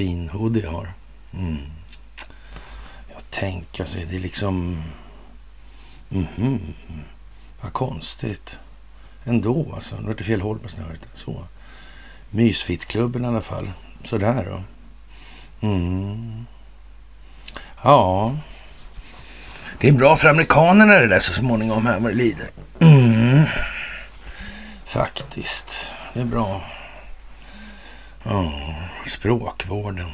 [0.00, 0.92] fin hoodie jag har?
[1.34, 1.58] Mm.
[3.12, 4.82] Jag tänker sig, det är liksom...
[6.10, 6.58] Mm -hmm.
[7.60, 8.58] Vad konstigt.
[9.24, 9.96] Ändå alltså.
[9.96, 11.08] Nu vart det fel håll på snöret.
[11.14, 11.44] Så.
[12.30, 13.70] Mysfittklubben i alla fall.
[14.04, 14.62] Sådär då.
[15.68, 16.46] Mm.
[17.82, 18.36] Ja.
[19.80, 22.48] Det är bra för amerikanerna det där så småningom här vad det lider.
[22.78, 23.44] Mm.
[24.84, 25.92] Faktiskt.
[26.14, 26.62] Det är bra.
[28.22, 28.52] Ja,
[29.06, 30.10] språkvården.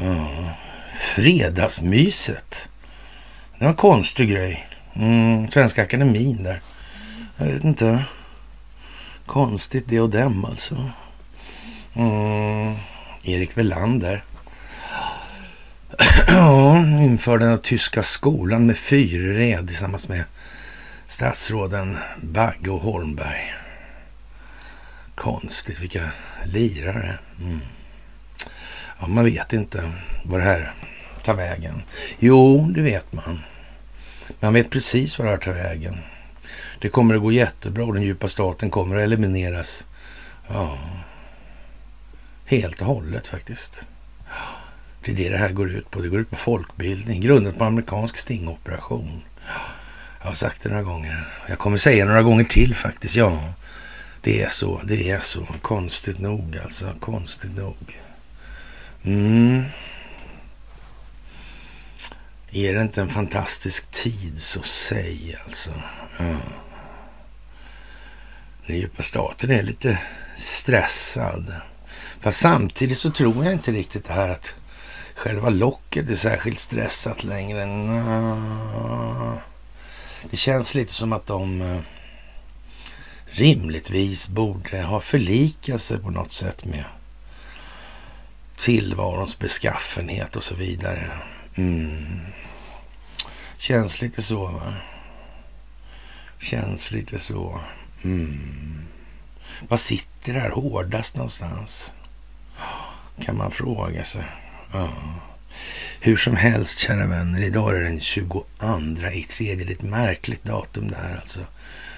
[0.00, 0.46] Mm.
[0.98, 2.70] fredagsmyset.
[3.58, 4.66] Det var en konstig grej.
[4.94, 6.60] Mm, Svenska Akademin där.
[7.36, 8.04] Jag vet inte.
[9.26, 10.90] Konstigt det och dem alltså.
[11.94, 12.76] Mm,
[13.24, 14.24] Erik Velander.
[17.00, 20.24] Införde den tyska skolan med fyrred tillsammans med
[21.06, 23.54] statsråden Bagge och Holmberg.
[25.14, 26.10] Konstigt, vilka
[26.46, 27.18] lirare.
[27.40, 27.60] Mm.
[29.00, 29.92] Ja, man vet inte
[30.24, 30.72] vad det här
[31.22, 31.82] tar vägen.
[32.18, 33.40] Jo, det vet man.
[34.40, 35.98] Man vet precis vad det här tar vägen.
[36.80, 39.86] Det kommer att gå jättebra och den djupa staten kommer att elimineras.
[40.48, 40.78] Ja,
[42.44, 43.86] helt och hållet faktiskt.
[45.04, 46.00] Det är det det här går ut på.
[46.00, 49.22] Det går ut på folkbildning, grundat på amerikansk stingoperation.
[50.20, 51.28] Jag har sagt det några gånger.
[51.48, 53.16] Jag kommer säga några gånger till faktiskt.
[53.16, 53.54] Ja,
[54.22, 54.80] det är så.
[54.84, 55.46] Det är så.
[55.62, 56.92] Konstigt nog alltså.
[57.00, 57.98] Konstigt nog.
[59.04, 59.64] Mm.
[62.50, 65.70] Är det inte en fantastisk tid så säg alltså.
[66.18, 66.36] Mm.
[68.66, 69.98] Den djupa staten är lite
[70.36, 71.54] stressad.
[72.20, 74.54] Fast samtidigt så tror jag inte riktigt det här att
[75.14, 77.64] själva locket är särskilt stressat längre.
[80.30, 81.80] Det känns lite som att de eh,
[83.32, 86.84] rimligtvis borde ha förlikat sig på något sätt med
[88.56, 91.10] tillvarons beskaffenhet och så vidare.
[91.54, 92.20] Mm.
[93.58, 94.74] Känns lite så, va?
[96.40, 97.60] Känns lite så.
[98.04, 98.84] Mm.
[99.68, 101.94] Vad sitter där hårdast någonstans?
[103.20, 104.24] Kan man fråga sig.
[104.72, 104.88] Ja.
[106.00, 107.42] Hur som helst, kära vänner.
[107.42, 108.44] Idag är det den 22
[109.14, 109.64] i tredje.
[109.64, 111.40] Det är ett märkligt datum det här alltså.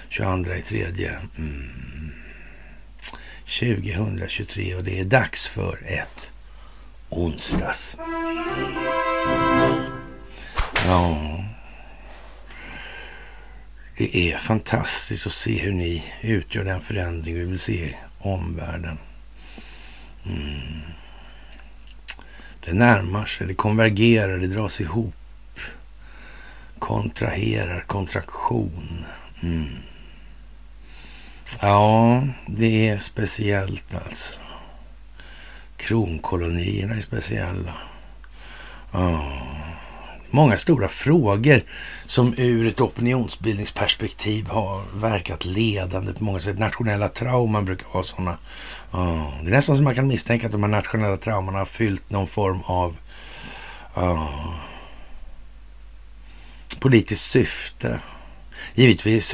[0.09, 1.19] 22 i tredje.
[1.37, 1.85] Mm.
[3.45, 6.33] 2023 och det är dags för ett
[7.09, 7.97] onsdags.
[10.87, 11.17] Ja.
[13.97, 18.97] Det är fantastiskt att se hur ni utgör den förändring vi vill se i omvärlden.
[20.25, 20.81] Mm.
[22.65, 25.13] Det närmar sig, det konvergerar, det dras ihop.
[26.79, 29.05] Kontraherar, kontraktion.
[29.43, 29.67] Mm.
[31.61, 34.39] Ja, det är speciellt alltså.
[35.77, 37.73] Kronkolonierna är speciella.
[38.91, 39.25] Ja.
[40.29, 41.63] Många stora frågor
[42.05, 46.59] som ur ett opinionsbildningsperspektiv har verkat ledande på många sätt.
[46.59, 48.37] Nationella trauman brukar vara sådana.
[48.91, 49.31] Ja.
[49.41, 52.27] Det är nästan som man kan misstänka att de här nationella trauman har fyllt någon
[52.27, 52.97] form av
[53.95, 54.29] ja,
[56.79, 57.99] politiskt syfte.
[58.73, 59.33] Givetvis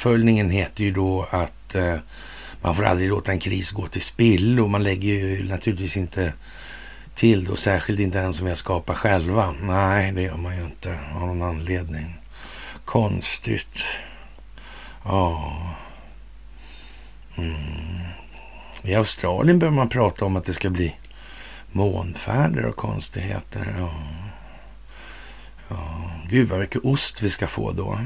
[0.00, 1.96] uppföljningen heter ju då att eh,
[2.62, 6.32] man får aldrig låta en kris gå till spill och man lägger ju naturligtvis inte
[7.14, 9.54] till då, särskilt inte en som jag skapar själva.
[9.62, 12.20] Nej, det gör man ju inte av någon anledning.
[12.84, 13.80] Konstigt.
[15.04, 15.56] Ja.
[17.38, 17.54] Mm.
[18.82, 20.96] I Australien börjar man prata om att det ska bli
[21.72, 23.74] månfärder och konstigheter.
[23.78, 23.90] Ja.
[25.68, 26.10] Ja.
[26.28, 27.98] Gud vad mycket ost vi ska få då.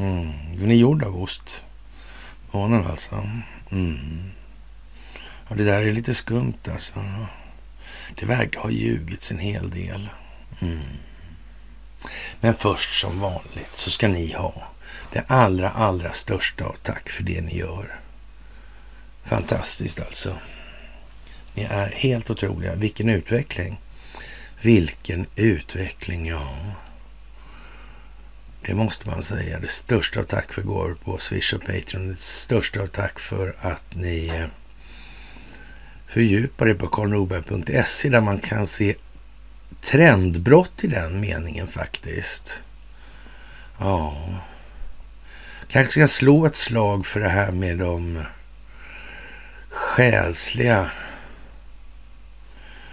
[0.00, 0.32] Mm.
[0.54, 1.64] Den är gjord av ost.
[2.50, 3.28] Månen alltså.
[3.70, 4.30] Mm.
[5.48, 6.92] Ja, det där är lite skumt alltså.
[8.14, 10.08] Det verkar ha ljugits en hel del.
[10.60, 10.80] Mm.
[12.40, 14.68] Men först som vanligt så ska ni ha
[15.12, 18.00] det allra, allra största av tack för det ni gör.
[19.24, 20.36] Fantastiskt alltså.
[21.54, 22.74] Ni är helt otroliga.
[22.74, 23.80] Vilken utveckling.
[24.62, 26.56] Vilken utveckling, ja.
[28.66, 29.60] Det måste man säga.
[29.60, 32.08] Det största av tack för gåvor på Swish och Patreon.
[32.08, 34.46] Det största av tack för att ni eh,
[36.06, 38.94] fördjupar er på karlnorberg.se där man kan se
[39.80, 42.62] trendbrott i den meningen faktiskt.
[43.78, 44.16] Ja.
[45.68, 48.24] Kanske ska slå ett slag för det här med de
[49.68, 50.90] själsliga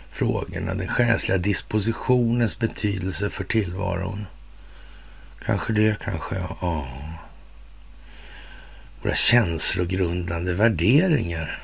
[0.10, 0.74] frågorna.
[0.74, 4.26] Den själsliga dispositionens betydelse för tillvaron.
[5.48, 6.88] Kanske det, kanske ja.
[9.02, 11.60] Våra känslogrundande värderingar.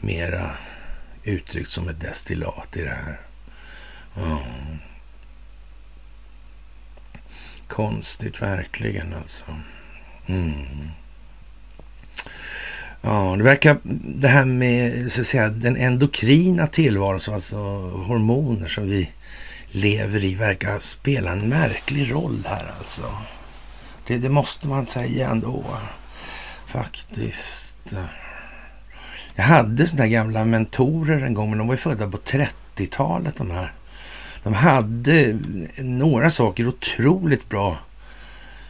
[0.00, 0.50] Mera
[1.22, 3.20] uttryckt som ett destillat i det här.
[4.14, 4.42] Ja.
[7.68, 9.44] Konstigt verkligen alltså.
[10.26, 10.88] Mm.
[13.00, 17.56] Ja, det verkar det här med så att säga, den endokrina tillvaron, alltså
[17.90, 19.10] hormoner som vi
[19.72, 23.12] lever i, verkar spela en märklig roll här alltså.
[24.06, 25.64] Det, det måste man säga ändå.
[26.66, 27.94] Faktiskt.
[29.34, 33.36] Jag hade sådana här gamla mentorer en gång, men de var ju födda på 30-talet
[33.36, 33.72] de här.
[34.42, 35.38] De hade
[35.78, 37.78] några saker otroligt bra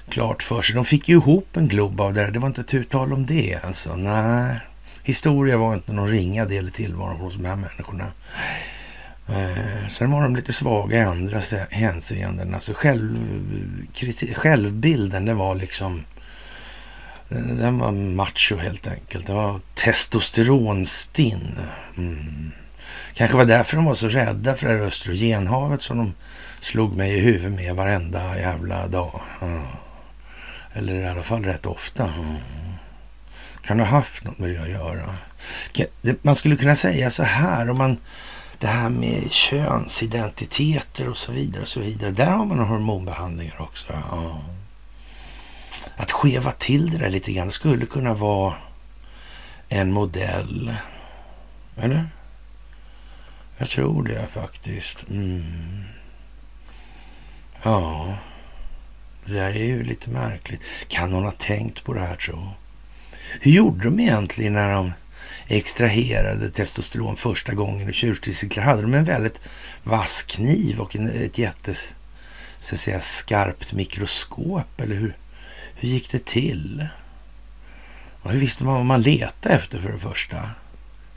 [0.09, 0.75] klart för sig.
[0.75, 2.31] De fick ju ihop en glob av det där.
[2.31, 3.97] Det var inte tu tal om det alltså.
[3.97, 4.57] Nej,
[5.03, 8.07] historia var inte någon ringa del i tillvaron hos de här människorna.
[9.33, 11.41] Eh, sen var de lite svaga i andra
[11.71, 12.55] hänseenden.
[12.55, 13.19] Alltså själv,
[14.35, 16.05] självbilden, det var liksom...
[17.29, 19.27] Den var macho helt enkelt.
[19.27, 21.59] Det var testosteronstinn.
[21.97, 22.53] Mm.
[23.15, 26.15] Kanske var därför de var så rädda för det här östrogenhavet som de
[26.61, 29.21] slog mig i huvudet med varenda jävla dag.
[29.43, 29.63] Mm.
[30.73, 32.05] Eller i alla fall rätt ofta.
[32.05, 32.37] Mm.
[33.65, 35.15] Kan ha haft något med det att göra.
[36.23, 37.99] Man skulle kunna säga så här om man
[38.63, 42.11] det här med könsidentiteter och så vidare och så vidare.
[42.11, 43.87] Där har man hormonbehandlingar också.
[43.93, 44.41] Ja.
[45.97, 48.55] Att skeva till det där lite grann skulle kunna vara
[49.69, 50.75] en modell.
[51.77, 52.09] Eller?
[53.59, 55.09] Jag tror det faktiskt.
[55.11, 55.85] Mm.
[57.63, 58.15] Ja.
[59.25, 60.63] Det där är ju lite märkligt.
[60.89, 62.49] Kan någon ha tänkt på det här tro?
[63.41, 64.93] Hur gjorde de egentligen när de
[65.47, 68.65] extraherade testosteron första gången i tjurtestiklar?
[68.65, 69.41] Hade de en väldigt
[69.83, 71.97] vass kniv och en, ett jättes,
[72.59, 74.81] så att säga, skarpt mikroskop?
[74.81, 75.17] Eller hur,
[75.75, 76.87] hur gick det till?
[78.23, 80.51] Och hur visste man vad man letade efter för det första?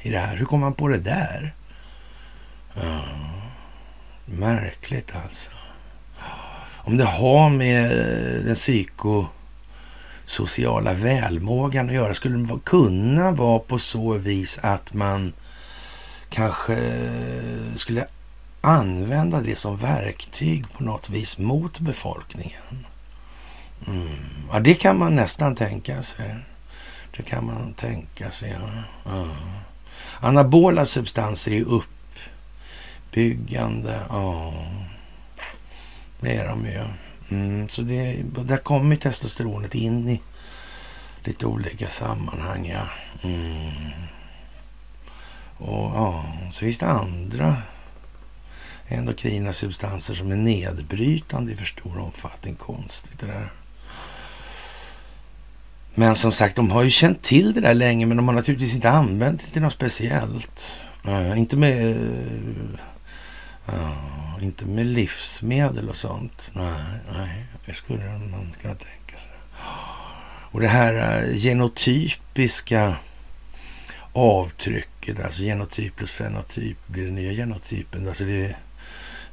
[0.02, 0.36] I det här?
[0.36, 1.54] Hur kom man på det där?
[2.76, 3.02] Ja,
[4.26, 5.52] märkligt alltså
[6.86, 9.26] om det har med eh, den psyko
[10.26, 15.34] sociala välmågan att göra, skulle det kunna vara på så vis att man
[16.30, 16.78] kanske
[17.76, 18.08] skulle
[18.62, 22.86] använda det som verktyg på något vis mot befolkningen.
[23.88, 24.10] Mm.
[24.52, 26.36] Ja, det kan man nästan tänka sig.
[27.18, 28.70] Det kan man tänka sig, ja.
[29.12, 29.30] Mm.
[30.20, 31.82] Anabola substanser är
[33.12, 34.00] uppbyggande.
[34.10, 34.54] Ja.
[36.20, 36.84] Det är de ju.
[37.30, 40.22] Mm, så det, där kommer testosteronet in i
[41.24, 42.66] lite olika sammanhang.
[42.66, 42.88] Ja.
[43.24, 43.92] Mm.
[45.58, 47.58] Och ja, så finns det andra
[48.88, 52.56] endokrina substanser som är nedbrytande i för stor omfattning.
[52.56, 53.52] Konstigt det där.
[55.94, 58.76] Men som sagt, de har ju känt till det där länge, men de har naturligtvis
[58.76, 60.80] inte använt det till något speciellt.
[61.08, 61.98] Uh, inte med...
[63.70, 66.52] Uh, inte med livsmedel och sånt.
[66.54, 66.82] Nej,
[67.14, 69.32] nej, det skulle man kunna tänka sig.
[70.52, 72.96] Och det här eh, genotypiska
[74.14, 78.08] avtrycket, alltså genotyp plus fenotyp blir den nya genotypen.
[78.08, 78.56] Alltså det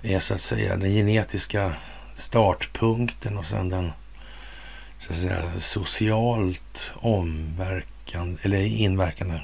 [0.03, 1.73] är så att säga den genetiska
[2.17, 3.93] startpunkten och sen den
[4.99, 9.41] så att säga socialt omverkande eller inverkande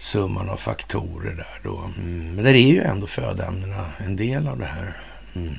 [0.00, 1.78] summan av faktorer där då.
[1.78, 2.34] Mm.
[2.34, 4.96] Men där är ju ändå födoämnena en del av det här.
[5.34, 5.54] Mm.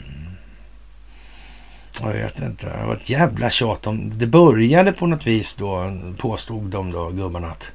[2.02, 2.66] Jag vet inte.
[2.66, 4.18] Det var ett jävla tjat om...
[4.18, 7.72] Det började på något vis då, påstod de då, gubbarna, att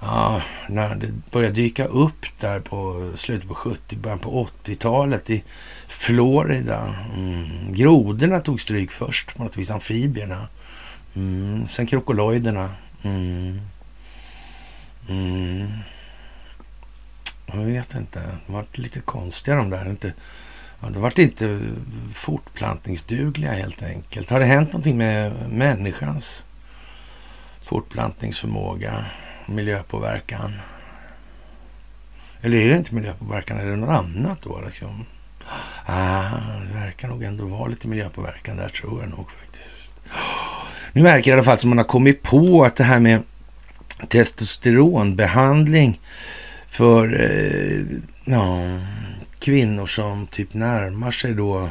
[0.00, 5.44] ja, när det började dyka upp där på slutet på 70, början på 80-talet i
[5.88, 6.94] Florida.
[7.16, 7.72] Mm.
[7.72, 10.48] Grodorna tog stryk först, på något vis amfibierna.
[11.16, 11.66] Mm.
[11.66, 12.70] Sen krokoloiderna.
[13.02, 13.60] Mm.
[15.08, 15.68] mm.
[17.46, 18.20] Jag vet inte.
[18.46, 19.88] De varit lite konstiga de där.
[19.88, 20.12] Inte,
[20.80, 21.60] ja, de varit inte
[22.14, 24.30] fortplantningsdugliga helt enkelt.
[24.30, 26.44] Har det hänt någonting med människans
[27.64, 29.04] fortplantningsförmåga,
[29.46, 30.52] miljöpåverkan?
[32.40, 34.60] Eller är det inte miljöpåverkan, är det något annat då?
[34.60, 35.06] Liksom?
[35.86, 36.30] Ah,
[36.68, 39.94] det verkar nog ändå vara lite miljöpåverkan där, tror jag nog faktiskt.
[40.92, 43.22] Nu verkar det i alla fall som man har kommit på att det här med
[44.08, 46.00] testosteronbehandling
[46.76, 48.60] för eh, ja,
[49.38, 51.68] kvinnor som typ närmar sig då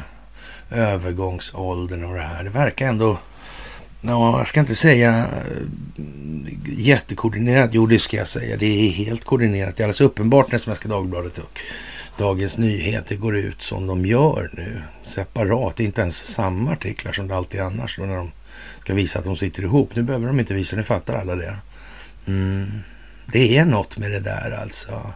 [0.70, 2.44] övergångsåldern och det här.
[2.44, 3.18] Det verkar ändå,
[4.00, 6.02] ja, jag ska inte säga eh,
[6.66, 7.70] jättekoordinerat.
[7.72, 8.56] Jo, det ska jag säga.
[8.56, 9.76] Det är helt koordinerat.
[9.76, 11.60] Det är alldeles uppenbart när Svenska Dagbladet och
[12.18, 14.82] Dagens Nyheter går ut som de gör nu.
[15.02, 18.30] Separat, inte ens samma artiklar som det alltid är annars då när de
[18.78, 19.94] ska visa att de sitter ihop.
[19.94, 21.56] Nu behöver de inte visa, nu fattar alla det.
[22.26, 22.82] Mm.
[23.32, 25.12] Det är något med det där alltså.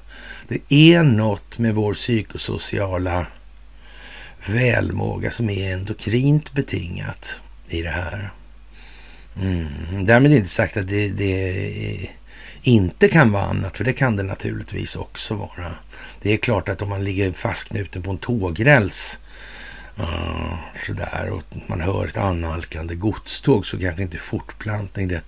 [0.48, 3.26] Det är något med vår psykosociala
[4.46, 8.30] välmåga som är endokrint betingat i det här.
[9.36, 10.06] Mm.
[10.06, 12.10] Därmed inte sagt att det, det
[12.62, 15.74] inte kan vara annat, för det kan det naturligtvis också vara.
[16.22, 19.20] Det är klart att om man ligger fastknuten på en tågräls
[19.98, 20.54] uh,
[20.86, 25.22] sådär, och man hör ett annalkande godståg så kanske inte fortplantning det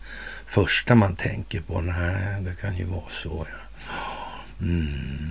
[0.53, 1.81] första man tänker på.
[1.81, 3.47] Nej, det kan ju vara så.
[3.89, 4.67] Ja.
[4.67, 5.31] Mm.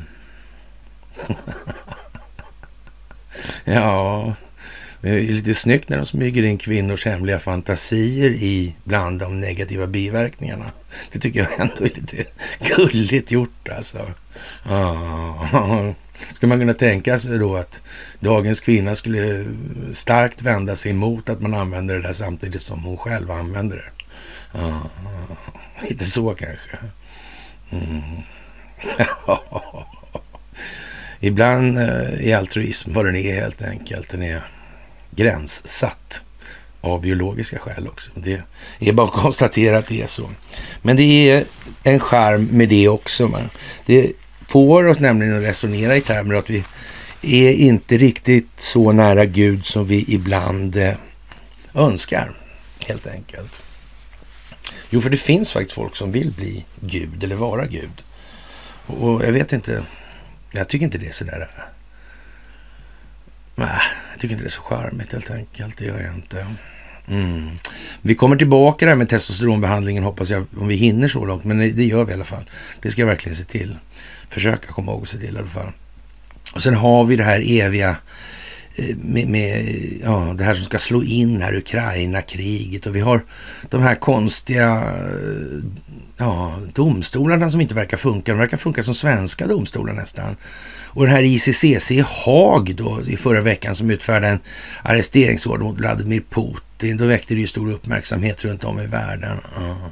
[3.75, 4.36] ja,
[5.01, 9.88] det är lite snyggt när de smyger in kvinnors hemliga fantasier i bland de negativa
[9.88, 10.72] biverkningarna.
[11.12, 12.25] Det tycker jag ändå är lite
[12.60, 14.12] gulligt gjort alltså.
[14.66, 15.94] Ja.
[16.34, 17.82] Skulle man kunna tänka sig då att
[18.20, 19.46] dagens kvinna skulle
[19.92, 24.00] starkt vända sig emot att man använder det där samtidigt som hon själv använder det?
[24.53, 24.81] Ja,
[25.89, 26.77] lite så kanske.
[27.72, 28.01] Mm.
[31.20, 34.10] Ibland eh, är altruism vad den är helt enkelt.
[34.10, 34.41] Den är
[35.12, 36.24] gränssatt
[36.81, 38.12] av biologiska skäl också.
[38.15, 38.41] Det
[38.79, 40.29] är bara att konstatera att det är så.
[40.81, 41.43] Men det är
[41.84, 43.27] en charm med det också.
[43.27, 43.50] Man.
[43.86, 44.12] Det
[44.48, 46.63] får oss nämligen att resonera i termer att vi
[47.22, 50.93] är inte riktigt så nära Gud som vi ibland eh,
[51.74, 52.31] önskar,
[52.88, 53.63] helt enkelt.
[54.90, 58.04] Jo, för det finns faktiskt folk som vill bli Gud eller vara Gud.
[58.86, 59.84] Och jag vet inte,
[60.51, 61.42] jag tycker inte det är sådär...
[61.42, 61.63] Äh.
[63.56, 65.78] Nej, jag tycker inte det är så charmigt helt enkelt.
[65.78, 66.48] Det gör jag inte.
[67.08, 67.50] Mm.
[68.01, 71.44] Vi kommer tillbaka där med testosteronbehandlingen hoppas jag, om vi hinner så långt.
[71.44, 72.50] Men det gör vi i alla fall.
[72.82, 73.78] Det ska jag verkligen se till.
[74.30, 75.72] Försöka komma ihåg att se till i alla fall.
[76.54, 77.96] Och sen har vi det här eviga
[78.98, 79.66] med, med
[80.04, 83.25] ja, det här som ska slå in här, Ukraina-kriget och vi har
[83.70, 84.94] de här konstiga
[86.18, 88.32] ja, domstolarna som inte verkar funka.
[88.32, 90.36] De verkar funka som svenska domstolar nästan.
[90.86, 94.40] Och den här ICCC i Haag då i förra veckan som utfärdade en
[94.84, 96.98] arresteringsorder mot Vladimir Putin.
[96.98, 99.38] Då väckte det ju stor uppmärksamhet runt om i världen.
[99.56, 99.92] Ja.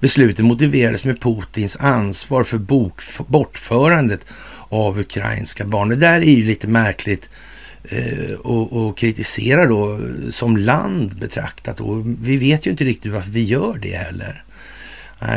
[0.00, 4.20] Beslutet motiverades med Putins ansvar för bok, bortförandet
[4.68, 5.88] av ukrainska barn.
[5.88, 7.30] Det där är ju lite märkligt
[7.84, 11.80] Eh, och, och kritiserar då som land betraktat.
[11.80, 14.44] Och vi vet ju inte riktigt varför vi gör det heller.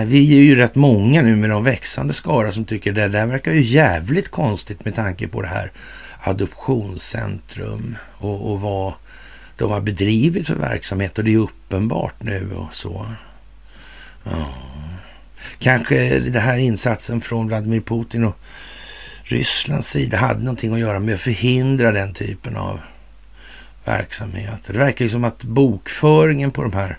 [0.05, 3.53] Vi är ju rätt många nu med de växande skara som tycker det där verkar
[3.53, 5.71] ju jävligt konstigt med tanke på det här
[6.19, 8.93] adoptionscentrum och, och vad
[9.57, 13.05] de har bedrivit för verksamhet och det är uppenbart nu och så.
[14.23, 14.47] Ja.
[15.59, 18.39] Kanske den här insatsen från Vladimir Putin och
[19.27, 22.79] Rysslands sida hade någonting att göra med att förhindra den typen av
[23.85, 24.73] verksamheter.
[24.73, 26.97] Det verkar ju som att bokföringen på de här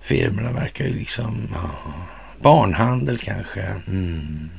[0.00, 1.48] firmorna verkar ju liksom...
[1.54, 1.92] Ja,
[2.40, 3.62] barnhandel kanske.
[3.86, 4.50] Mm.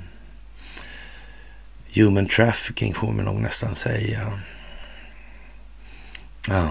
[1.93, 4.31] Human trafficking får man nog nästan säga.
[6.49, 6.69] Ja.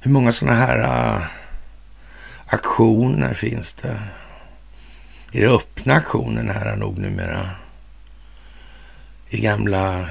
[0.00, 1.26] Hur många sådana här uh,
[2.46, 4.02] aktioner finns det?
[5.32, 7.50] Är det öppna aktioner nära nog numera?
[9.32, 10.10] I gamla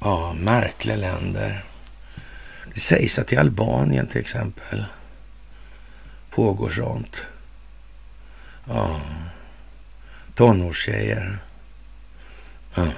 [0.00, 1.64] ja, märkliga länder.
[2.74, 4.84] Det sägs att i Albanien till exempel
[6.30, 7.26] pågår sånt.
[8.68, 9.00] Ja,
[10.34, 11.38] tonårstjejer.
[12.74, 12.88] Ja.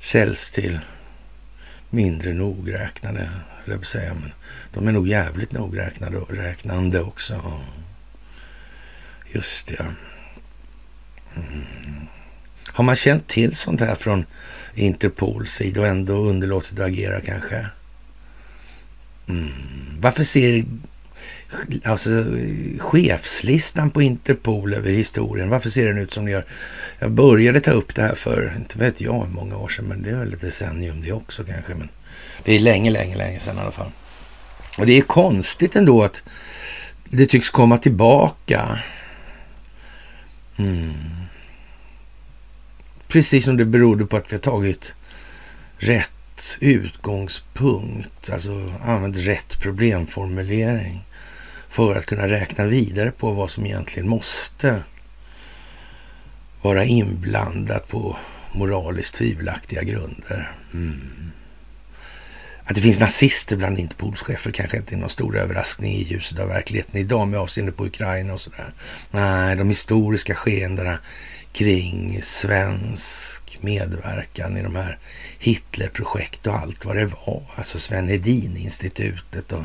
[0.00, 0.80] Säljs till
[1.90, 3.30] mindre nogräknade,
[3.64, 4.14] höll jag säga.
[4.14, 4.32] Men
[4.72, 7.34] de är nog jävligt nogräknade och räknande också.
[7.34, 7.60] Ja.
[9.32, 9.86] Just det.
[11.36, 12.08] Mm.
[12.72, 14.26] Har man känt till sånt här från
[14.74, 17.66] Interpols sida och ändå underlåtit att agera kanske?
[19.28, 19.52] Mm.
[20.00, 20.64] Varför ser
[21.84, 22.10] alltså,
[22.78, 26.46] chefslistan på Interpol över historien, varför ser den ut som den gör?
[26.98, 30.02] Jag började ta upp det här för, inte vet jag hur många år sedan, men
[30.02, 31.74] det är väl ett decennium det också kanske.
[31.74, 31.88] Men
[32.44, 33.90] det är länge, länge, länge sedan i alla fall.
[34.78, 36.22] Och det är konstigt ändå att
[37.04, 38.78] det tycks komma tillbaka.
[40.56, 41.21] Mm.
[43.12, 44.94] Precis som det berodde på att vi har tagit
[45.76, 51.04] rätt utgångspunkt, alltså använt rätt problemformulering
[51.68, 54.82] för att kunna räkna vidare på vad som egentligen måste
[56.62, 58.16] vara inblandat på
[58.52, 60.52] moraliskt tvivelaktiga grunder.
[60.74, 61.30] Mm.
[62.64, 66.48] Att det finns nazister bland Interpolschefer kanske inte är någon stor överraskning i ljuset av
[66.48, 68.72] verkligheten idag med avseende på Ukraina och sådär.
[69.10, 70.98] Nej, de historiska skeendena
[71.52, 74.98] kring svensk medverkan i de här
[75.38, 77.42] Hitlerprojekt och allt vad det var.
[77.54, 79.64] Alltså Sven Hedin-institutet och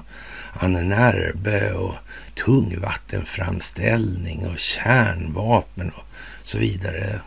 [0.53, 1.93] Anne Närbe och
[2.35, 6.03] tungvattenframställning och kärnvapen och
[6.43, 7.21] så vidare.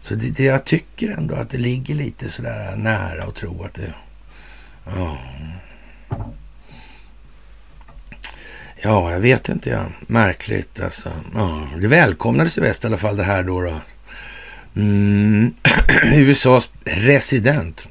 [0.00, 3.74] Så det, det, jag tycker ändå att det ligger lite sådär nära att tro att
[3.74, 3.94] det...
[4.86, 5.18] Ja,
[8.82, 9.70] ja jag vet inte.
[9.70, 9.84] Ja.
[10.06, 11.12] Märkligt alltså.
[11.34, 13.60] Ja, det välkomnades i väst i alla fall det här då.
[13.60, 13.80] då.
[14.76, 15.54] Mm.
[16.14, 17.88] USAs president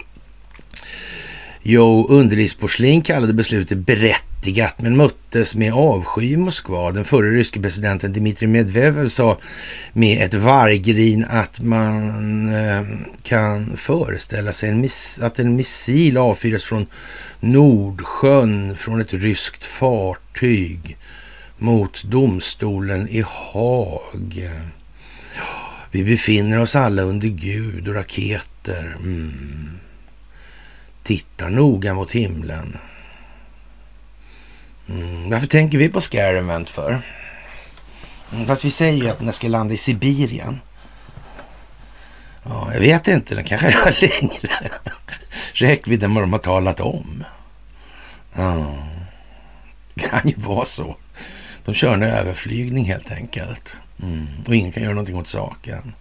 [1.63, 6.91] Joe Underlivsporslin kallade beslutet berättigat men möttes med avsky i Moskva.
[6.91, 9.37] Den förre ryske presidenten Dmitrij Medvedev sa
[9.93, 12.85] med ett varggrin att man eh,
[13.23, 14.89] kan föreställa sig en
[15.21, 16.87] att en missil avfyras från
[17.43, 20.97] Nordsjön från ett ryskt fartyg
[21.57, 24.49] mot domstolen i Haag.
[25.91, 28.95] Vi befinner oss alla under Gud och raketer.
[28.99, 29.79] Mm.
[31.03, 32.77] Tittar noga mot himlen.
[34.89, 35.29] Mm.
[35.29, 37.01] Varför tänker vi på Scare Event för?
[38.33, 40.59] Mm, fast vi säger ju att den ska landa i Sibirien.
[42.43, 44.69] Ja, jag vet inte, den kanske är längre
[45.53, 47.23] Räckvidden vad de har talat om.
[48.33, 48.75] Ja,
[49.93, 50.95] det kan ju vara så.
[51.65, 53.75] De kör en överflygning helt enkelt.
[54.03, 54.27] Mm.
[54.47, 55.93] Och ingen kan göra någonting åt saken.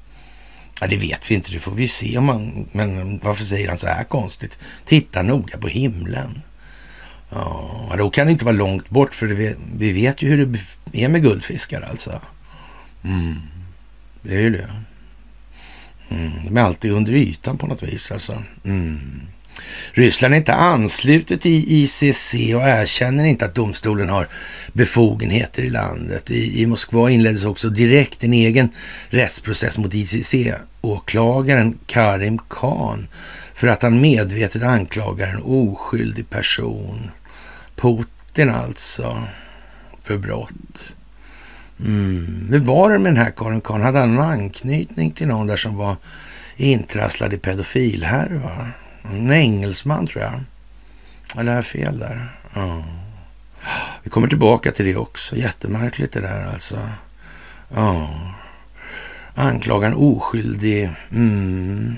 [0.80, 2.18] Ja, det vet vi inte, det får vi se.
[2.18, 4.58] Om man, men varför säger han så här konstigt?
[4.84, 6.42] Titta noga på himlen.
[7.30, 11.04] Ja, då kan det inte vara långt bort, för det, vi vet ju hur det
[11.04, 12.22] är med guldfiskar alltså.
[13.04, 13.36] Mm.
[14.22, 14.70] Det är ju det.
[16.08, 16.32] Mm.
[16.44, 18.42] De är alltid under ytan på något vis alltså.
[18.64, 19.20] Mm.
[19.92, 24.28] Ryssland är inte anslutet i ICC och erkänner inte att domstolen har
[24.72, 26.30] befogenheter i landet.
[26.30, 28.68] I, i Moskva inleddes också direkt en egen
[29.08, 33.08] rättsprocess mot ICC-åklagaren Karim Khan
[33.54, 37.10] för att han medvetet anklagar en oskyldig person.
[37.76, 39.22] Putin alltså,
[40.02, 40.94] för brott.
[41.86, 42.48] Mm.
[42.50, 43.82] Hur var det med den här Karim Khan?
[43.82, 45.96] Hade han någon anknytning till någon där som var
[46.56, 48.68] intrasslad i pedofilhärva?
[49.02, 50.40] En engelsman tror jag.
[51.38, 52.28] Eller har jag fel där?
[52.54, 52.84] Ja.
[54.02, 55.36] Vi kommer tillbaka till det också.
[55.36, 56.88] Jättemärkligt det där alltså.
[57.74, 58.10] Ja.
[59.34, 61.96] Anklaga en oskyldig mm,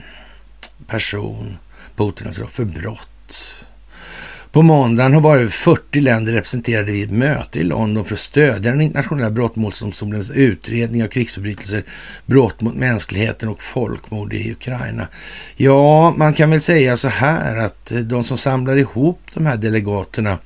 [0.86, 1.58] person,
[1.96, 3.61] Putin alltså, för brott.
[4.52, 8.70] På måndagen har bara 40 länder representerade vid ett möte i London för att stödja
[8.70, 11.84] den internationella brottmålsdomstolens utredning av krigsförbrytelser,
[12.26, 15.08] brott mot mänskligheten och folkmord i Ukraina.
[15.56, 19.56] Ja, man kan väl säga så här att eh, de som samlar ihop de här
[19.56, 20.38] delegaterna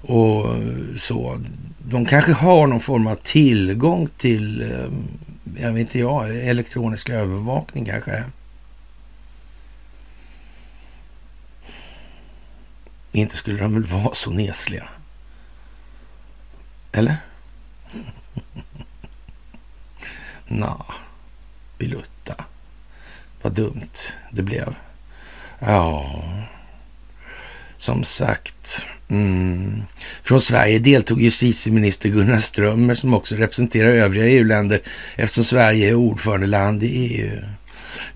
[0.00, 0.62] och eh,
[0.96, 1.40] så,
[1.78, 4.92] de kanske har någon form av tillgång till, eh,
[5.62, 8.24] jag vet inte jag, elektronisk övervakning kanske.
[13.14, 14.88] Inte skulle de väl vara så nesliga?
[16.92, 17.16] Eller?
[20.46, 20.86] Nå,
[21.78, 22.44] Bilutta.
[23.42, 24.74] Vad dumt det blev.
[25.58, 26.22] Ja,
[27.76, 28.86] som sagt.
[29.08, 29.82] Mm.
[30.22, 34.80] Från Sverige deltog justitieminister Gunnar Strömmer som också representerar övriga EU-länder
[35.16, 37.42] eftersom Sverige är ordförandeland i EU.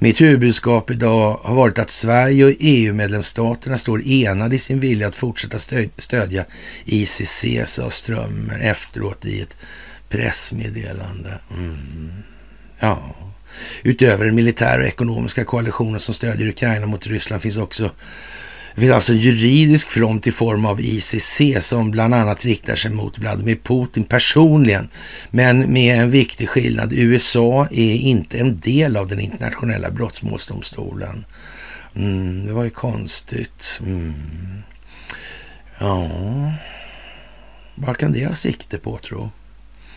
[0.00, 5.16] Mitt huvudbudskap idag har varit att Sverige och EU-medlemsstaterna står enade i sin vilja att
[5.16, 5.58] fortsätta
[5.96, 6.44] stödja
[6.84, 9.56] ICC, sa Strömmer efteråt i ett
[10.08, 11.38] pressmeddelande.
[11.56, 12.10] Mm.
[12.78, 13.14] Ja.
[13.82, 17.90] Utöver den militära och ekonomiska koalitionen som stödjer Ukraina mot Ryssland finns också
[18.78, 22.90] det finns alltså en juridisk front i form av ICC som bland annat riktar sig
[22.90, 24.88] mot Vladimir Putin personligen.
[25.30, 26.92] Men med en viktig skillnad.
[26.92, 31.24] USA är inte en del av den internationella brottmålsdomstolen.
[31.94, 33.80] Mm, det var ju konstigt.
[33.86, 34.62] Mm.
[35.78, 36.10] Ja,
[37.74, 39.30] vad kan det ha sikte på tro?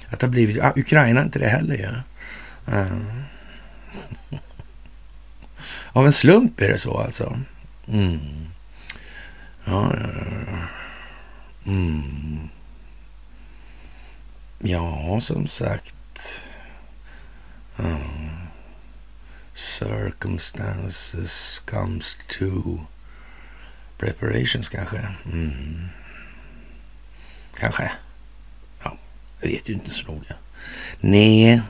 [0.10, 0.64] Att det har blivit...
[0.64, 1.90] Ah, Ukraina inte det heller ju.
[2.66, 2.78] Ja.
[2.78, 3.06] Mm.
[5.92, 7.38] Av en slump är det så alltså.
[7.88, 8.20] Mm.
[9.66, 9.94] Ja,
[11.66, 12.50] mm.
[14.60, 16.50] ja som sagt.
[17.76, 17.98] Ja.
[19.54, 22.80] Circumstances comes to
[23.98, 25.08] preparations kanske.
[25.26, 25.90] Mm.
[27.60, 27.92] Kanske.
[28.84, 28.98] Ja,
[29.40, 30.36] jag vet ju inte så noga.
[31.00, 31.62] Nej,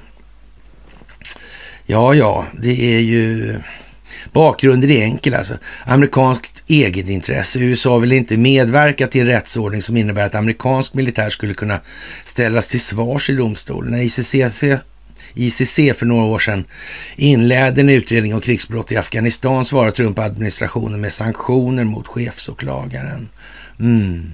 [1.92, 3.60] Ja, ja, det är ju...
[4.34, 5.54] Bakgrunden är enkel alltså.
[5.86, 7.60] Amerikanskt egenintresse.
[7.60, 11.80] USA vill inte medverka till en rättsordning som innebär att amerikansk militär skulle kunna
[12.24, 13.92] ställas till svars i domstolen.
[13.92, 14.36] När ICC,
[15.34, 16.66] ICC för några år sedan
[17.16, 23.30] inledde en utredning om krigsbrott i Afghanistan svarade Trump-administrationen med sanktioner mot chefsåklagaren.
[23.80, 24.32] Mm.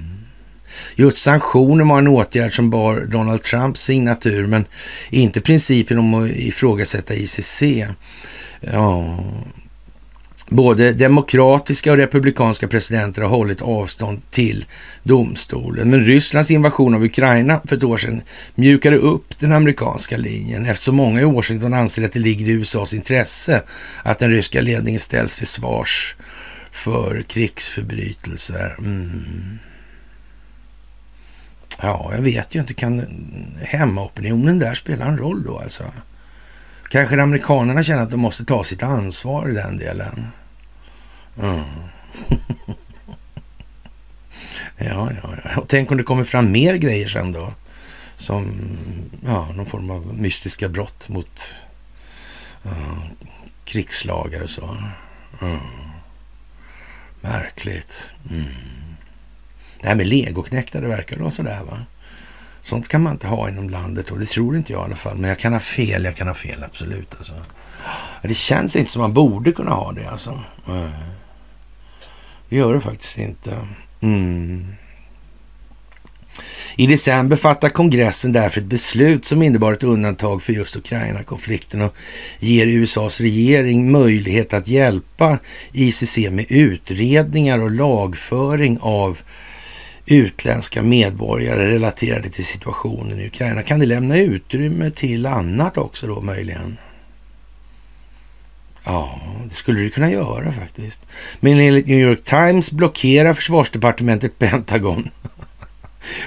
[0.95, 4.65] Just sanktioner var en åtgärd som bar Donald Trumps signatur, men
[5.09, 7.63] inte principen om att ifrågasätta ICC.
[8.61, 9.19] Ja,
[10.49, 14.65] Både demokratiska och republikanska presidenter har hållit avstånd till
[15.03, 15.89] domstolen.
[15.89, 18.21] Men Rysslands invasion av Ukraina för ett år sedan
[18.55, 22.93] mjukade upp den amerikanska linjen eftersom många i Washington anser att det ligger i USAs
[22.93, 23.63] intresse
[24.03, 26.15] att den ryska ledningen ställs till svars
[26.71, 28.75] för krigsförbrytelser.
[28.79, 29.59] Mm.
[31.81, 32.73] Ja, jag vet ju inte.
[32.73, 33.01] Kan
[33.61, 35.83] hemmaopinionen där spela en roll då alltså?
[36.89, 40.27] Kanske amerikanerna känner att de måste ta sitt ansvar i den delen.
[41.41, 41.63] Mm.
[44.77, 45.61] ja, ja, ja.
[45.61, 47.53] Och tänk om det kommer fram mer grejer sen då.
[48.15, 48.51] Som
[49.25, 51.55] ja, någon form av mystiska brott mot
[52.65, 53.05] uh,
[53.65, 54.77] krigslagar och så.
[55.41, 55.59] Mm.
[57.21, 58.09] Märkligt.
[58.29, 58.45] Mm.
[59.81, 61.85] Det här med legoknektar, det verkar vara sådär va?
[62.67, 65.17] Sånt kan man inte ha inom landet och det tror inte jag i alla fall.
[65.17, 67.15] Men jag kan ha fel, jag kan ha fel absolut.
[67.17, 67.33] Alltså.
[68.21, 70.39] Det känns inte som man borde kunna ha det alltså.
[72.49, 73.57] Det gör det faktiskt inte.
[74.01, 74.65] Mm.
[76.75, 81.95] I december fattar kongressen därför ett beslut som innebar ett undantag för just Ukraina-konflikten och
[82.39, 85.37] ger USAs regering möjlighet att hjälpa
[85.71, 89.17] ICC med utredningar och lagföring av
[90.07, 93.63] utländska medborgare relaterade till situationen i Ukraina.
[93.63, 96.77] Kan det lämna utrymme till annat också då möjligen?
[98.83, 101.07] Ja, det skulle det kunna göra faktiskt.
[101.39, 105.09] Men enligt New York Times blockerar försvarsdepartementet Pentagon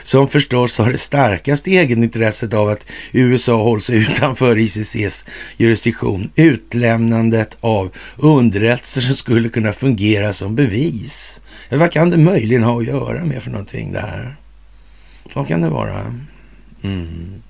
[0.05, 7.91] som förstås har det starkaste egenintresset av att USA hålls utanför ICCs jurisdiktion, utlämnandet av
[8.17, 11.41] underrättelser som skulle kunna fungera som bevis.
[11.71, 14.37] Vad kan det möjligen ha att göra med för någonting det här?
[15.35, 16.15] Vad kan det vara?
[16.83, 17.43] Mm.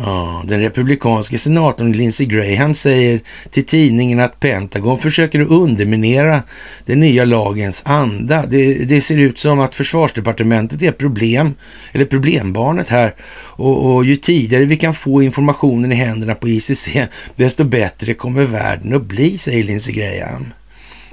[0.00, 6.42] Ja, den republikanske senatorn Lindsey Graham säger till tidningen att Pentagon försöker underminera
[6.84, 8.46] den nya lagens anda.
[8.46, 11.54] Det, det, ser ut som att försvarsdepartementet är problem,
[11.92, 13.14] eller problembarnet här.
[13.40, 16.88] Och, och ju tidigare vi kan få informationen i händerna på ICC,
[17.36, 20.52] desto bättre kommer världen att bli, säger Lindsey Graham.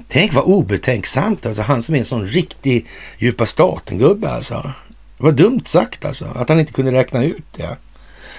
[0.08, 2.86] Tänk vad obetänksamt, alltså han som är en sån riktig
[3.18, 4.72] djupa staten-gubbe alltså.
[5.18, 7.76] Det var dumt sagt alltså, att han inte kunde räkna ut det.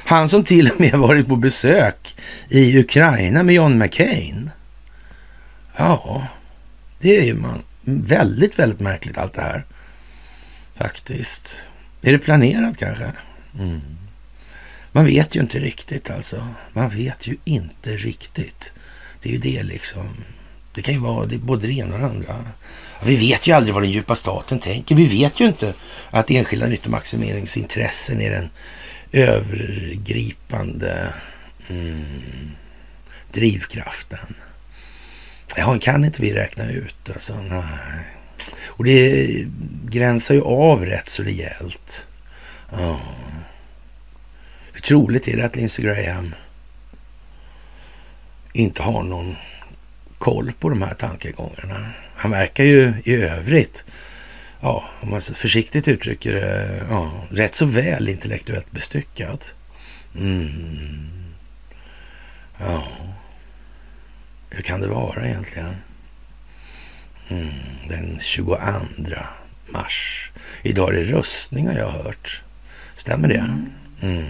[0.08, 2.15] Han som till och med varit på besök
[2.50, 4.50] i Ukraina med John McCain.
[5.78, 6.28] Ja,
[7.00, 9.65] det är ju man, väldigt, väldigt märkligt allt det här.
[10.76, 11.67] Faktiskt.
[12.02, 13.12] Är det planerat kanske?
[13.60, 13.82] Mm.
[14.91, 16.48] Man vet ju inte riktigt alltså.
[16.74, 18.74] Man vet ju inte riktigt.
[19.22, 20.10] Det är ju det liksom.
[20.74, 22.46] Det kan ju vara det, både det ena och det andra.
[23.04, 24.96] Vi vet ju aldrig vad den djupa staten tänker.
[24.96, 25.74] Vi vet ju inte
[26.10, 28.50] att enskilda nyttomaximeringsintressen är den
[29.18, 31.14] övergripande
[31.68, 32.52] mm,
[33.32, 34.36] drivkraften.
[35.58, 37.10] Ja, kan inte vi räkna ut.
[37.10, 38.08] Alltså, nej.
[38.66, 39.28] Och det
[39.86, 42.08] gränsar ju av rätt så rejält.
[42.72, 43.00] Ja.
[44.72, 46.36] Hur troligt är det att Lindsey Graham
[48.54, 49.36] inte har någon
[50.18, 51.90] koll på de här tankegångarna?
[52.16, 53.86] Han verkar ju i övrigt
[54.62, 59.46] ja, om man försiktigt uttrycker det, ja, rätt så väl intellektuellt bestyckad.
[60.15, 61.10] Mm.
[62.60, 62.88] Ja,
[64.50, 65.76] hur kan det vara egentligen?
[67.30, 67.50] Mm.
[67.89, 68.58] Den 22
[69.70, 70.32] mars.
[70.63, 72.43] Idag är det röstning har jag hört.
[72.96, 73.63] Stämmer det?
[74.02, 74.26] Mm.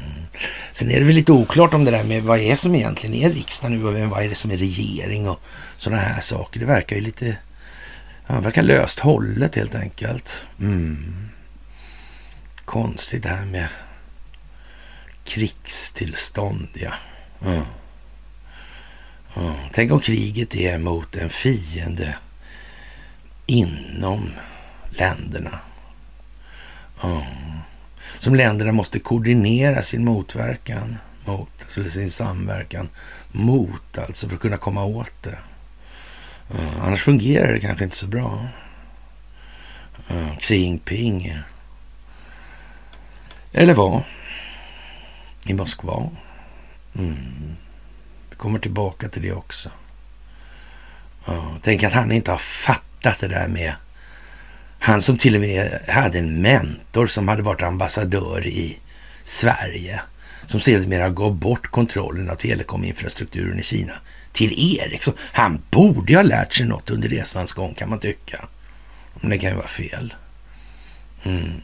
[0.72, 3.32] Sen är det väl lite oklart om det där med vad är som egentligen är
[3.32, 5.40] riksdag nu och vad är det som är regering och
[5.78, 6.60] sådana här saker.
[6.60, 7.38] Det verkar ju lite
[8.28, 10.46] han verkar löst hållet helt enkelt.
[10.60, 11.30] Mm.
[12.66, 13.68] Konstigt det här med
[15.24, 16.94] krigstillstånd, ja.
[17.46, 17.64] Mm.
[19.36, 19.56] Mm.
[19.74, 22.18] Tänk om kriget är mot en fiende
[23.46, 24.32] inom
[24.90, 25.60] länderna.
[27.04, 27.24] Mm.
[28.20, 32.90] Som länderna måste koordinera sin motverkan mot, eller sin samverkan
[33.32, 35.38] mot, alltså för att kunna komma åt det.
[36.56, 38.48] Uh, annars fungerar det kanske inte så bra.
[40.12, 41.26] Uh, Xi Jinping.
[41.26, 41.40] Eh,
[43.52, 44.04] eller vad?
[45.46, 46.10] I Moskva.
[46.96, 47.56] Mm.
[48.30, 49.70] Vi kommer tillbaka till det också.
[51.30, 53.76] Uh, tänk att han inte har fattat det där med
[54.80, 58.80] han som till och med hade en mentor som hade varit ambassadör i
[59.24, 60.02] Sverige
[60.48, 63.94] som sedermera gav bort kontrollen av telekominfrastrukturen i Kina
[64.32, 65.14] till Ericsson.
[65.34, 68.48] Han borde ha lärt sig något under resans gång kan man tycka.
[69.22, 70.14] Men det kan ju vara fel.
[71.24, 71.62] Mm.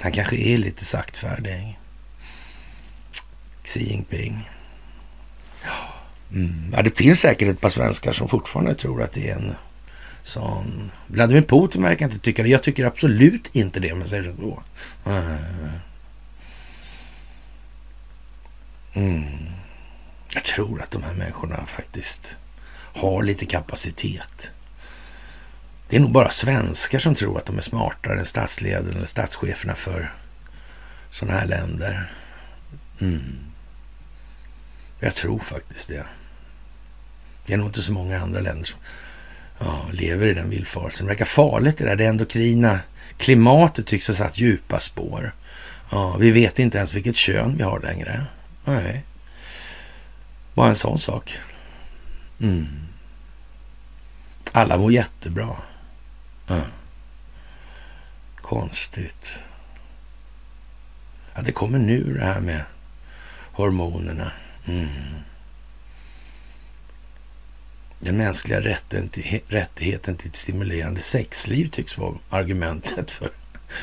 [0.00, 1.78] Han kanske är lite saktfärdig.
[3.62, 4.50] Xi Jinping.
[6.32, 6.72] Mm.
[6.72, 9.54] Ja, det finns säkert ett par svenskar som fortfarande tror att det är en
[10.22, 10.90] sån...
[11.06, 12.48] Vladimir Putin verkar inte tycka det.
[12.48, 14.62] Jag tycker absolut inte det, om jag säger så.
[15.06, 15.36] Mm.
[18.96, 19.24] Mm.
[20.28, 22.36] Jag tror att de här människorna faktiskt
[22.94, 24.52] har lite kapacitet.
[25.88, 29.74] Det är nog bara svenskar som tror att de är smartare än statsledarna eller statscheferna
[29.74, 30.12] för
[31.10, 32.12] sådana här länder.
[33.00, 33.38] Mm.
[35.00, 36.04] Jag tror faktiskt det.
[37.46, 38.78] Det är nog inte så många andra länder som
[39.58, 41.06] ja, lever i den villfarelsen.
[41.06, 41.96] Det verkar farligt det där.
[41.96, 42.80] Det endokrina
[43.18, 45.34] klimatet tycks ha satt djupa spår.
[45.90, 48.26] Ja, vi vet inte ens vilket kön vi har längre.
[48.66, 49.04] Nej.
[50.54, 51.38] Bara en sån sak.
[52.40, 52.66] Mm.
[54.52, 55.56] Alla mår jättebra.
[56.46, 56.60] Ja.
[58.36, 59.38] Konstigt.
[61.34, 62.62] Ja, det kommer nu det här med
[63.52, 64.32] hormonerna.
[64.66, 64.88] Mm.
[68.00, 68.60] Den mänskliga
[69.48, 73.30] rättigheten till ett stimulerande sexliv tycks vara argumentet för.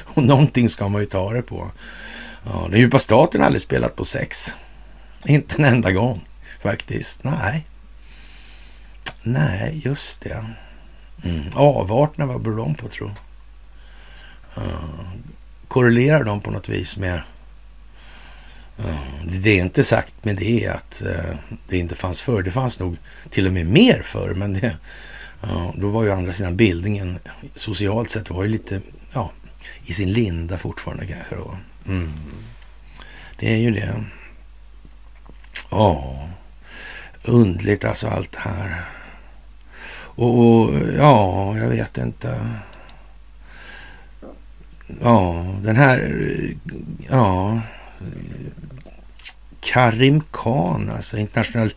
[0.03, 1.71] Och någonting ska man ju ta det på.
[2.45, 4.55] Ja, den djupa staten har aldrig spelat på sex.
[5.25, 6.27] Inte en enda gång
[6.59, 7.23] faktiskt.
[7.23, 7.65] Nej.
[9.23, 10.45] Nej, just det.
[11.23, 11.43] Mm.
[11.53, 13.05] Avarterna, vad beror de på tro?
[13.05, 13.13] Uh,
[14.57, 15.09] eh,
[15.67, 17.21] korrelerar de på något vis med...
[18.79, 18.95] Uh,
[19.43, 21.35] det är inte sagt med det att uh,
[21.69, 22.41] det inte fanns förr.
[22.41, 22.97] Det fanns nog
[23.29, 24.77] till och med mer förr, men det,
[25.43, 27.19] uh, då var ju andra sidan bildningen
[27.55, 28.81] socialt sett var ju lite
[29.13, 29.31] ja,
[29.85, 31.35] i sin linda fortfarande kanske.
[31.35, 31.57] Då.
[31.87, 32.13] Mm.
[33.39, 34.03] Det är ju det.
[35.75, 36.15] Ja,
[37.23, 38.81] undligt alltså allt det här.
[40.15, 42.49] Och, och, ja, jag vet inte.
[45.01, 46.25] Ja, den här,
[47.09, 47.59] ja,
[49.61, 51.73] Karim Khan, alltså internationell,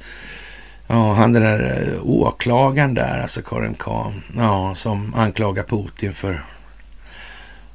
[0.87, 6.43] ja, han den där eh, åklagaren där, alltså Karim Khan, ja, som anklagar Putin för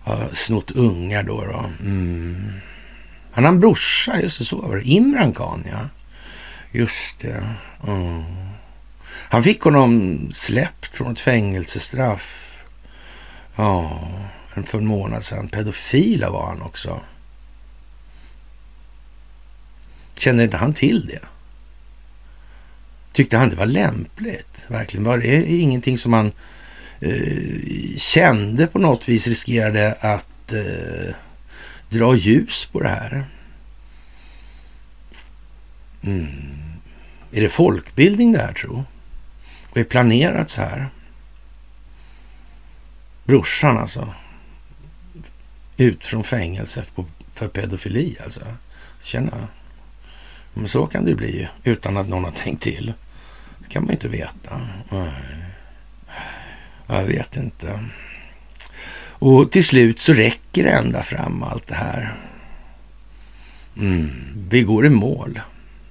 [0.06, 1.46] ja, snott ungar då.
[1.46, 1.66] då.
[1.84, 2.54] Mm.
[3.32, 4.84] Han har en brorsa, just det, så var det.
[4.84, 5.80] Imran Khan, ja.
[6.72, 7.44] Just det.
[7.88, 8.24] Mm.
[9.30, 12.48] Han fick honom släppt från ett fängelsestraff.
[13.56, 14.08] Ja,
[14.66, 15.50] för en månad sedan.
[15.50, 17.02] Pedofila var han också.
[20.18, 21.22] Kände inte han till det?
[23.14, 24.66] Tyckte han det var lämpligt?
[24.68, 25.04] Verkligen.
[25.04, 26.32] Var det ingenting som han
[27.00, 31.16] eh, kände på något vis riskerade att eh,
[31.90, 33.26] dra ljus på det här?
[36.04, 36.61] Mm.
[37.32, 38.84] Är det folkbildning det här tro?
[39.70, 40.90] Och är planerat så här?
[43.24, 44.14] Brorsan alltså.
[45.78, 46.84] Ut från fängelse
[47.32, 48.42] för pedofili alltså.
[49.02, 49.48] Tjena.
[50.54, 52.94] Men så kan det bli utan att någon har tänkt till.
[53.60, 54.62] Det kan man ju inte veta.
[54.90, 55.12] Nej.
[56.88, 57.90] Jag vet inte.
[59.22, 62.14] Och till slut så räcker det ända fram allt det här.
[63.78, 64.12] Mm.
[64.50, 65.42] Vi går i mål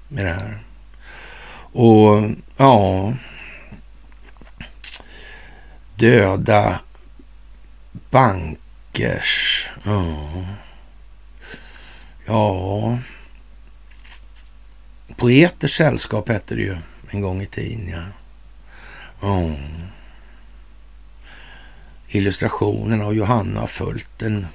[0.08, 0.58] med det här.
[1.72, 3.12] Och ja,
[5.96, 6.80] döda
[8.10, 9.68] bankers.
[9.84, 10.30] Ja.
[12.26, 12.98] ja.
[15.16, 16.76] Poeters sällskap hette det ju
[17.10, 17.88] en gång i tiden.
[17.88, 18.02] Ja.
[19.20, 19.54] ja.
[22.08, 24.46] Illustrationen av Johanna har följt den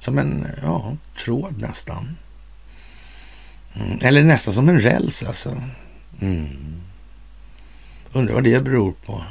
[0.00, 2.16] som en ja, tråd nästan.
[3.74, 3.98] Mm.
[4.02, 5.62] Eller nästan som en räls alltså.
[6.20, 6.82] Mm.
[8.12, 9.24] Undrar vad det beror på.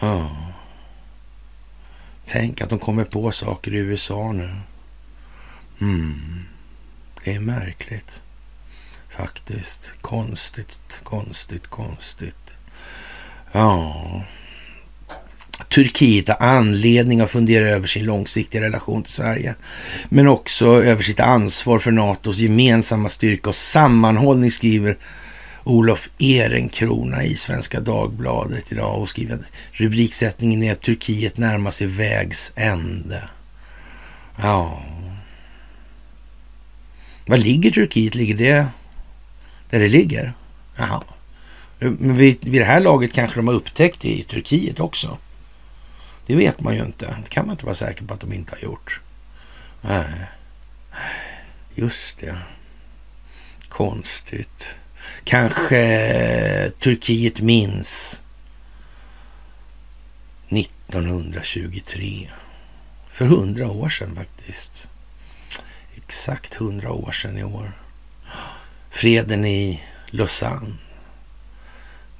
[0.00, 0.36] Ja.
[2.26, 4.50] Tänk att de kommer på saker i USA nu.
[5.80, 6.44] Mm.
[7.24, 8.22] Det är märkligt.
[9.08, 9.92] Faktiskt.
[10.00, 12.56] Konstigt, konstigt, konstigt.
[13.52, 14.22] Ja.
[15.68, 19.54] Turkiet har anledning att fundera över sin långsiktiga relation till Sverige,
[20.08, 24.96] men också över sitt ansvar för NATOs gemensamma styrka och sammanhållning, skriver
[25.70, 31.86] Olof Ehrenkrona i Svenska Dagbladet idag och skriver att rubriksättningen är att Turkiet närmar sig
[31.86, 33.28] vägs ände.
[34.36, 34.82] Ja.
[37.26, 38.14] Var ligger Turkiet?
[38.14, 38.66] Ligger det
[39.70, 40.32] där det ligger?
[40.76, 41.02] Jaha.
[41.78, 45.18] Men vid, vid det här laget kanske de har upptäckt det i Turkiet också.
[46.26, 47.16] Det vet man ju inte.
[47.22, 49.00] Det kan man inte vara säker på att de inte har gjort.
[49.80, 50.24] Nej.
[51.74, 52.38] Just det.
[53.68, 54.74] Konstigt.
[55.24, 58.22] Kanske Turkiet minns
[60.48, 62.30] 1923.
[63.10, 64.90] För hundra år sedan faktiskt.
[65.96, 67.72] Exakt hundra år sedan i år.
[68.90, 70.74] Freden i Lausanne.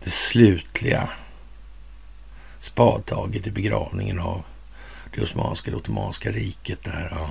[0.04, 1.08] Det slutliga
[2.60, 4.42] spadtaget i begravningen av
[5.14, 7.08] det osmanska, det ottomanska riket där.
[7.10, 7.30] Ja.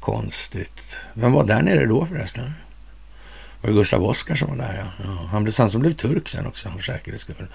[0.00, 0.96] Konstigt.
[1.14, 2.52] Vem var där nere då förresten?
[3.64, 4.74] Var det Gustav Oskar som var där?
[4.78, 5.04] Ja.
[5.04, 5.28] ja.
[5.30, 7.46] Han blev han som blev turk sen också för säkerhets skull.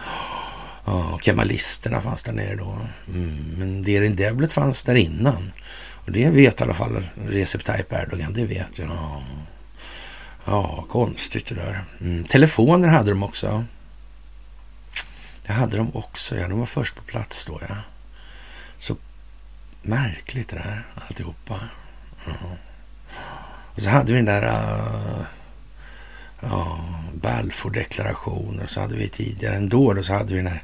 [0.85, 2.77] Ja, kemalisterna fanns där nere då.
[3.07, 3.53] Mm.
[3.57, 5.51] Men Derin Devlet fanns där innan.
[6.05, 8.89] Och det vet i alla fall Recep Tayyip Erdogan, det vet jag.
[8.89, 9.21] Ja,
[10.45, 11.83] ja konstigt det där.
[12.01, 12.23] Mm.
[12.23, 13.65] Telefoner hade de också.
[15.45, 16.47] Det hade de också, ja.
[16.47, 17.75] De var först på plats då, ja.
[18.79, 18.97] Så
[19.81, 21.59] märkligt det där alltihopa.
[22.25, 22.33] Ja.
[23.75, 25.25] Och så hade vi den där uh,
[26.39, 26.79] ja,
[27.13, 28.67] Balfour-deklarationen.
[28.67, 30.63] Så hade vi tidigare ändå då, så hade vi den här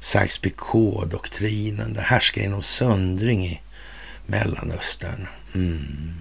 [0.00, 1.94] Sykes-Picot-doktrinen.
[1.94, 3.60] Det härskar inom söndring i
[4.26, 5.26] Mellanöstern.
[5.54, 6.14] Mm.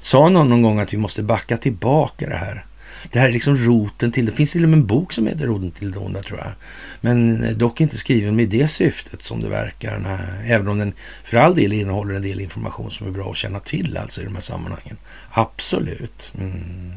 [0.00, 2.64] Sa någon någon gång att vi måste backa tillbaka det här?
[3.12, 4.32] Det här är liksom roten till det.
[4.32, 6.52] finns till och med en bok som heter Roten till det onda tror jag.
[7.00, 9.98] Men eh, dock inte skriven med det syftet som det verkar.
[9.98, 10.52] Nej.
[10.52, 10.92] Även om den
[11.24, 14.24] för all del innehåller en del information som är bra att känna till alltså i
[14.24, 14.96] de här sammanhangen.
[15.30, 16.32] Absolut.
[16.38, 16.92] Mm.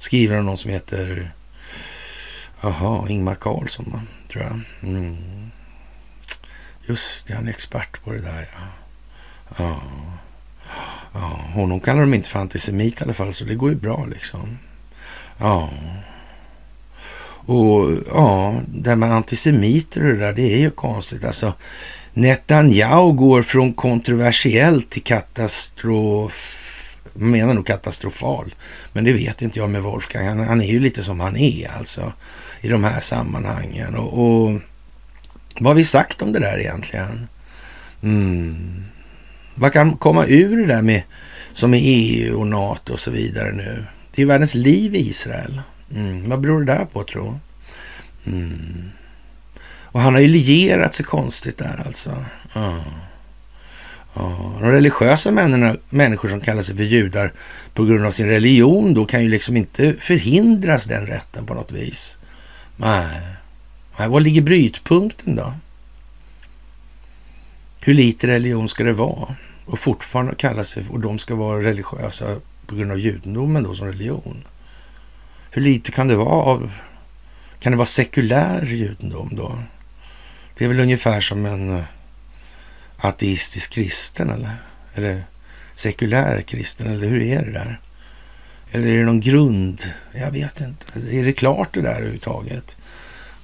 [0.00, 1.32] Skriven av någon som heter
[2.60, 4.60] Jaha, Ingmar Karlsson tror jag.
[4.90, 5.16] Mm.
[6.86, 8.66] Just det, han är expert på det där ja.
[9.58, 9.82] Ja.
[11.12, 11.40] ja.
[11.54, 14.58] Honom kallar de inte för antisemit i alla fall, så det går ju bra liksom.
[15.38, 15.70] Ja.
[17.46, 21.24] Och ja, det med antisemiter och det där, det är ju konstigt.
[21.24, 21.52] Alltså,
[22.12, 26.69] Netanyahu går från kontroversiell till katastrof
[27.20, 28.54] man menar nog katastrofal.
[28.92, 30.26] Men det vet inte jag med Wolfgang.
[30.26, 32.12] Han, han, är ju lite som han är alltså
[32.60, 33.94] i de här sammanhangen.
[33.94, 34.60] Och, och
[35.60, 37.28] vad har vi sagt om det där egentligen?
[38.02, 38.84] Mm.
[39.54, 41.02] Vad kan komma ur det där med
[41.52, 43.84] som är EU och NATO och så vidare nu?
[44.10, 45.60] Det är ju världens liv i Israel.
[45.94, 46.28] Mm.
[46.28, 47.40] Vad beror det där på tro?
[48.26, 48.90] Mm.
[49.92, 52.24] Och han har ju lierat sig konstigt där alltså.
[52.54, 52.80] Mm.
[54.14, 55.30] Ja, de religiösa
[55.90, 57.32] människor som kallar sig för judar
[57.74, 61.72] på grund av sin religion då kan ju liksom inte förhindras den rätten på något
[61.72, 62.18] vis.
[62.76, 63.20] Nej.
[63.98, 64.08] Nej.
[64.08, 65.52] Var ligger brytpunkten då?
[67.80, 69.34] Hur lite religion ska det vara?
[69.66, 72.36] Och fortfarande kalla sig, och de ska vara religiösa
[72.66, 74.44] på grund av judendomen då som religion.
[75.50, 76.70] Hur lite kan det vara av,
[77.60, 79.58] kan det vara sekulär judendom då?
[80.58, 81.84] Det är väl ungefär som en eh,
[83.00, 84.56] ateistisk kristen eller?
[84.94, 85.24] Eller
[85.74, 87.80] sekulär kristen, eller hur är det där?
[88.72, 89.84] Eller är det någon grund?
[90.12, 91.16] Jag vet inte.
[91.18, 92.76] Är det klart det där överhuvudtaget?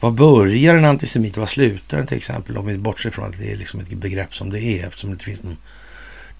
[0.00, 1.36] Var börjar en antisemit?
[1.36, 2.56] Var slutar den till exempel?
[2.56, 5.14] Om vi bortser från att det är liksom ett begrepp som det är eftersom det
[5.14, 5.56] inte finns någon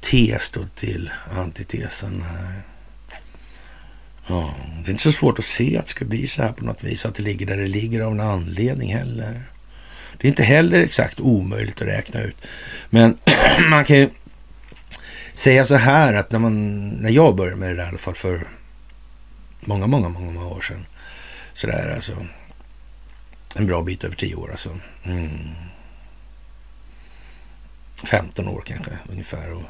[0.01, 2.25] tes då till antitesen.
[4.29, 4.55] Ja,
[4.85, 6.85] det är inte så svårt att se att det ska bli så här på något
[6.85, 7.07] vis.
[7.07, 9.43] Att det ligger där det ligger av en anledning heller.
[10.19, 12.37] Det är inte heller exakt omöjligt att räkna ut.
[12.91, 13.19] Men
[13.71, 14.11] man kan ju
[15.35, 18.15] säga så här att när, man, när jag började med det där i alla fall
[18.15, 18.47] för
[19.61, 20.87] många, många, många, många år sedan.
[21.55, 22.13] Så där alltså.
[23.57, 24.71] En bra bit över tio år alltså.
[25.05, 25.31] Mm.
[28.05, 29.53] 15 år kanske ungefär.
[29.53, 29.63] Och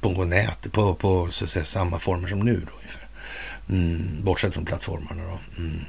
[0.00, 3.08] på nätet, på, på så att säga, samma former som nu då ungefär.
[3.68, 4.24] Mm.
[4.24, 5.38] Bortsett från plattformarna då.
[5.62, 5.84] Mm.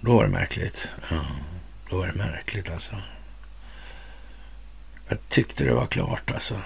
[0.00, 0.90] Då var det märkligt.
[1.10, 1.24] Mm.
[1.90, 2.94] Då var det märkligt alltså.
[5.08, 6.60] Jag tyckte det var klart alltså.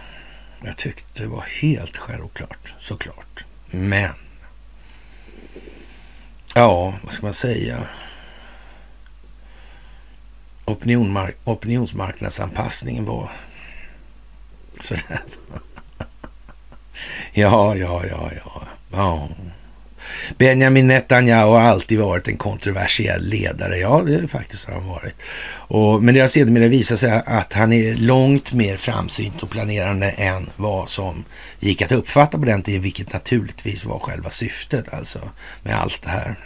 [0.64, 3.44] Jag tyckte det var helt självklart, såklart.
[3.70, 4.14] Men.
[6.54, 7.86] Ja, vad ska man säga?
[10.64, 13.30] Opinionmark opinionsmarknadsanpassningen var
[14.80, 15.02] sådär.
[17.32, 18.62] ja, ja, ja, ja.
[18.90, 19.28] ja.
[20.38, 23.78] Benjamin Netanyahu har alltid varit en kontroversiell ledare.
[23.78, 25.22] Ja, det är faktiskt har han varit.
[25.53, 30.11] Och, men det har sedermera visat sig att han är långt mer framsynt och planerande
[30.11, 31.24] än vad som
[31.61, 35.18] gick att uppfatta på den tiden, vilket naturligtvis var själva syftet alltså
[35.62, 36.36] med allt det här.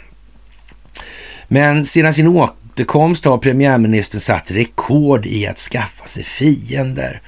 [1.48, 7.22] Men sedan sin återkomst har premiärministern satt rekord i att skaffa sig fiender.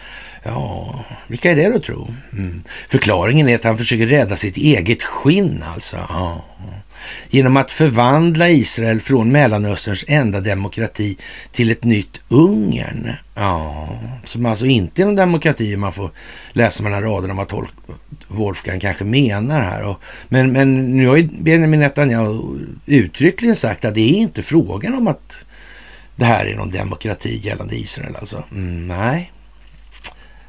[0.48, 2.08] Ja, vilka är det då tro?
[2.32, 2.62] Mm.
[2.88, 5.96] Förklaringen är att han försöker rädda sitt eget skinn alltså.
[6.08, 6.44] Ja.
[7.30, 11.16] genom att förvandla Israel från Mellanösterns enda demokrati
[11.52, 13.12] till ett nytt Ungern.
[13.34, 13.88] Ja,
[14.24, 16.10] som alltså inte är någon demokrati man får
[16.52, 17.72] läsa mellan raderna vad tolk,
[18.28, 19.82] Wolfgang kanske menar här.
[19.82, 24.94] Och, men, men nu har ju Benjamin Netanyahu uttryckligen sagt att det är inte frågan
[24.94, 25.44] om att
[26.16, 28.44] det här är någon demokrati gällande Israel alltså.
[28.52, 29.32] Mm, nej,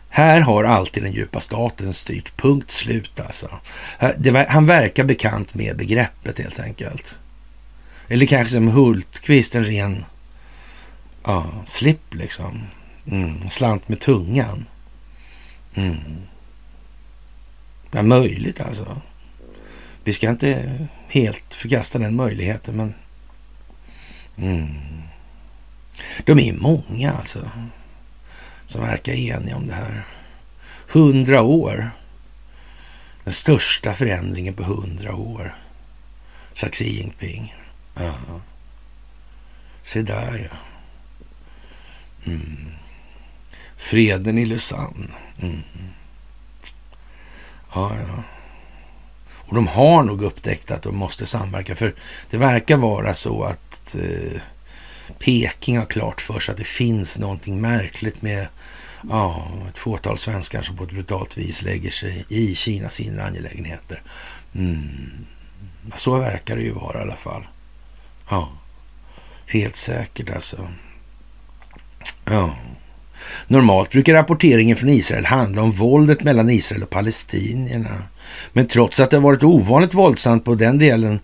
[0.09, 2.37] här har alltid den djupa staten styrt.
[2.37, 3.49] Punkt slut alltså.
[4.47, 7.17] Han verkar bekant med begreppet helt enkelt.
[8.07, 10.05] Eller kanske som Hultqvist, en ren
[11.23, 12.61] ja, slipp liksom.
[13.05, 14.65] Mm, slant med tungan.
[15.73, 16.17] Mm.
[17.91, 19.01] Ja, möjligt alltså.
[20.03, 22.93] Vi ska inte helt förkasta den möjligheten, men...
[24.37, 24.67] Mm.
[26.25, 27.49] De är många alltså
[28.69, 30.05] som verkar eniga om det här.
[30.87, 31.91] Hundra år.
[33.23, 35.55] Den största förändringen på hundra år.
[36.55, 37.55] Sagt Xi Jinping.
[37.95, 38.13] Ja.
[39.83, 40.57] Se där ja.
[42.31, 42.71] Mm.
[43.77, 45.07] Freden i Lausanne.
[45.41, 45.63] Mm.
[47.73, 48.23] Ja, ja.
[49.31, 51.75] Och de har nog upptäckt att de måste samverka.
[51.75, 51.95] För
[52.29, 54.41] det verkar vara så att eh,
[55.19, 58.47] Peking har klart för sig att det finns någonting märkligt med
[59.09, 64.01] ja, ett fåtal svenskar som på ett brutalt vis lägger sig i Kinas inre angelägenheter.
[64.55, 65.25] Mm.
[65.95, 67.47] Så verkar det ju vara i alla fall.
[68.29, 68.49] Ja,
[69.45, 70.67] helt säkert alltså.
[72.25, 72.55] Ja.
[73.47, 78.03] Normalt brukar rapporteringen från Israel handla om våldet mellan Israel och palestinierna.
[78.53, 81.19] Men trots att det har varit ovanligt våldsamt på den delen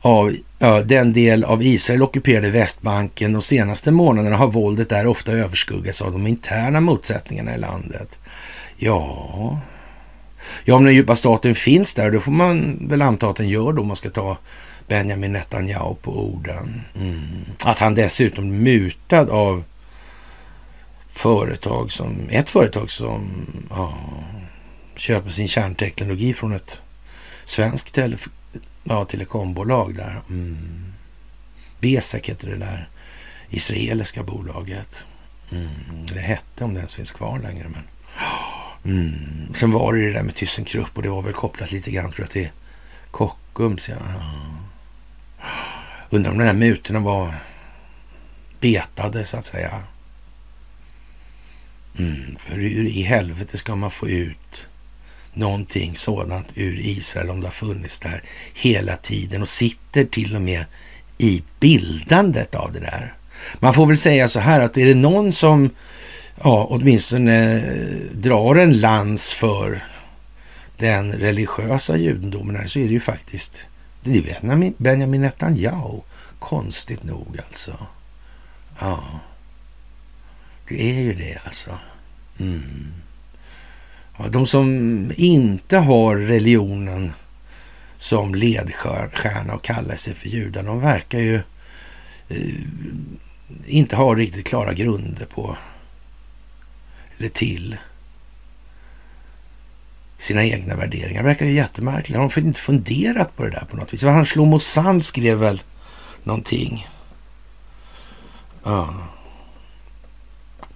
[0.00, 5.32] av ja, den del av Israel ockuperade Västbanken de senaste månaderna har våldet där ofta
[5.32, 8.18] överskuggats av de interna motsättningarna i landet.
[8.76, 9.60] Ja,
[10.64, 13.72] ja om den djupa staten finns där, då får man väl anta att den gör
[13.72, 14.38] då, om man ska ta
[14.88, 16.82] Benjamin Netanyahu på orden.
[17.00, 17.44] Mm.
[17.64, 19.64] Att han dessutom mutad av
[21.10, 23.98] företag som, ett företag som ja,
[24.96, 26.80] köper sin kärnteknologi från ett
[27.44, 27.92] svenskt
[28.84, 30.22] ja, telekombolag där.
[30.28, 30.92] Mm.
[31.80, 32.88] Besek heter det där
[33.50, 35.04] israeliska bolaget.
[35.52, 36.06] Mm.
[36.12, 37.66] Det hette, om det ens finns kvar längre.
[37.68, 37.82] Men...
[38.84, 39.54] Mm.
[39.54, 42.24] Sen var det det där med ThyssenKrupp och det var väl kopplat lite grann tror
[42.24, 42.50] jag till
[43.10, 43.88] Kockums.
[43.88, 43.96] Ja.
[46.10, 47.34] Undrar om de där mutorna var
[48.60, 49.82] betade så att säga.
[51.98, 54.68] Mm, för hur i helvete ska man få ut
[55.36, 58.22] någonting sådant ur Israel om det har funnits där
[58.54, 60.64] hela tiden och sitter till och med
[61.18, 63.14] i bildandet av det där.
[63.58, 65.70] Man får väl säga så här att är det någon som
[66.42, 69.84] ja, åtminstone eh, drar en lans för
[70.78, 73.66] den religiösa judendomen här så är det ju faktiskt
[74.04, 76.00] det är Benjamin Netanyahu.
[76.38, 77.86] Konstigt nog alltså.
[78.80, 79.04] Ja,
[80.68, 81.78] det är ju det alltså.
[82.40, 82.92] Mm.
[84.30, 87.12] De som inte har religionen
[87.98, 91.34] som ledstjärna och kallar sig för judar, de verkar ju
[92.28, 92.54] eh,
[93.66, 95.56] inte ha riktigt klara grunder på
[97.18, 97.76] eller till
[100.18, 101.22] sina egna värderingar.
[101.22, 102.18] Det verkar ju jättemärkligt.
[102.18, 104.02] Har de inte funderat på det där på något vis?
[104.02, 105.62] Han Shlomo Sand skrev väl
[106.22, 106.88] någonting.
[108.64, 108.94] Ja.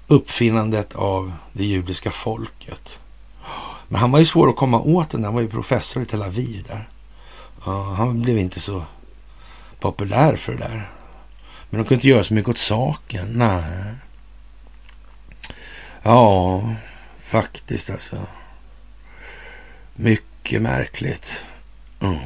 [0.07, 3.01] Uppfinnandet av det judiska folket.
[3.89, 5.25] Men han var ju svår att komma åt den.
[5.25, 6.89] Han var ju professor i Tel Aviv där.
[7.67, 8.83] Uh, han blev inte så
[9.81, 10.91] populär för det där.
[11.71, 13.29] Men de kunde inte göra så mycket åt saken.
[13.33, 13.95] Nej.
[16.03, 16.63] Ja,
[17.21, 18.17] faktiskt alltså.
[19.95, 21.47] Mycket märkligt.
[22.01, 22.19] Mm.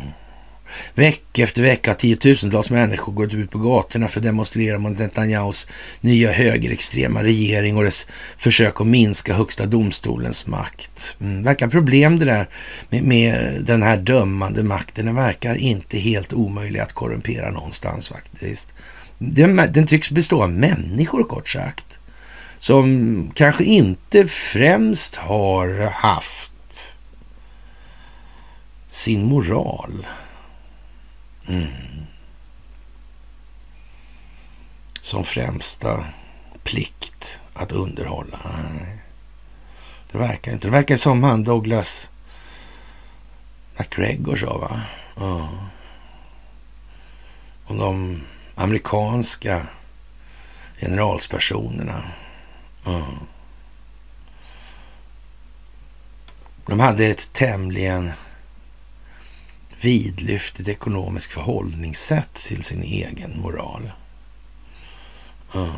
[0.94, 5.68] Vecka efter vecka har tiotusentals människor gått ut på gatorna för att demonstrera mot Netanyahus
[6.00, 8.06] nya högerextrema regering och dess
[8.36, 11.16] försök att minska högsta domstolens makt.
[11.20, 12.48] Mm, verkar problem det där
[12.88, 15.06] med, med den här dömande makten.
[15.06, 18.74] Den verkar inte helt omöjlig att korrumpera någonstans faktiskt.
[19.18, 21.98] Den, den tycks bestå av människor kort sagt.
[22.58, 26.52] Som kanske inte främst har haft
[28.88, 30.06] sin moral
[31.48, 31.66] Mm.
[35.00, 36.04] Som främsta
[36.62, 38.38] plikt att underhålla.
[38.44, 38.98] Nej.
[40.12, 40.66] Det verkar inte.
[40.66, 42.10] Det verkar som han Douglas
[43.78, 44.80] McGregor sa, va?
[45.16, 45.48] Ja.
[47.64, 48.22] Om de
[48.54, 49.66] amerikanska
[50.80, 52.02] generalspersonerna.
[52.84, 53.02] Ja.
[56.66, 58.12] De hade ett tämligen
[59.82, 63.92] vidlyftigt ekonomiskt förhållningssätt till sin egen moral.
[65.54, 65.70] Mm.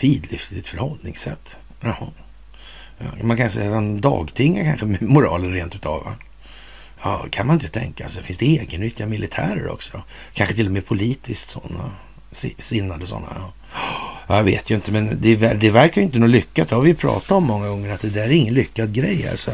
[0.00, 1.56] Vidlyftigt förhållningssätt.
[1.80, 2.08] Jaha.
[3.22, 6.04] Man kan säga att han dagtingar kanske med moralen rent utav.
[6.04, 6.14] Va?
[7.02, 8.22] Ja, kan man inte tänka sig.
[8.22, 10.02] Finns det egennyttiga militärer också?
[10.32, 11.90] Kanske till och med politiskt sådana,
[12.58, 13.26] sinnade sådana.
[13.34, 14.36] Ja.
[14.36, 16.68] Jag vet ju inte, men det, det verkar ju inte något lyckat.
[16.68, 19.28] Det har vi pratat om många gånger, att det där är ingen lyckad grej.
[19.28, 19.50] Alltså.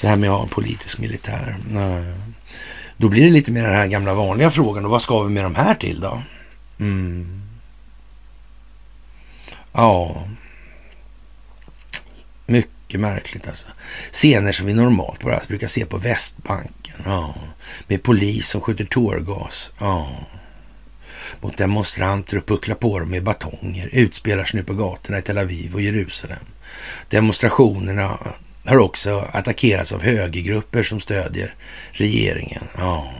[0.00, 1.56] Det här med att ha en politisk militär.
[1.70, 2.14] Nej.
[2.96, 4.84] Då blir det lite mer den här gamla vanliga frågan.
[4.84, 6.22] Och vad ska vi med de här till då?
[6.80, 7.42] Mm.
[9.72, 10.24] Ja.
[12.46, 13.66] Mycket märkligt alltså.
[14.12, 16.96] Scener som vi normalt bara brukar se på Västbanken.
[17.04, 17.34] Ja.
[17.86, 19.70] Med polis som skjuter tårgas.
[19.78, 20.08] Ja
[21.40, 25.38] mot demonstranter och pucklar på dem med batonger utspelar sig nu på gatorna i Tel
[25.38, 26.44] Aviv och Jerusalem.
[27.08, 28.18] Demonstrationerna
[28.64, 31.54] har också attackerats av högergrupper som stödjer
[31.92, 32.62] regeringen.
[32.78, 33.12] Ja.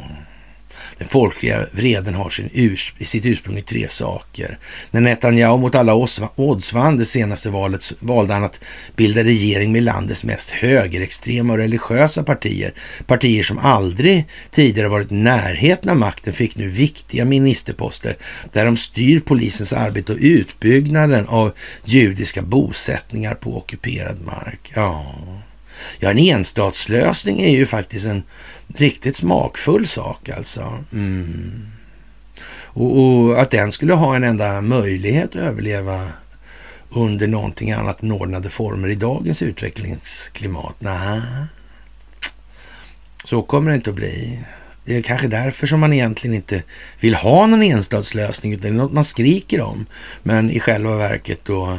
[1.04, 4.58] Den folkliga vreden har sin urs sitt ursprung i tre saker.
[4.90, 5.94] När Netanyahu mot alla
[6.36, 8.60] odds vann det senaste valet valde han att
[8.96, 12.74] bilda regering med landets mest högerextrema och religiösa partier.
[13.06, 18.16] Partier som aldrig tidigare varit i närheten av makten fick nu viktiga ministerposter
[18.52, 21.52] där de styr polisens arbete och utbyggnaden av
[21.84, 24.72] judiska bosättningar på ockuperad mark.
[24.74, 25.14] Ja,
[25.98, 28.22] ja en enstatslösning är ju faktiskt en
[28.76, 30.84] Riktigt smakfull sak alltså.
[30.92, 31.66] Mm.
[32.56, 36.08] Och, och, att den skulle ha en enda möjlighet att överleva
[36.90, 40.76] under någonting annat än ordnade former i dagens utvecklingsklimat.
[40.78, 41.20] Nej,
[43.24, 44.44] så kommer det inte att bli.
[44.84, 46.62] Det är kanske därför som man egentligen inte
[47.00, 49.86] vill ha någon enstatslösning, utan det är något man skriker om.
[50.22, 51.78] Men i själva verket då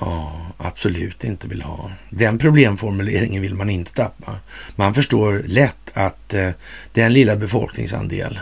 [0.00, 1.90] Ja, absolut inte vill ha.
[2.10, 4.40] Den problemformuleringen vill man inte tappa.
[4.76, 6.50] Man förstår lätt att eh,
[6.92, 8.40] det är en lilla befolkningsandel.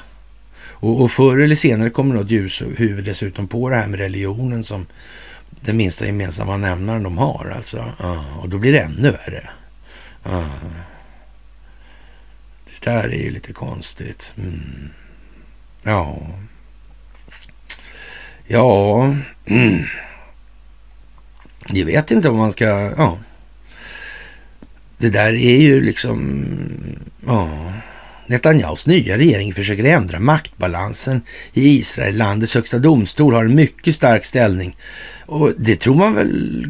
[0.82, 4.86] Och, och förr eller senare kommer något ljushuvud dessutom på det här med religionen som
[5.60, 7.52] den minsta gemensamma nämnaren de har.
[7.56, 7.92] Alltså.
[7.98, 9.50] Ja, och då blir det ännu värre.
[10.22, 10.44] Ja.
[12.64, 14.34] Det där är ju lite konstigt.
[14.38, 14.90] Mm.
[15.82, 16.18] Ja.
[18.46, 19.04] Ja.
[19.46, 19.84] Mm.
[21.72, 22.64] Jag vet inte om man ska...
[22.96, 23.18] Ja.
[24.98, 26.44] Det där är ju liksom...
[27.26, 27.72] Ja.
[28.26, 32.16] Netanyahus nya regering försöker ändra maktbalansen i Israel.
[32.16, 34.76] Landets högsta domstol har en mycket stark ställning.
[35.26, 36.66] Och det tror man väl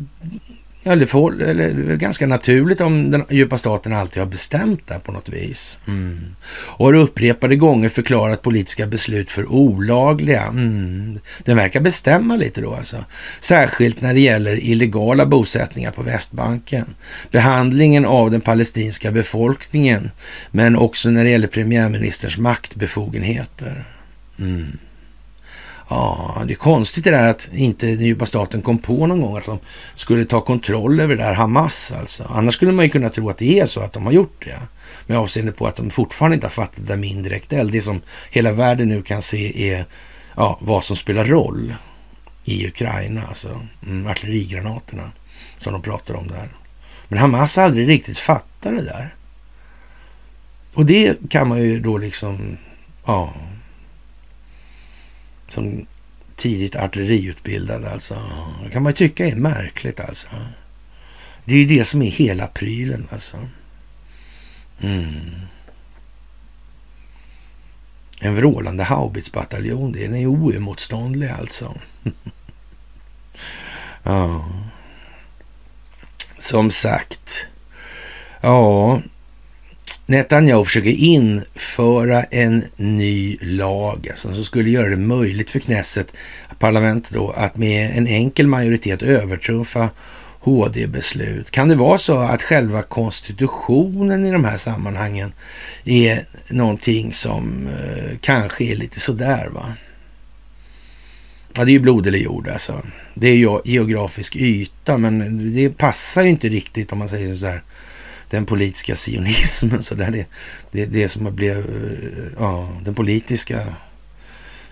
[0.84, 4.86] Ja, det, får, eller, det är ganska naturligt om den djupa staten alltid har bestämt
[4.86, 5.78] det på något vis.
[5.86, 6.20] Mm.
[6.50, 10.42] Och har upprepade gånger förklarat politiska beslut för olagliga.
[10.42, 11.18] Mm.
[11.44, 13.04] Den verkar bestämma lite då alltså.
[13.40, 16.94] Särskilt när det gäller illegala bosättningar på Västbanken.
[17.30, 20.10] Behandlingen av den palestinska befolkningen,
[20.50, 23.84] men också när det gäller premiärministerns maktbefogenheter.
[24.38, 24.78] Mm.
[25.94, 29.36] Ja, det är konstigt det där att inte den djupa staten kom på någon gång
[29.36, 29.58] att de
[29.94, 32.24] skulle ta kontroll över det där Hamas alltså.
[32.30, 34.60] Annars skulle man ju kunna tro att det är så att de har gjort det.
[35.06, 37.72] Med avseende på att de fortfarande inte har fattat det med indirekt eld.
[37.72, 39.84] Det som hela världen nu kan se är
[40.36, 41.74] ja, vad som spelar roll
[42.44, 43.22] i Ukraina.
[43.28, 45.12] Alltså mm, artillerigranaterna
[45.58, 46.48] som de pratar om där.
[47.08, 49.14] Men Hamas har aldrig riktigt fattat det där.
[50.74, 52.56] Och det kan man ju då liksom,
[53.06, 53.32] ja,
[55.52, 55.86] som
[56.36, 57.84] tidigt artilleriutbildad.
[57.84, 58.22] alltså.
[58.64, 60.26] Det kan man ju tycka är märkligt alltså.
[61.44, 63.36] Det är ju det som är hela prylen alltså.
[64.80, 65.30] Mm.
[68.20, 71.74] En vrålande haubitsbataljon, den är oemotståndlig alltså.
[74.02, 74.48] ja.
[76.38, 77.46] Som sagt.
[78.40, 79.00] Ja,
[80.12, 86.14] Netanyahu försöker införa en ny lag alltså, som skulle göra det möjligt för Knesset,
[86.58, 89.90] parlamentet då, att med en enkel majoritet övertrumfa
[90.40, 91.50] HD-beslut.
[91.50, 95.32] Kan det vara så att själva konstitutionen i de här sammanhangen
[95.84, 96.18] är
[96.50, 99.74] någonting som eh, kanske är lite sådär va?
[101.56, 102.82] Ja, det är ju blod eller jord alltså.
[103.14, 107.46] Det är ju geografisk yta, men det passar ju inte riktigt om man säger så
[107.46, 107.62] här
[108.32, 109.82] den politiska sionismen.
[109.82, 110.26] Så där det,
[110.70, 113.66] det, det som blev eh, ja, den politiska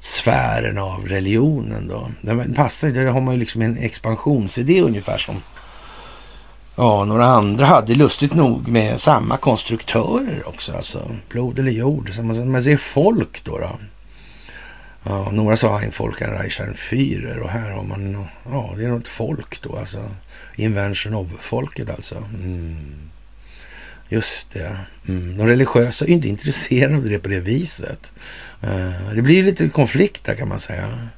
[0.01, 1.89] sfären av religionen.
[1.89, 2.11] Då.
[2.21, 5.43] Den passar, där har man ju liksom en expansionsidé ungefär som
[6.77, 7.95] ja, några andra hade.
[7.95, 10.73] Lustigt nog med samma konstruktörer också.
[10.73, 12.15] Alltså blod eller jord.
[12.15, 13.59] Så man, ser folk då.
[13.59, 13.71] då.
[15.03, 19.09] Ja, några sa ein en Reichern Führer och här har man, ja det är något
[19.09, 20.09] folk då alltså.
[20.57, 22.17] Invention of folket alltså.
[22.17, 23.10] Mm.
[24.13, 24.77] Just det.
[25.09, 25.37] Mm.
[25.37, 28.13] De religiösa är ju inte intresserade av det på det viset.
[28.65, 31.09] Uh, det blir lite konflikt där kan man säga.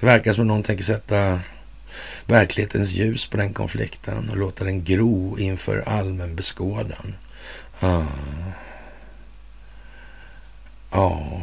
[0.00, 1.40] Det verkar som någon tänker sätta
[2.26, 7.14] verklighetens ljus på den konflikten och låta den gro inför allmän beskådan.
[7.80, 7.88] Ja.
[7.88, 8.06] Ah.
[10.90, 11.40] Ja.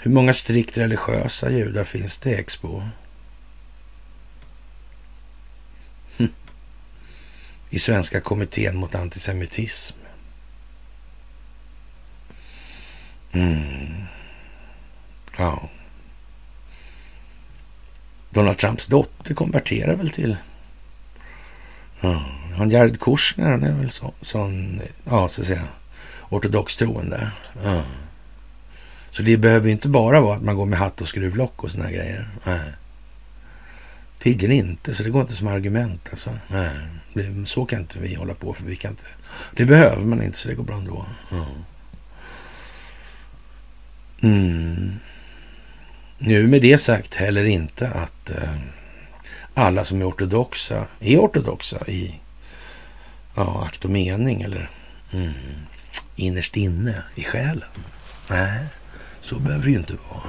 [0.00, 2.82] Hur många strikt religiösa judar finns det i Expo?
[7.70, 9.96] I Svenska kommittén mot antisemitism.
[13.32, 14.04] Mm.
[15.38, 15.68] Ja.
[18.30, 20.36] Donald Trumps dotter konverterar väl till...
[22.00, 22.24] Ja,
[22.56, 25.68] han Jared Kushner, han är väl så, sån, ja, så att säga,
[26.28, 27.30] ortodox troende.
[27.64, 27.82] Ja.
[29.10, 31.70] Så det behöver ju inte bara vara att man går med hatt och skruvlock och
[31.70, 32.28] såna grejer.
[32.44, 32.72] Nej.
[34.18, 36.08] Tydligen inte, så det går inte som argument.
[36.10, 36.30] Alltså.
[36.48, 36.70] Nej.
[37.46, 39.04] Så kan inte vi hålla på, för vi kan inte...
[39.52, 41.06] Det behöver man inte, så det går bra ändå.
[41.30, 41.46] Ja.
[44.22, 45.00] Mm.
[46.18, 48.54] Nu med det sagt heller inte att eh,
[49.54, 52.20] alla som är ortodoxa är ortodoxa i
[53.34, 54.70] ja, akt och mening eller
[55.12, 55.32] mm,
[56.16, 57.68] innerst inne i själen.
[58.30, 58.64] Nej,
[59.20, 60.22] så behöver det ju inte vara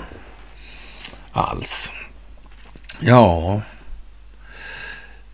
[1.31, 1.91] alls.
[2.99, 3.61] Ja,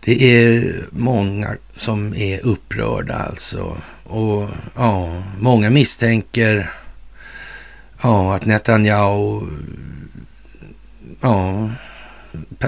[0.04, 3.76] det är många som är upprörda alltså.
[4.04, 6.70] Och ja, många misstänker
[8.02, 9.40] ja, att Netanyahu
[11.20, 11.70] ja,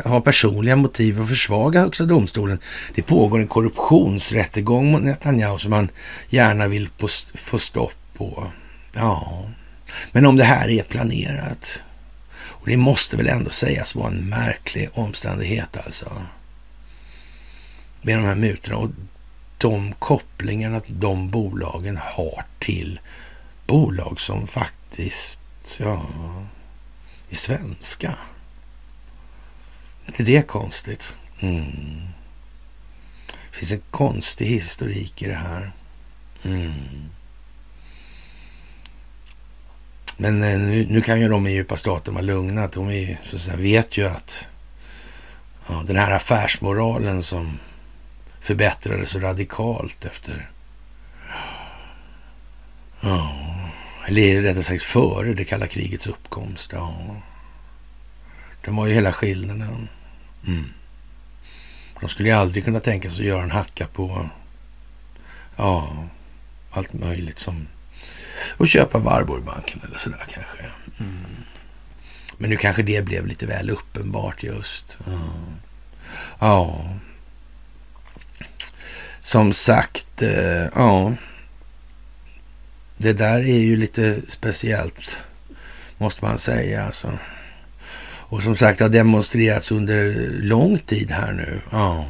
[0.05, 2.59] har personliga motiv att försvaga Högsta domstolen.
[2.95, 5.89] Det pågår en korruptionsrättegång mot Netanyahu som man
[6.29, 6.89] gärna vill
[7.35, 8.47] få stopp på.
[8.93, 9.45] Ja,
[10.13, 11.83] men om det här är planerat.
[12.37, 16.13] Och det måste väl ändå sägas vara en märklig omständighet alltså.
[18.07, 18.91] Med de här mutorna och
[19.59, 23.01] de kopplingarna de bolagen har till
[23.67, 25.41] bolag som faktiskt,
[25.81, 26.07] ja,
[27.31, 28.17] är svenska
[30.07, 31.17] inte det konstigt?
[31.41, 32.01] Mm.
[33.27, 35.73] Det finns en konstig historik i det här.
[36.45, 36.73] Mm.
[40.17, 42.67] Men eh, nu, nu, kan ju de i djupa staten vara lugna.
[42.67, 44.47] De är, så att säga, vet ju att
[45.69, 47.59] ja, den här affärsmoralen som
[48.45, 50.51] förbättrades så radikalt efter...
[53.01, 53.35] Ja,
[54.07, 56.73] eller rättare sagt före det kalla krigets uppkomst.
[56.73, 57.17] Ja.
[58.65, 59.89] Den var ju hela skillnaden.
[60.47, 60.65] Mm.
[62.01, 64.29] De skulle ju aldrig kunna tänka sig att göra en hacka på
[65.57, 66.05] ja,
[66.71, 67.67] allt möjligt som
[68.59, 70.65] att köpa Warburgbanken eller sådär kanske.
[71.01, 71.25] Mm.
[72.39, 74.99] Men nu kanske det blev lite väl uppenbart just.
[75.07, 75.21] Ja.
[76.39, 76.85] ja.
[79.25, 81.13] Som sagt, eh, ja.
[82.97, 85.19] Det där är ju lite speciellt,
[85.99, 86.85] måste man säga.
[86.85, 87.13] Alltså.
[88.29, 91.61] Och som sagt har demonstrerats under lång tid här nu.
[91.71, 92.07] Ja.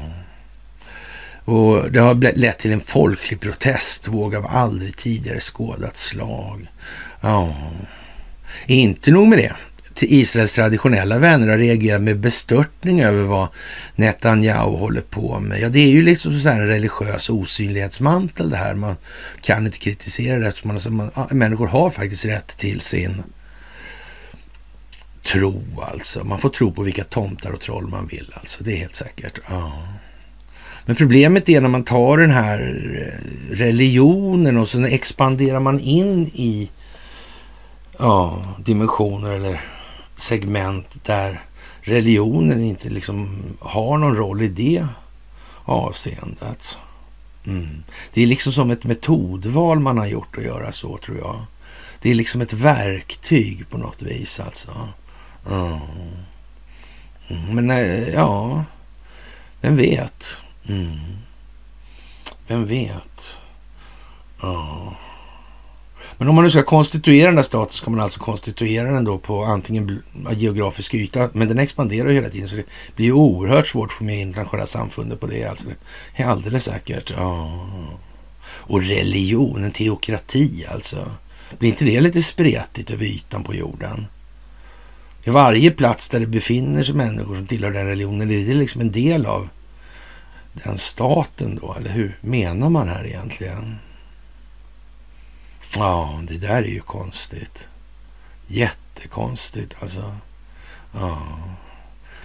[1.44, 6.66] Och det har lett till en folklig protestvåg av aldrig tidigare skådat slag.
[7.20, 7.54] Ja.
[8.66, 9.54] Inte nog med det.
[9.94, 13.48] Till Israels traditionella vänner har reagerat med bestörtning över vad
[13.96, 15.60] Netanyahu håller på med.
[15.60, 18.74] Ja, det är ju liksom så en religiös osynlighetsmantel det här.
[18.74, 18.96] Man
[19.40, 23.22] kan inte kritisera det eftersom man, alltså, man, människor har faktiskt rätt till sin
[25.22, 26.24] tro alltså.
[26.24, 28.64] Man får tro på vilka tomtar och troll man vill alltså.
[28.64, 29.40] Det är helt säkert.
[29.48, 29.72] Ja.
[30.86, 36.26] Men problemet är när man tar den här eh, religionen och så expanderar man in
[36.26, 36.70] i
[37.98, 39.60] ja, dimensioner eller
[40.16, 41.44] segment där
[41.80, 44.86] religionen inte liksom har någon roll i det
[45.64, 46.76] avseendet.
[47.46, 47.84] Mm.
[48.12, 51.44] Det är liksom som ett metodval man har gjort att göra så tror jag.
[52.02, 54.88] Det är liksom ett verktyg på något vis alltså.
[55.50, 55.78] Mm.
[57.28, 58.64] mm men eh, ja,
[59.60, 60.40] vem vet?
[60.68, 60.98] Mm.
[62.46, 63.38] Vem vet?
[64.40, 64.94] Ja.
[66.18, 69.18] Men om man nu ska konstituera den där staten ska man alltså konstituera den då
[69.18, 70.02] på antingen
[70.32, 72.64] geografisk yta, men den expanderar ju hela tiden så det
[72.96, 75.44] blir ju oerhört svårt att få med internationella samfundet på det.
[75.44, 75.66] Alltså,
[76.16, 77.12] det är alldeles säkert.
[77.16, 77.50] Ja.
[78.46, 81.10] Och religion, en teokrati alltså.
[81.58, 84.06] Blir inte det lite spretigt över ytan på jorden?
[85.24, 88.80] I varje plats där det befinner sig människor som tillhör den religionen, är det liksom
[88.80, 89.48] en del av
[90.52, 91.74] den staten då?
[91.78, 93.78] Eller hur menar man här egentligen?
[95.76, 97.68] Ja, det där är ju konstigt.
[98.46, 100.16] Jättekonstigt alltså.
[100.92, 101.26] Ja.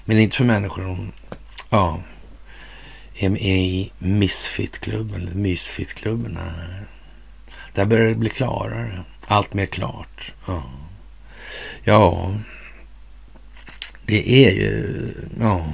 [0.06, 1.12] Men inte för människor som
[1.70, 2.00] ja,
[3.16, 6.40] är med i Misfit-klubben, Mysfit-klubben.
[7.74, 9.04] Där börjar det bli klarare.
[9.28, 10.34] Allt mer klart.
[10.48, 10.64] Ja,
[11.84, 12.34] ja
[14.06, 15.14] det är ju...
[15.40, 15.74] Ja.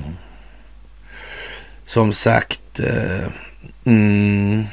[1.85, 3.27] Som sagt, eh,
[3.85, 4.65] mm,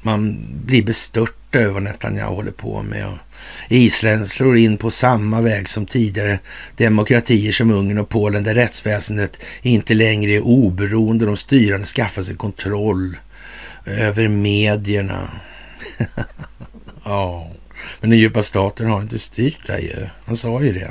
[0.00, 3.06] man blir bestört över vad Netanyahu håller på med.
[3.06, 3.18] Och
[3.68, 6.38] Israel slår in på samma väg som tidigare
[6.76, 11.26] demokratier som Ungern och Polen där rättsväsendet inte längre är oberoende.
[11.26, 13.16] De styrande skaffar sig kontroll
[13.84, 15.30] över medierna.
[17.04, 17.46] ja.
[18.00, 20.06] Men den djupa staten har inte styrt det ju.
[20.24, 20.90] Han sa ju det.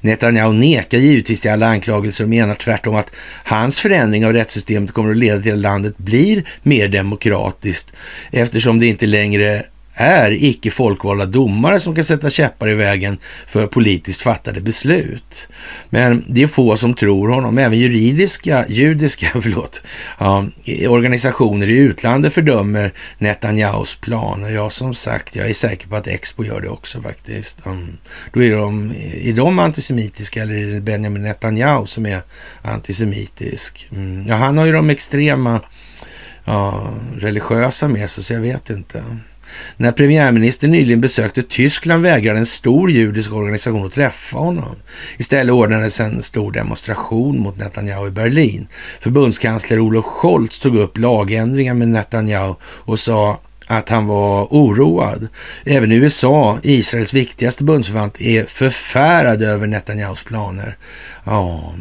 [0.00, 3.12] Netanyahu nekar givetvis till alla anklagelser och menar tvärtom att
[3.44, 7.92] hans förändring av rättssystemet kommer att leda till att landet blir mer demokratiskt
[8.30, 13.66] eftersom det inte längre är icke folkvalda domare som kan sätta käppar i vägen för
[13.66, 15.48] politiskt fattade beslut.
[15.90, 17.58] Men det är få som tror honom.
[17.58, 19.82] Även juridiska, judiska förlåt,
[20.18, 20.44] ja,
[20.88, 24.50] organisationer i utlandet fördömer Netanyahus planer.
[24.50, 27.58] Ja, som sagt, jag är säker på att Expo gör det också faktiskt.
[27.64, 27.98] Um,
[28.32, 32.20] då är de, är de antisemitiska eller är det Benjamin Netanyahu som är
[32.62, 33.88] antisemitisk?
[33.92, 34.26] Mm.
[34.26, 35.60] Ja, han har ju de extrema
[36.44, 39.04] ja, religiösa med sig, så jag vet inte.
[39.76, 44.76] När premiärministern nyligen besökte Tyskland vägrade en stor judisk organisation att träffa honom.
[45.18, 48.68] Istället ordnades en stor demonstration mot Netanyahu i Berlin.
[49.00, 55.28] Förbundskansler Olof Scholz tog upp lagändringar med Netanyahu och sa att han var oroad.
[55.64, 60.76] Även USA, Israels viktigaste bundsförvant, är förfärad över Netanyahus planer.
[61.24, 61.74] Ja,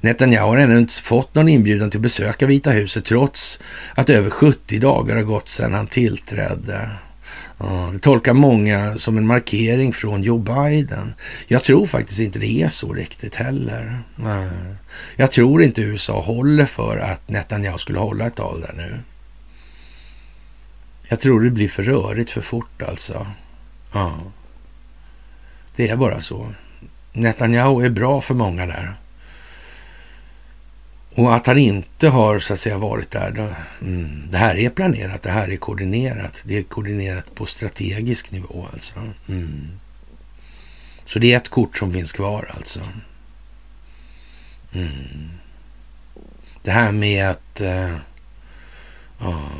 [0.00, 3.60] Netanyahu har ännu inte fått någon inbjudan till att besöka Vita huset trots
[3.94, 6.90] att över 70 dagar har gått sedan han tillträdde.
[7.62, 11.14] Ja, det tolkar många som en markering från Joe Biden.
[11.48, 14.02] Jag tror faktiskt inte det är så riktigt heller.
[15.16, 19.00] Jag tror inte USA håller för att Netanyahu skulle hålla ett tal där nu.
[21.08, 23.26] Jag tror det blir för rörigt för fort alltså.
[23.92, 24.12] Ja.
[25.76, 26.52] Det är bara så.
[27.12, 28.94] Netanyahu är bra för många där.
[31.14, 33.30] Och att han inte har så att säga varit där.
[33.30, 33.48] Då,
[33.86, 36.42] mm, det här är planerat, det här är koordinerat.
[36.46, 38.94] Det är koordinerat på strategisk nivå alltså.
[39.28, 39.68] Mm.
[41.04, 42.80] Så det är ett kort som finns kvar alltså.
[44.72, 45.30] Mm.
[46.62, 47.96] Det här med att eh,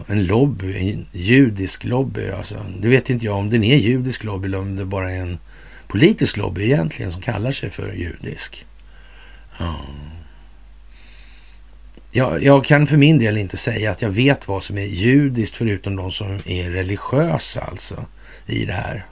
[0.07, 2.67] en lobby, en judisk lobby, alltså.
[2.79, 5.39] Det vet inte jag om den är judisk lobby eller om det bara är en
[5.87, 8.67] politisk lobby egentligen som kallar sig för judisk.
[9.61, 10.12] Uh.
[12.15, 15.57] Jag, jag, kan för min del inte säga att jag vet vad som är judiskt
[15.57, 18.05] förutom de som är religiösa alltså
[18.47, 19.07] i det här.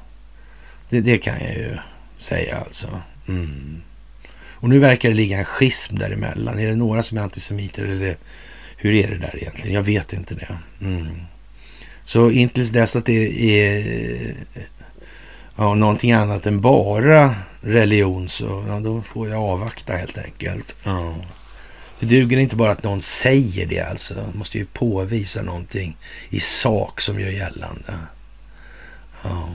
[0.89, 1.77] Det, det kan jag ju
[2.19, 2.89] säga alltså.
[3.29, 3.83] Mm.
[4.33, 6.59] Och nu verkar det ligga en schism däremellan.
[6.59, 8.17] Är det några som är antisemiter eller
[8.77, 9.75] hur är det där egentligen?
[9.75, 10.59] Jag vet inte det.
[10.81, 11.07] Mm.
[12.05, 14.35] Så intills dess att det är
[15.57, 20.77] ja, någonting annat än bara religion så ja, då får jag avvakta helt enkelt.
[20.85, 21.15] Ja.
[22.01, 24.15] Det duger inte bara att någon säger det alltså.
[24.15, 25.97] Man måste ju påvisa någonting
[26.31, 27.99] i sak som gör gällande.
[29.23, 29.49] Ja.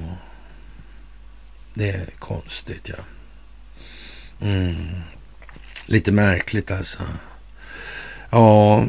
[1.74, 2.96] Det är konstigt ja.
[4.42, 4.76] Mm.
[5.86, 7.00] Lite märkligt alltså.
[8.30, 8.86] Ja,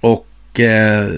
[0.00, 1.08] och eh,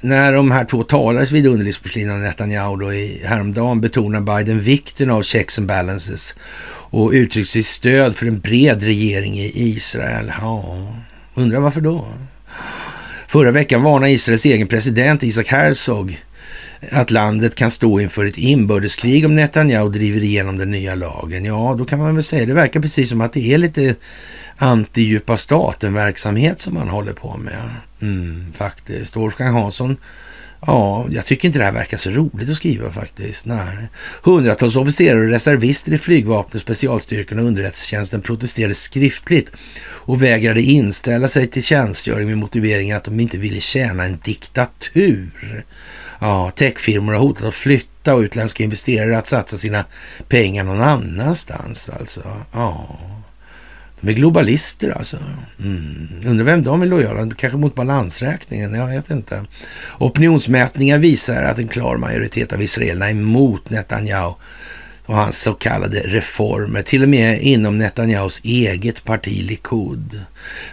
[0.00, 5.10] när de här två talades vid underlivsporslin av Netanyahu då i häromdagen betonar Biden vikten
[5.10, 6.34] av checks and balances
[6.96, 10.32] och uttryckt sitt stöd för en bred regering i Israel.
[10.40, 10.64] Ja,
[11.34, 12.06] undrar varför då?
[13.28, 16.22] Förra veckan varnade Israels egen president Isaac Herzog
[16.92, 21.44] att landet kan stå inför ett inbördeskrig om Netanyahu driver igenom den nya lagen.
[21.44, 23.94] Ja, då kan man väl säga det verkar precis som att det är lite
[24.56, 27.70] anti-djupa staten-verksamhet som man håller på med.
[28.02, 29.16] Mm, faktiskt.
[29.16, 29.96] Wolfgang Hansson
[30.60, 33.46] Ja, jag tycker inte det här verkar så roligt att skriva faktiskt.
[33.46, 33.88] Nej.
[34.22, 39.52] Hundratals officerare och reservister i flygvapnet, specialstyrkorna och underrättelsetjänsten protesterade skriftligt
[39.88, 45.64] och vägrade inställa sig till tjänstgöring med motiveringen att de inte ville tjäna en diktatur.
[46.18, 49.84] Ja, techfirmor har hotat att flytta och utländska investerare att satsa sina
[50.28, 52.22] pengar någon annanstans alltså.
[52.52, 52.98] Ja.
[54.00, 55.16] De är globalister alltså.
[55.60, 56.08] Mm.
[56.26, 59.44] Undrar vem de är lojala, kanske mot balansräkningen, jag vet inte.
[59.98, 64.34] Opinionsmätningar visar att en klar majoritet av israelerna är emot Netanyahu
[65.06, 70.20] och hans så kallade reformer, till och med inom Netanyahus eget parti Likud.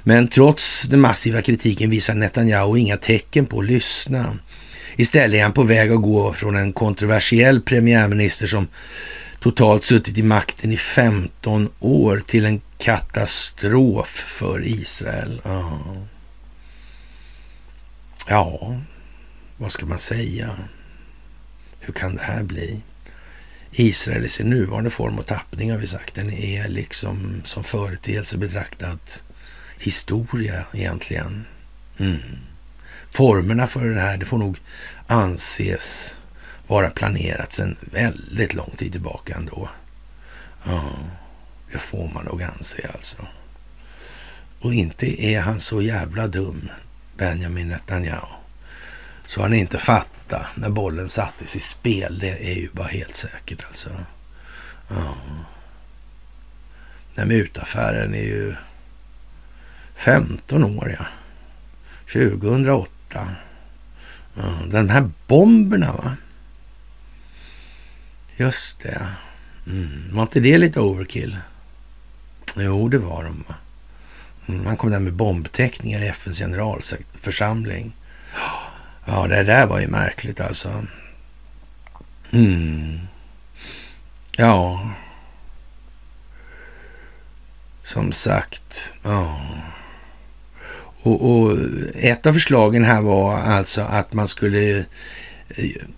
[0.04, 4.38] Men trots den massiva kritiken visar Netanyahu inga tecken på att lyssna.
[4.96, 8.68] Istället är han på väg att gå från en kontroversiell premiärminister som
[9.40, 15.42] totalt suttit i makten i 15 år till en katastrof för Israel.
[15.44, 15.82] Ja.
[18.28, 18.76] Ja,
[19.58, 20.58] vad ska man säga?
[21.80, 22.82] Hur kan det här bli?
[23.72, 28.38] Israel i sin nuvarande form och tappning har vi sagt, den är liksom som företeelse
[28.38, 29.24] betraktat
[29.78, 31.46] historia egentligen.
[31.98, 32.20] Mm.
[33.10, 34.58] Formerna för det här, det får nog
[35.08, 36.18] anses
[36.68, 39.70] vara planerat sedan väldigt lång tid tillbaka ändå.
[40.64, 40.94] Ja,
[41.74, 43.28] det får man nog anse alltså.
[44.60, 46.70] Och inte är han så jävla dum,
[47.18, 48.28] Benjamin Netanyahu.
[49.26, 52.20] Så han inte fattar när bollen sattes i spel.
[52.20, 53.90] Det är ju bara helt säkert alltså.
[54.90, 55.16] Ja.
[57.16, 58.56] Den mutaffären är ju
[59.96, 61.06] 15 år ja.
[62.14, 63.30] 2008.
[64.36, 66.16] Ja, den här bomberna va.
[68.36, 69.08] Just det.
[69.68, 70.10] Mm.
[70.12, 71.38] Var inte det lite overkill?
[72.56, 73.44] Jo, det var de.
[74.48, 77.96] Mm, han kom där med bombteckningar i FNs generalförsamling.
[79.06, 80.86] Ja, det där var ju märkligt alltså.
[82.32, 83.00] Mm.
[84.38, 84.90] Ja.
[87.84, 89.42] Som sagt, ja.
[91.04, 91.58] Och, och,
[91.96, 94.86] ett av förslagen här var alltså att man skulle eh,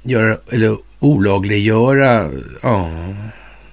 [0.01, 2.29] göra, eller olagliggöra
[2.61, 2.89] ja,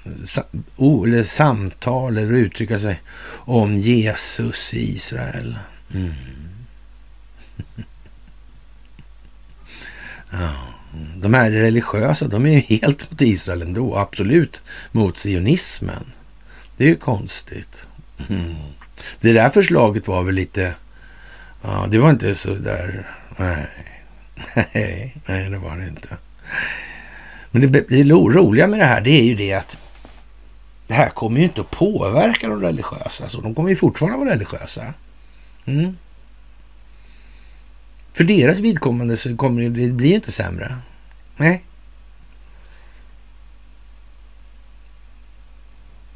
[0.04, 3.02] eller samtal eller uttrycka sig
[3.44, 5.58] om Jesus i Israel.
[5.94, 6.12] Mm.
[11.16, 13.96] De här religiösa, de är ju helt mot Israel ändå.
[13.96, 16.04] Absolut mot sionismen.
[16.76, 17.86] Det är ju konstigt.
[18.28, 18.54] Mm.
[19.20, 20.74] Det där förslaget var väl lite...
[21.62, 23.08] Ja, det var inte så där...
[23.36, 23.66] Nej,
[25.26, 26.16] nej, det var det inte.
[27.50, 29.78] Men det, det roliga med det här, det är ju det att
[30.92, 33.28] det här kommer ju inte att påverka de religiösa.
[33.28, 34.94] Så de kommer ju fortfarande vara religiösa.
[35.64, 35.96] Mm.
[38.12, 40.76] För deras vidkommande så kommer det, det blir inte sämre.
[41.36, 41.64] Nej.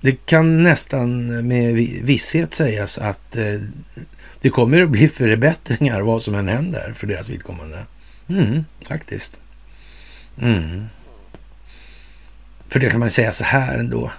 [0.00, 3.60] Det kan nästan med visshet sägas att eh,
[4.40, 7.86] det kommer att bli förbättringar vad som än händer för deras vidkommande.
[8.28, 9.40] Mm, faktiskt.
[10.40, 10.86] Mm.
[12.68, 14.10] För det kan man säga så här ändå.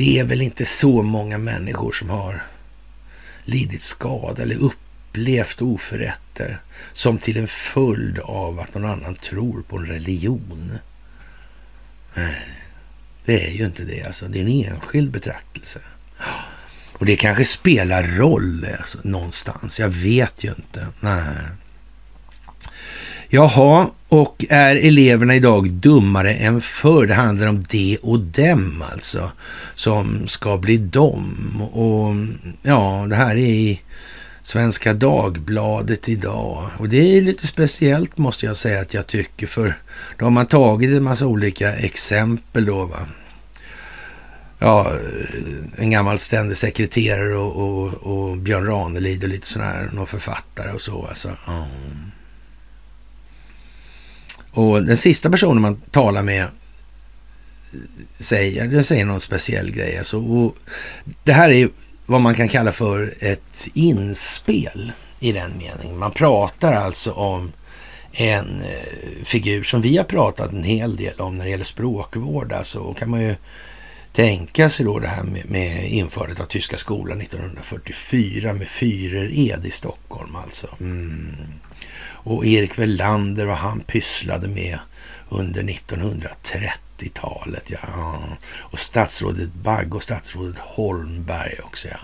[0.00, 2.42] Det är väl inte så många människor som har
[3.44, 9.76] lidit skada eller upplevt oförrätter som till en följd av att någon annan tror på
[9.76, 10.78] en religion.
[12.14, 12.48] Nej,
[13.24, 14.02] det är ju inte det.
[14.02, 14.28] Alltså.
[14.28, 15.80] Det är en enskild betraktelse.
[16.92, 19.80] Och det kanske spelar roll alltså, någonstans.
[19.80, 20.86] Jag vet ju inte.
[21.00, 21.34] Nej.
[23.32, 27.06] Jaha, och är eleverna idag dummare än förr?
[27.06, 29.32] Det handlar om det och dem alltså,
[29.74, 31.34] som ska bli dem.
[31.72, 32.14] Och
[32.62, 33.80] ja, det här är i
[34.42, 36.70] Svenska Dagbladet idag.
[36.78, 39.74] Och det är lite speciellt måste jag säga att jag tycker, för
[40.18, 42.84] då har man tagit en massa olika exempel då.
[42.84, 42.98] Va?
[44.58, 44.92] Ja,
[45.76, 50.72] en gammal ständig sekreterare och, och, och Björn Ranelid och lite sådär, här, någon författare
[50.72, 51.06] och så.
[51.06, 51.28] Alltså.
[51.28, 52.10] Mm.
[54.52, 56.46] Och den sista personen man talar med
[58.18, 59.98] säger, den säger någon speciell grej.
[59.98, 60.56] Alltså, och
[61.24, 61.68] det här är
[62.06, 65.98] vad man kan kalla för ett inspel i den meningen.
[65.98, 67.52] Man pratar alltså om
[68.12, 72.52] en eh, figur som vi har pratat en hel del om när det gäller språkvård.
[72.52, 73.36] Alltså kan man ju
[74.12, 79.70] tänka sig då det här med, med införandet av tyska skolan 1944 med Führer-ed i
[79.70, 80.68] Stockholm alltså.
[80.80, 81.36] Mm
[82.24, 84.78] och Erik Welander vad han pysslade med
[85.28, 87.70] under 1930-talet.
[87.70, 88.18] Ja.
[88.58, 91.88] Och statsrådet Bagge och statsrådet Holmberg också.
[91.88, 91.98] Ja.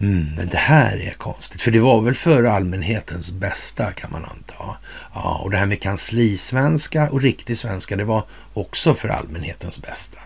[0.00, 4.24] Mm, men det här är konstigt, för det var väl för allmänhetens bästa kan man
[4.24, 4.76] anta.
[5.14, 10.18] Ja, och det här med kanslisvenska och riktig svenska, det var också för allmänhetens bästa.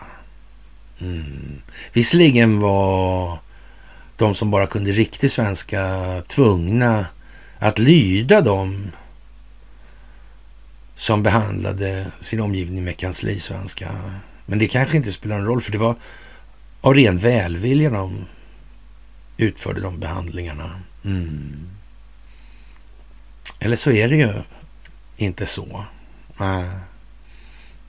[1.01, 1.61] Mm.
[1.93, 3.39] Visserligen var
[4.17, 7.05] de som bara kunde riktig svenska tvungna
[7.65, 8.91] att lyda dem
[10.95, 14.11] som behandlade sin omgivning med kanslisvenska.
[14.45, 15.95] Men det kanske inte spelar någon roll, för det var
[16.81, 18.25] av ren välvilja de
[19.37, 20.81] utförde de behandlingarna.
[21.05, 21.69] Mm.
[23.59, 24.33] Eller så är det ju
[25.17, 25.85] inte så.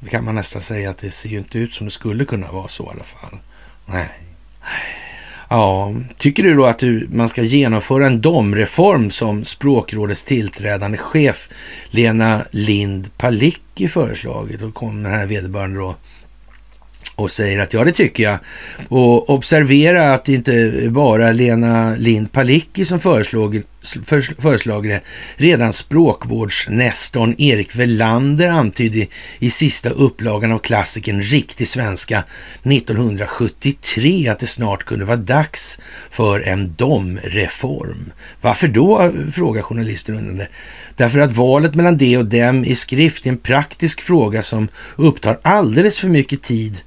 [0.00, 2.52] Det kan man nästan säga att det ser ju inte ut som det skulle kunna
[2.52, 3.38] vara så i alla fall.
[3.86, 4.10] Nej.
[5.48, 11.48] Ja, tycker du då att du, man ska genomföra en domreform som språkrådets tillträdande chef
[11.90, 14.60] Lena Lind Palicki föreslagit?
[14.60, 15.94] Då kommer den här vederbörande då
[17.16, 18.38] och säger att ja, det tycker jag.
[18.88, 23.62] Och observera att det inte bara är Lena Lind Palicki som föreslog,
[24.38, 25.00] föreslagit det.
[25.36, 29.06] Redan språkvårdsnestorn Erik Velander antydde
[29.38, 32.24] i sista upplagan av klassikern Riktig svenska
[32.62, 35.78] 1973 att det snart kunde vara dags
[36.10, 38.12] för en domreform.
[38.40, 39.02] Varför då?
[39.02, 40.48] Eh, frågar journalisten undrande.
[40.96, 45.38] Därför att valet mellan det och dem i skrift är en praktisk fråga som upptar
[45.42, 46.82] alldeles för mycket tid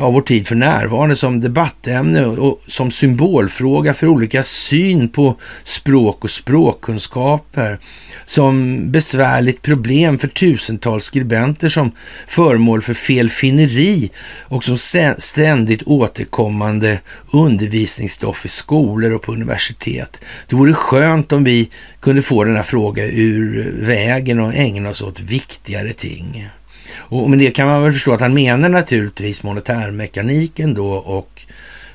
[0.00, 6.24] av vår tid för närvarande som debattämne och som symbolfråga för olika syn på språk
[6.24, 7.78] och språkkunskaper.
[8.24, 11.92] Som besvärligt problem för tusentals skribenter som
[12.26, 14.76] föremål för felfinneri och som
[15.18, 17.00] ständigt återkommande
[17.32, 20.20] undervisningsstoff i skolor och på universitet.
[20.48, 21.70] Det vore skönt om vi
[22.00, 26.48] kunde få denna fråga ur vägen och ägna oss åt viktigare ting.
[26.96, 31.44] Och med det kan man väl förstå att han menar naturligtvis monetärmekaniken då och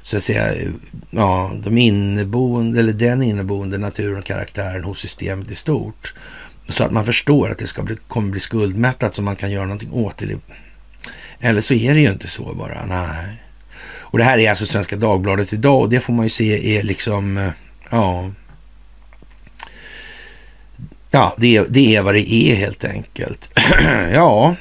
[0.01, 0.53] så att säga,
[1.09, 6.13] ja, de inneboende, eller den inneboende naturen och karaktären hos systemet i stort.
[6.69, 9.65] Så att man förstår att det ska bli, kommer bli skuldmättat så man kan göra
[9.65, 10.39] någonting åt det.
[11.39, 13.41] Eller så är det ju inte så bara, nej.
[13.97, 16.83] Och det här är alltså Svenska Dagbladet idag och det får man ju se är
[16.83, 17.51] liksom,
[17.89, 18.31] ja,
[21.11, 23.59] ja, det, det är vad det är helt enkelt.
[24.13, 24.55] ja,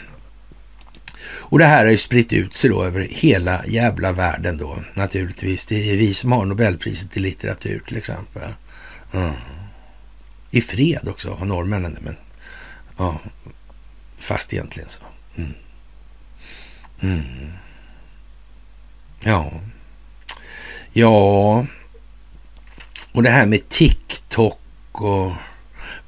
[1.47, 5.67] och det här har ju spritt ut sig då över hela jävla världen då naturligtvis.
[5.67, 8.55] Det är vi som har Nobelpriset i litteratur till exempel.
[9.13, 9.35] Mm.
[10.51, 12.17] I fred också har norrmännen men
[12.97, 13.21] ja,
[14.17, 15.01] fast egentligen så.
[15.37, 15.55] Mm.
[17.03, 17.53] Mm.
[19.25, 19.53] Ja.
[20.93, 21.67] Ja.
[23.13, 24.61] Och det här med TikTok
[24.93, 25.33] och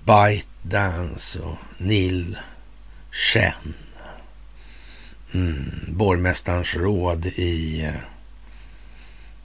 [0.05, 2.39] ByteDance och Neil
[3.11, 3.74] Chen
[5.37, 7.95] mm, borgmästarens råd i eh,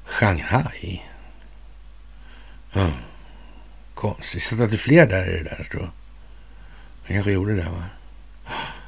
[0.05, 1.01] Shanghai.
[2.75, 2.91] Mm.
[3.93, 4.43] Konstigt.
[4.43, 5.91] Så att det är fler där i det där tror jag.
[7.03, 7.85] Man kanske gjorde det va?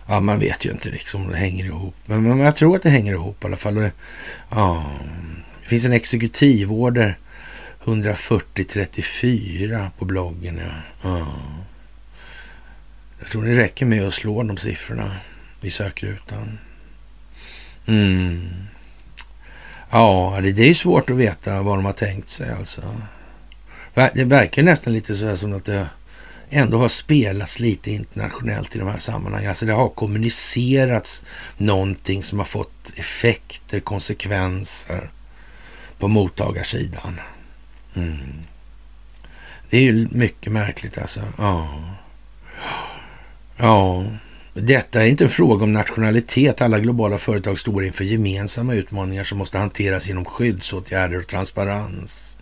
[0.08, 1.96] Ja, man vet ju inte liksom om det hänger ihop.
[2.06, 3.90] Men, men jag tror att det hänger ihop i alla fall.
[4.50, 4.92] ja,
[5.62, 7.18] det finns en exekutivorder
[7.84, 10.58] 140-34 på bloggen.
[10.58, 10.72] Ja.
[11.04, 11.28] ja.
[13.20, 15.16] Jag tror det räcker med att slå de siffrorna
[15.62, 16.60] Vi i sökrutan.
[17.88, 18.50] Mm.
[19.90, 22.82] Ja, det, det är ju svårt att veta vad de har tänkt sig alltså.
[23.94, 25.88] Det verkar nästan lite så här som att det
[26.50, 29.50] ändå har spelats lite internationellt i de här sammanhangen.
[29.50, 31.26] Alltså det har kommunicerats
[31.58, 35.12] någonting som har fått effekter, konsekvenser
[36.00, 37.20] på mottagarsidan.
[37.96, 38.44] Mm.
[39.70, 41.22] Det är ju mycket märkligt alltså.
[41.38, 41.80] Ja.
[43.58, 44.06] Ja.
[44.54, 46.62] Detta är inte en fråga om nationalitet.
[46.62, 52.38] Alla globala företag står inför gemensamma utmaningar som måste hanteras genom skyddsåtgärder och transparens.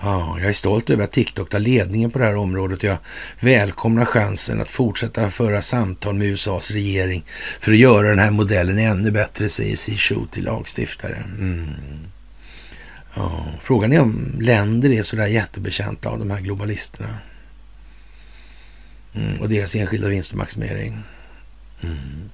[0.00, 2.98] Ja, jag är stolt över att TikTok tar ledningen på det här området och jag
[3.40, 7.24] välkomnar chansen att fortsätta föra samtal med USAs regering
[7.60, 10.14] för att göra den här modellen ännu bättre, säger C.
[10.30, 11.24] till lagstiftare.
[11.38, 11.68] Mm.
[13.14, 17.18] Ja, frågan är om länder är sådär jättebekänta av de här globalisterna
[19.14, 21.02] mm, och deras enskilda vinstmaximering.
[21.82, 22.30] Mm.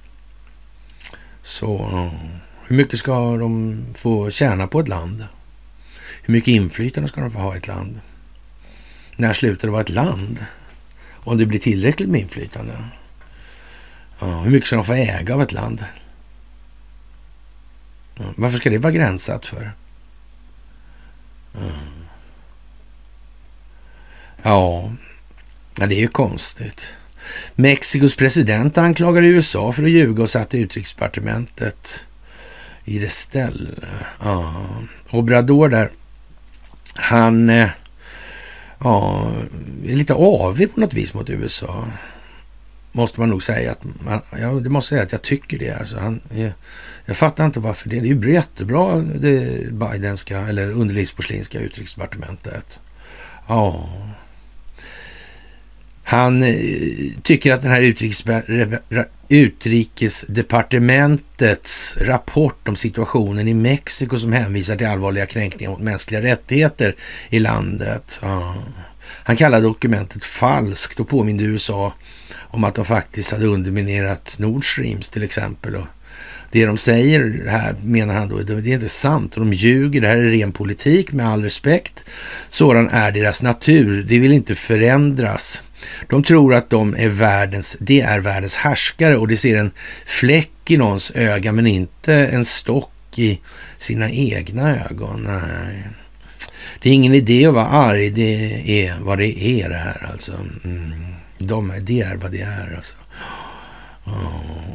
[1.41, 2.09] Så
[2.67, 5.25] hur mycket ska de få tjäna på ett land?
[6.21, 8.01] Hur mycket inflytande ska de få ha i ett land?
[9.15, 10.45] När slutar det vara ett land?
[11.11, 12.73] Om det blir tillräckligt med inflytande?
[14.19, 15.85] Ja, hur mycket ska de få äga av ett land?
[18.15, 19.71] Ja, varför ska det vara gränsat för?
[24.43, 24.91] Ja,
[25.77, 26.95] ja det är ju konstigt.
[27.55, 32.05] Mexikos president anklagade USA för att ljuga och satte utrikesdepartementet
[32.85, 33.69] i det ställe.
[34.23, 34.65] Ja.
[35.09, 35.89] Obrador där,
[36.95, 37.69] han eh,
[38.79, 39.31] ja,
[39.85, 41.85] är lite avig på något vis mot USA.
[42.91, 43.71] Måste man nog säga.
[43.71, 45.71] att man, ja, Det måste säga att jag tycker det.
[45.71, 46.51] Alltså, han, jag,
[47.05, 47.99] jag fattar inte varför det.
[47.99, 52.79] Det är ju jättebra det Bidenska eller underlivsporslinska utrikesdepartementet.
[53.47, 53.89] Ja,
[56.15, 56.53] han eh,
[57.23, 57.95] tycker att den här
[59.29, 66.95] utrikesdepartementets rapport om situationen i Mexiko som hänvisar till allvarliga kränkningar mot mänskliga rättigheter
[67.29, 68.19] i landet.
[68.21, 68.55] Ja.
[69.07, 71.93] Han kallar dokumentet falskt och påminde USA
[72.37, 75.75] om att de faktiskt hade underminerat Nord Streams till exempel.
[75.75, 75.87] Och
[76.51, 79.33] det de säger här, menar han då, det är inte sant.
[79.33, 82.05] Och de ljuger, det här är ren politik med all respekt.
[82.49, 85.63] Sådan är deras natur, det vill inte förändras.
[86.09, 89.71] De tror att de är världens, det är världens härskare och de ser en
[90.05, 93.39] fläck i någons öga men inte en stock i
[93.77, 95.23] sina egna ögon.
[95.23, 95.87] Nej.
[96.81, 100.31] Det är ingen idé att vara arg, det är vad det är det här alltså.
[100.63, 100.93] Mm.
[101.37, 102.95] De, det är vad det är alltså.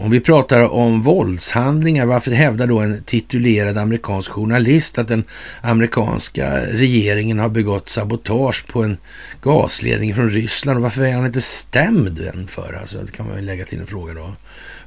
[0.00, 5.24] Om vi pratar om våldshandlingar, varför hävdar då en titulerad amerikansk journalist att den
[5.60, 8.98] amerikanska regeringen har begått sabotage på en
[9.42, 10.76] gasledning från Ryssland?
[10.76, 12.78] Och varför är han inte stämd än för?
[12.80, 14.32] Alltså, det kan man ju lägga till en fråga då.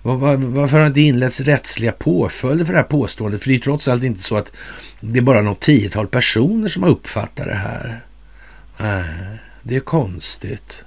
[0.01, 3.41] Varför har det inte inletts rättsliga påföljder för det här påståendet?
[3.41, 4.51] För det är ju trots allt inte så att
[4.99, 8.01] det är bara något tiotal personer som har uppfattat det här.
[8.77, 10.85] Nej, det är konstigt.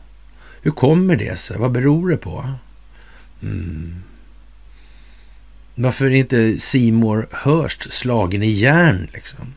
[0.62, 1.58] Hur kommer det sig?
[1.58, 2.50] Vad beror det på?
[3.42, 4.02] Mm.
[5.74, 9.54] Varför är inte Seymour Hurst slagen i järn liksom?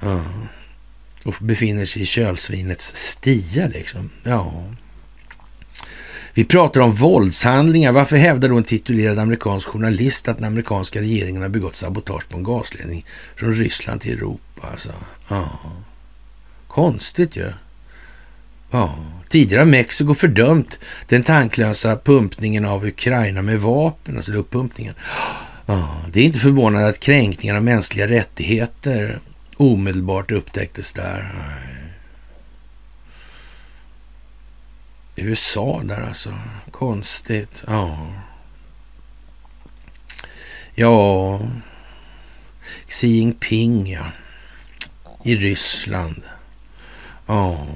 [0.00, 0.24] Ja.
[1.24, 4.10] Och befinner sig i kölsvinets stia liksom.
[4.22, 4.64] Ja.
[6.34, 7.92] Vi pratar om våldshandlingar.
[7.92, 12.36] Varför hävdar då en titulerad amerikansk journalist att den amerikanska regeringen har begått sabotage på
[12.36, 13.06] en gasledning
[13.36, 14.68] från Ryssland till Europa?
[14.70, 14.92] Alltså,
[15.28, 15.60] ja.
[16.68, 17.42] Konstigt ju.
[17.42, 17.52] Ja.
[18.70, 18.94] Ja,
[19.28, 24.94] tidigare har Mexiko fördömt den tanklösa pumpningen av Ukraina med vapen, alltså uppumpningen.
[25.66, 29.20] Ja, det är inte förvånande att kränkningar av mänskliga rättigheter
[29.56, 31.32] omedelbart upptäcktes där.
[35.16, 36.34] USA där alltså.
[36.70, 37.64] Konstigt.
[37.66, 38.12] Ja.
[40.74, 41.40] Ja.
[42.88, 44.06] Xi Jinping ja.
[45.24, 46.22] I Ryssland.
[47.26, 47.66] Ja.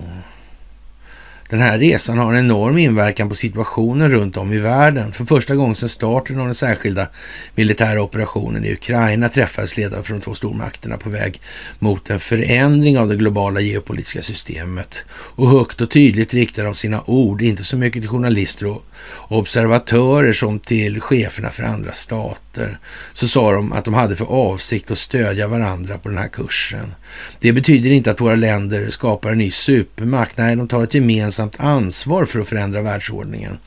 [1.51, 5.13] Den här resan har en enorm inverkan på situationen runt om i världen.
[5.13, 7.07] För första gången sedan starten av den särskilda
[7.55, 11.41] militära operationen i Ukraina träffades ledare från de två stormakterna på väg
[11.79, 15.05] mot en förändring av det globala geopolitiska systemet.
[15.11, 18.85] Och högt och tydligt riktade de sina ord, inte så mycket till journalister och
[19.29, 22.79] observatörer som till cheferna för andra stater.
[23.13, 26.95] Så sa de att de hade för avsikt att stödja varandra på den här kursen.
[27.41, 30.37] Det betyder inte att våra länder skapar en ny supermakt.
[30.37, 33.59] Nej, de tar ett gemensamt ansvar för att förändra världsordningen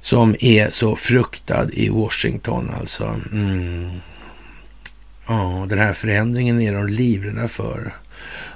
[0.00, 3.20] som är så fruktad i Washington alltså.
[3.32, 3.90] Mm.
[5.26, 7.94] Ja, den här förändringen är de livrädda för.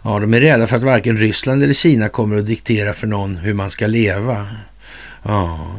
[0.02, 3.36] Ja, de är rädda för att varken Ryssland eller Kina kommer att diktera för någon
[3.36, 4.46] hur man ska leva.
[5.22, 5.74] Ja.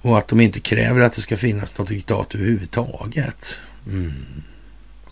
[0.00, 3.60] Och att de inte kräver att det ska finnas något diktat överhuvudtaget.
[3.86, 4.42] Mm.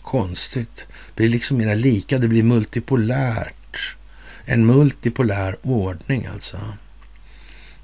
[0.01, 0.87] Konstigt.
[0.87, 3.95] Det blir liksom mera lika, det blir multipolärt.
[4.45, 6.57] En multipolär ordning alltså.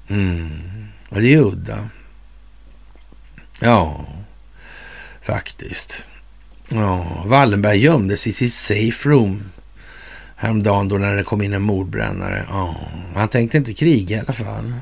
[0.08, 0.88] Mm.
[1.08, 1.88] Och det är udda.
[3.60, 4.06] Ja,
[5.22, 6.06] faktiskt.
[6.68, 9.42] Ja, Wallenberg sig i sitt safe room
[10.36, 12.46] häromdagen då när det kom in en mordbrännare.
[12.48, 12.76] Ja,
[13.14, 14.74] han tänkte inte kriga i alla fall.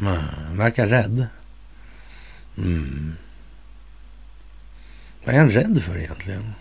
[0.00, 1.26] Han verkar rädd.
[2.56, 3.16] Mm.
[5.24, 6.52] Vad är han rädd för egentligen?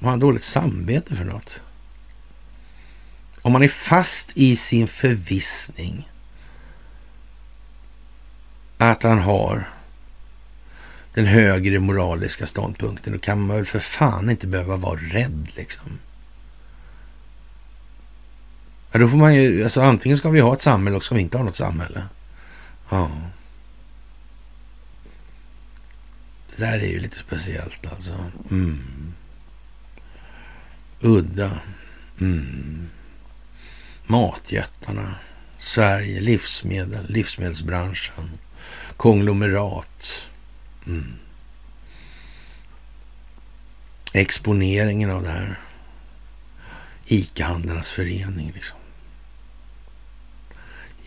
[0.00, 1.62] Har han dåligt samvete för något?
[3.42, 6.08] Om man är fast i sin förvissning
[8.78, 9.68] att han har
[11.14, 15.98] den högre moraliska ståndpunkten, då kan man väl för fan inte behöva vara rädd liksom.
[18.96, 21.20] Ja, då får man ju, alltså antingen ska vi ha ett samhälle och ska vi
[21.20, 22.02] inte ha något samhälle.
[22.90, 23.10] Ja.
[26.48, 28.12] Det där är ju lite speciellt alltså.
[28.50, 29.14] Mm.
[31.00, 31.60] Udda.
[32.20, 32.88] Mm.
[34.06, 35.14] Matjättarna.
[35.58, 38.38] Sverige, livsmedel, livsmedelsbranschen,
[38.96, 40.28] konglomerat.
[40.86, 41.14] Mm.
[44.12, 45.58] Exponeringen av det här.
[47.06, 48.78] ICA-handlarnas förening liksom.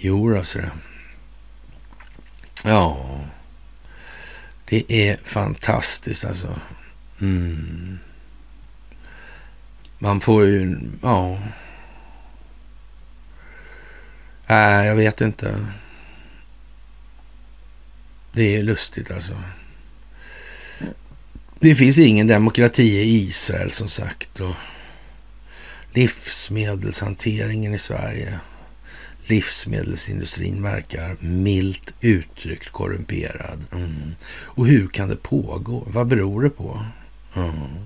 [0.01, 0.71] Jo, alltså det.
[2.63, 3.19] Ja.
[4.65, 6.59] Det är fantastiskt alltså.
[7.21, 7.99] Mm.
[9.97, 11.39] Man får ju, ja.
[14.47, 15.65] Nej, jag vet inte.
[18.31, 19.43] Det är lustigt alltså.
[21.59, 24.39] Det finns ingen demokrati i Israel som sagt.
[24.39, 24.55] Och
[25.93, 28.39] livsmedelshanteringen i Sverige
[29.29, 33.65] livsmedelsindustrin verkar milt uttryckt korrumperad.
[33.71, 34.15] Mm.
[34.31, 35.83] Och hur kan det pågå?
[35.87, 36.85] Vad beror det på?
[37.35, 37.85] Mm.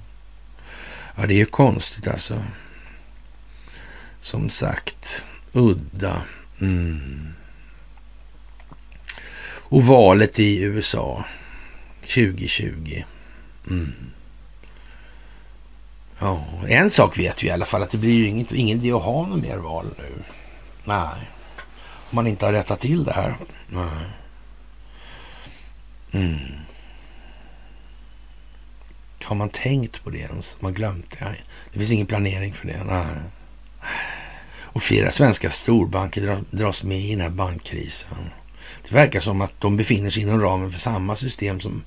[1.15, 2.43] Ja, det är ju konstigt alltså.
[4.21, 6.21] Som sagt, udda.
[6.61, 7.33] Mm.
[9.45, 11.25] Och valet i USA
[12.01, 13.03] 2020.
[13.69, 13.93] Mm.
[16.19, 18.91] Ja, en sak vet vi i alla fall att det blir ju inget, ingen idé
[18.91, 20.23] att ha något mer val nu.
[20.83, 21.32] Nej.
[22.13, 23.35] Om man inte har rättat till det här.
[23.67, 24.05] Nej.
[26.11, 26.39] Mm.
[29.23, 30.61] Har man tänkt på det ens?
[30.61, 31.35] Man glömt det?
[31.71, 32.83] Det finns ingen planering för det.
[32.83, 33.05] Nej.
[34.55, 38.17] Och flera svenska storbanker dras med i den här bankkrisen.
[38.89, 41.83] Det verkar som att de befinner sig inom ramen för samma system som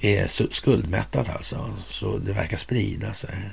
[0.00, 1.74] är skuldmättat alltså.
[1.86, 3.50] Så det verkar sprida sig.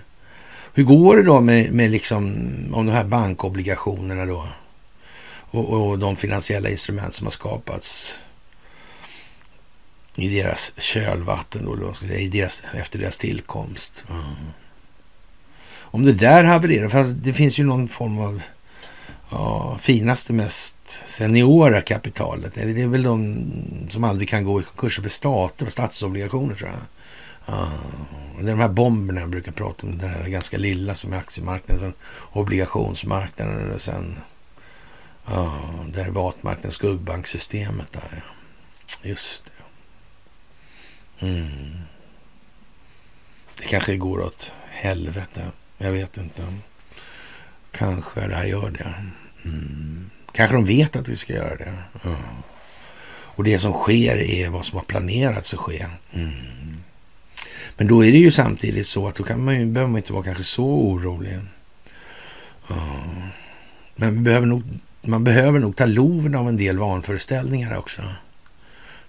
[0.73, 2.35] Hur går det då med, med liksom,
[2.73, 4.47] om de här bankobligationerna då?
[5.53, 8.19] Och, och de finansiella instrument som har skapats
[10.15, 14.05] i deras kölvatten då, i deras, efter deras tillkomst.
[14.09, 14.23] Mm.
[15.81, 18.41] Om det där havererar, fast det finns ju någon form av
[19.29, 20.75] ja, finaste, mest
[21.05, 22.53] seniora kapitalet.
[22.53, 23.45] Det är väl de
[23.89, 26.79] som aldrig kan gå i konkurs för stater, statsobligationer tror jag.
[27.45, 27.67] Ja,
[28.39, 31.17] det är de här bomberna jag brukar prata om, den här ganska lilla som är
[31.17, 31.93] aktiemarknaden,
[32.31, 34.15] obligationsmarknaden och sen
[35.25, 38.23] ja, derivatmarknaden, skuggbanksystemet där.
[39.03, 39.51] Just det.
[41.27, 41.79] Mm.
[43.57, 45.51] Det kanske går åt helvete.
[45.77, 46.53] Jag vet inte.
[47.71, 48.93] Kanske det här gör det.
[49.45, 50.09] Mm.
[50.31, 51.77] Kanske de vet att vi ska göra det.
[52.03, 52.17] Mm.
[53.35, 55.87] Och det som sker är vad som har planerats att ske.
[56.13, 56.33] Mm.
[57.77, 60.13] Men då är det ju samtidigt så att då kan man ju, behöver man inte
[60.13, 61.39] vara kanske så orolig.
[63.95, 64.63] Men vi behöver nog,
[65.07, 68.01] man behöver nog ta loven av en del vanföreställningar också.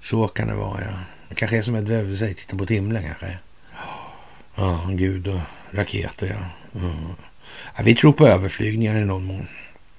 [0.02, 0.98] Så kan det vara, ja.
[1.28, 3.38] Det kanske är som ett behöver titta på himlen kanske.
[4.54, 5.40] Ja, Gud och
[5.70, 6.80] raketer, ja.
[6.80, 6.94] Mm.
[7.76, 7.82] ja.
[7.84, 9.48] Vi tror på överflygningar i någon mån.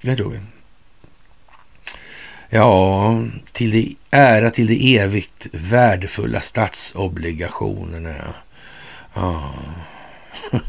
[0.02, 0.40] Det tror vi.
[2.50, 8.16] Ja, till det, ära till de evigt värdefulla statsobligationerna.
[9.14, 9.54] Ja.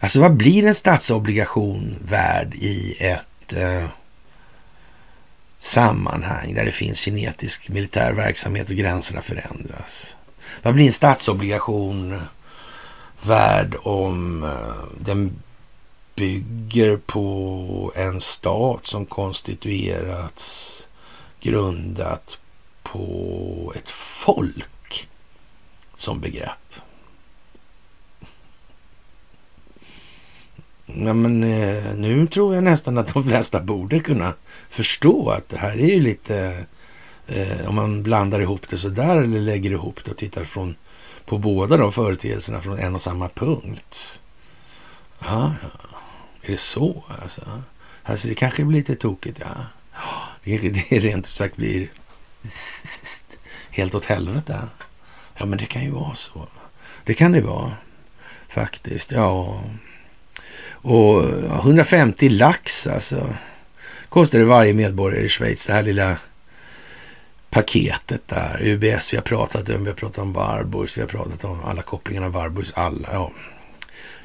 [0.00, 3.86] alltså vad blir en statsobligation värd i ett eh,
[5.58, 10.16] sammanhang där det finns kinetisk militär verksamhet och gränserna förändras?
[10.62, 12.20] Vad blir en statsobligation
[13.22, 15.42] värd om eh, den
[16.14, 20.88] bygger på en stat som konstituerats
[21.40, 22.38] grundat
[22.82, 25.08] på ett folk
[25.96, 26.74] som begrepp?
[30.96, 34.34] Ja, men, eh, nu tror jag nästan att de flesta borde kunna
[34.70, 36.66] förstå att det här är ju lite...
[37.26, 40.76] Eh, om man blandar ihop det så där eller lägger ihop det och tittar från,
[41.24, 44.22] på båda de företeelserna från en och samma punkt.
[45.18, 45.88] Ja, ja.
[46.42, 47.62] Är det så alltså?
[48.02, 49.66] Alltså det kanske blir lite tokigt, ja.
[50.44, 51.90] Det, det rent ut sagt blir
[53.70, 54.58] helt åt helvete.
[55.36, 56.48] Ja, men det kan ju vara så.
[57.04, 57.72] Det kan det vara
[58.48, 59.62] faktiskt, ja.
[60.82, 63.34] Och 150 lax alltså.
[64.08, 66.16] Kostar det varje medborgare i Schweiz, det här lilla
[67.50, 68.58] paketet där.
[68.62, 71.82] UBS, vi har pratat om, vi har pratat om Warburgs, vi har pratat om alla
[71.82, 73.32] kopplingarna Warburgs, alla, ja.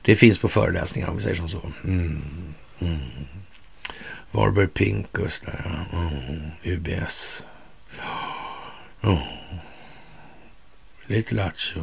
[0.02, 1.62] Det finns på föreläsningar om vi säger som så.
[1.84, 2.22] Mm.
[2.80, 2.98] Mm.
[4.32, 6.52] Warburg Pincus där, mm.
[6.64, 7.46] UBS.
[9.02, 9.10] Oh.
[9.10, 9.18] Mm.
[11.08, 11.82] Lite lattjo.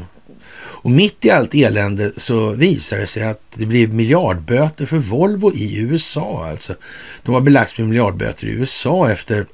[0.57, 5.53] Och mitt i allt elände så visar det sig att det blir miljardböter för Volvo
[5.55, 6.47] i USA.
[6.51, 6.75] Alltså,
[7.23, 9.47] de har belagts med miljardböter i USA efter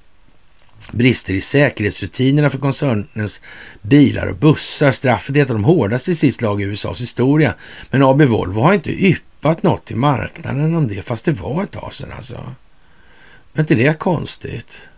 [0.92, 3.40] brister i säkerhetsrutinerna för koncernens
[3.82, 4.90] bilar och bussar.
[4.90, 7.55] Straffet är ett av de hårdaste i sitt slag i USAs historia.
[7.90, 11.70] Men AB Volvo har inte yppat något i marknaden om det, fast det var ett
[11.70, 12.55] tag sedan alltså.
[13.55, 14.88] Är inte det konstigt?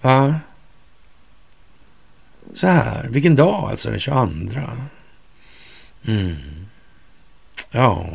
[0.00, 0.40] Va?
[2.54, 4.60] Så här, vilken dag alltså, den 22?
[6.06, 6.36] Mm.
[7.70, 8.06] Ja.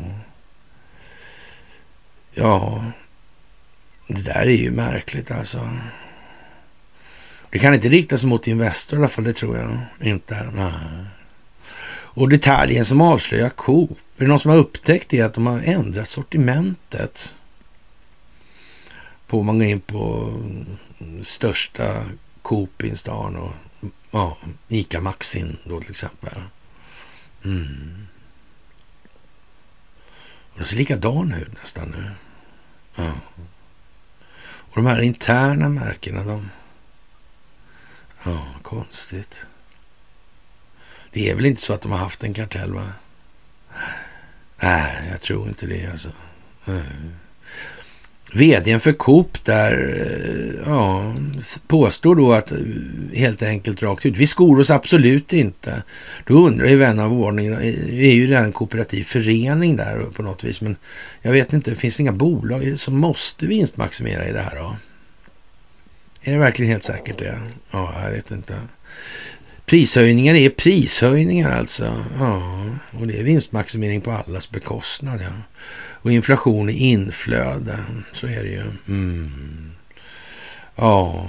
[2.34, 2.86] Ja.
[4.08, 5.70] Det där är ju märkligt alltså.
[7.49, 10.48] Det kan inte riktas mot Investor i alla fall, det tror jag inte.
[10.53, 11.06] Nej.
[12.14, 15.62] Och detaljen som avslöjar Coop, är det någon som har upptäckt det att de har
[15.62, 17.36] ändrat sortimentet?
[19.28, 20.34] På man går in på
[21.24, 22.06] största
[22.41, 23.53] Coop i stan och
[24.11, 26.41] ja, Ica Maxin då till exempel.
[27.45, 28.07] Mm.
[30.53, 32.11] Och de ser likadana ut nästan nu.
[32.95, 33.13] Ja.
[34.43, 36.49] Och de här interna märkena, de
[38.23, 39.45] Ja, konstigt.
[41.11, 42.93] Det är väl inte så att de har haft en kartell, va?
[44.61, 46.11] Nej, jag tror inte det alltså.
[48.34, 51.14] Vdn för Coop där eh, ja,
[51.68, 52.58] påstår då att eh,
[53.14, 55.84] helt enkelt rakt ut, vi skor oss absolut inte.
[56.26, 60.06] Då undrar ju vän av ordning, eh, det är ju redan en kooperativ förening där
[60.16, 60.76] på något vis, men
[61.22, 64.76] jag vet inte, finns det inga bolag som måste vinstmaximera i det här då?
[66.22, 67.40] Är det verkligen helt säkert det?
[67.72, 68.56] Ja, jag vet inte.
[69.66, 72.03] Prishöjningar är prishöjningar alltså.
[72.20, 75.20] Ja, och det är vinstmaximering på allas bekostnad.
[75.22, 75.32] Ja.
[76.02, 77.78] Och inflation är inflöde.
[78.14, 78.64] Så är det ju.
[78.88, 79.72] Mm.
[80.76, 81.26] Ja,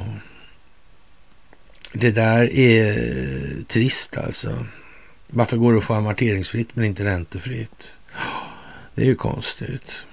[1.92, 4.66] det där är trist alltså.
[5.26, 7.98] Varför går det att få amorteringsfritt men inte räntefritt?
[8.94, 10.06] Det är ju konstigt.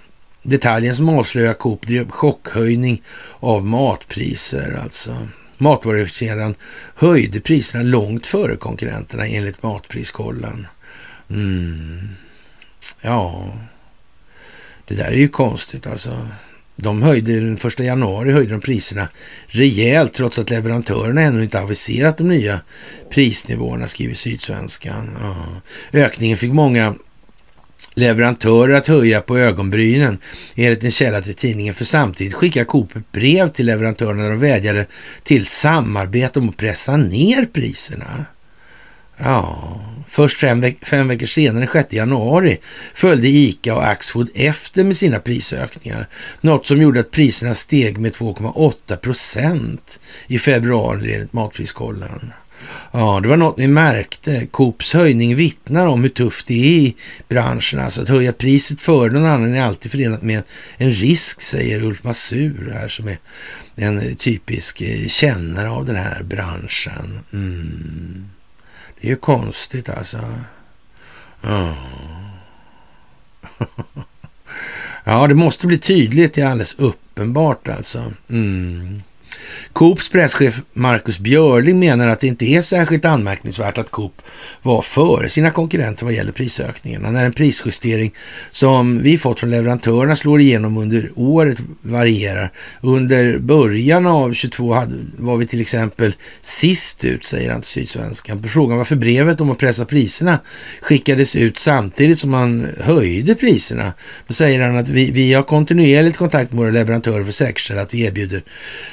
[0.44, 3.04] Detaljen som avslöjar Coop drev chockhöjning
[3.40, 5.28] av matpriser alltså.
[5.58, 6.56] Matvarukedjan
[6.96, 10.68] höjde priserna långt före konkurrenterna enligt Matpriskollen.
[11.30, 12.10] Mm.
[13.02, 13.54] Ja,
[14.90, 16.28] det där är ju konstigt alltså.
[16.76, 19.08] De höjde den första januari höjde de priserna
[19.48, 22.62] rejält trots att leverantörerna ännu inte aviserat de nya
[23.10, 25.18] prisnivåerna, skriver Sydsvenskan.
[25.22, 25.36] Ja.
[26.00, 26.96] Ökningen fick många
[27.94, 30.18] leverantörer att höja på ögonbrynen
[30.56, 31.74] enligt en källa till tidningen.
[31.74, 34.86] För samtidigt skickade Coop ett brev till leverantörerna där de vädjade
[35.24, 38.26] till samarbete om att pressa ner priserna.
[39.18, 42.58] Ja, först fem, veck fem veckor senare, den 6 januari,
[42.94, 46.08] följde ICA och Axfood efter med sina prisökningar.
[46.42, 52.34] Något som gjorde att priserna steg med 2,8 procent i februari enligt Matpriskollen.
[52.92, 54.48] Ja, det var något vi märkte.
[54.52, 56.96] Coops höjning vittnar om hur tufft det är i
[57.28, 57.80] branschen.
[57.80, 60.44] Alltså att höja priset för någon annan är alltid förenat med
[60.78, 63.18] en risk, säger Ulf Masur här som är
[63.76, 67.20] en typisk eh, kännare av den här branschen.
[67.34, 68.30] Mm.
[69.02, 70.20] Det är ju konstigt alltså.
[71.42, 71.76] Ja.
[75.04, 76.34] ja, det måste bli tydligt.
[76.34, 78.14] Det är alldeles uppenbart alltså.
[78.30, 79.02] Mm.
[79.74, 84.22] Coops presschef Marcus Björling menar att det inte är särskilt anmärkningsvärt att Coop
[84.62, 87.12] var före sina konkurrenter vad gäller prisökningarna.
[87.12, 88.14] När en prisjustering
[88.52, 92.52] som vi fått från leverantörerna slår igenom under året varierar.
[92.82, 98.42] Under början av 22 hade, var vi till exempel sist ut, säger han till Sydsvenskan.
[98.42, 100.40] På frågan varför brevet om att pressa priserna
[100.82, 103.94] skickades ut samtidigt som man höjde priserna,
[104.28, 107.82] då säger han att vi, vi har kontinuerligt kontakt med våra leverantörer för att säkerställa
[107.82, 108.44] att vi erbjuder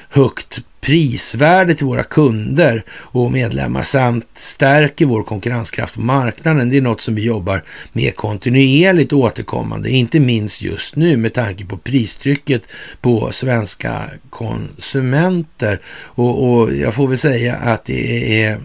[0.09, 0.46] högt
[0.81, 6.71] prisvärde till våra kunder och medlemmar samt stärker vår konkurrenskraft på marknaden.
[6.71, 11.65] Det är något som vi jobbar med kontinuerligt återkommande, inte minst just nu med tanke
[11.65, 12.63] på pristrycket
[13.01, 15.81] på svenska konsumenter.
[16.03, 18.59] Och, och jag får väl säga att det är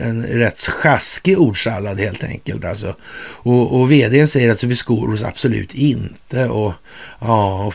[0.00, 2.64] en rätt sjaskig ordsallad helt enkelt.
[2.64, 2.96] Alltså.
[3.20, 6.48] Och, och vdn säger att vi skor oss absolut inte.
[6.48, 6.72] Och,
[7.20, 7.74] ja, och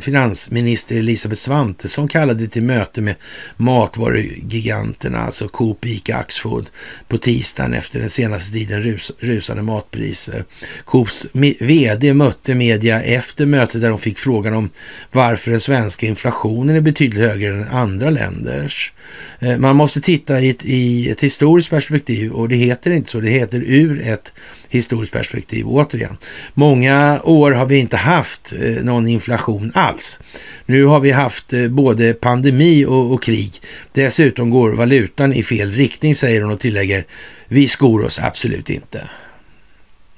[0.00, 3.14] finansminister Elisabeth Svantesson kallade till möte med
[3.56, 6.70] matvarugiganterna, alltså Coop, Ica, Axfood,
[7.08, 10.44] på tisdagen efter den senaste tiden rus, rusande matpriser.
[10.84, 11.26] Coops
[11.60, 14.70] vd mötte media efter mötet där de fick frågan om
[15.12, 18.92] varför den svenska inflationen är betydligt högre än andra länders.
[19.38, 23.20] Eh, man måste titta i ett, i ett historiskt perspektiv och det heter inte så,
[23.20, 24.32] det heter ur ett
[24.68, 26.16] historiskt perspektiv återigen.
[26.54, 30.18] Många år har vi inte haft eh, någon inflation alls.
[30.66, 33.60] Nu har vi haft eh, både pandemi och, och, krig.
[33.92, 37.04] Dessutom går valutan i fel riktning, säger hon och tillägger,
[37.48, 39.08] vi skor oss absolut inte.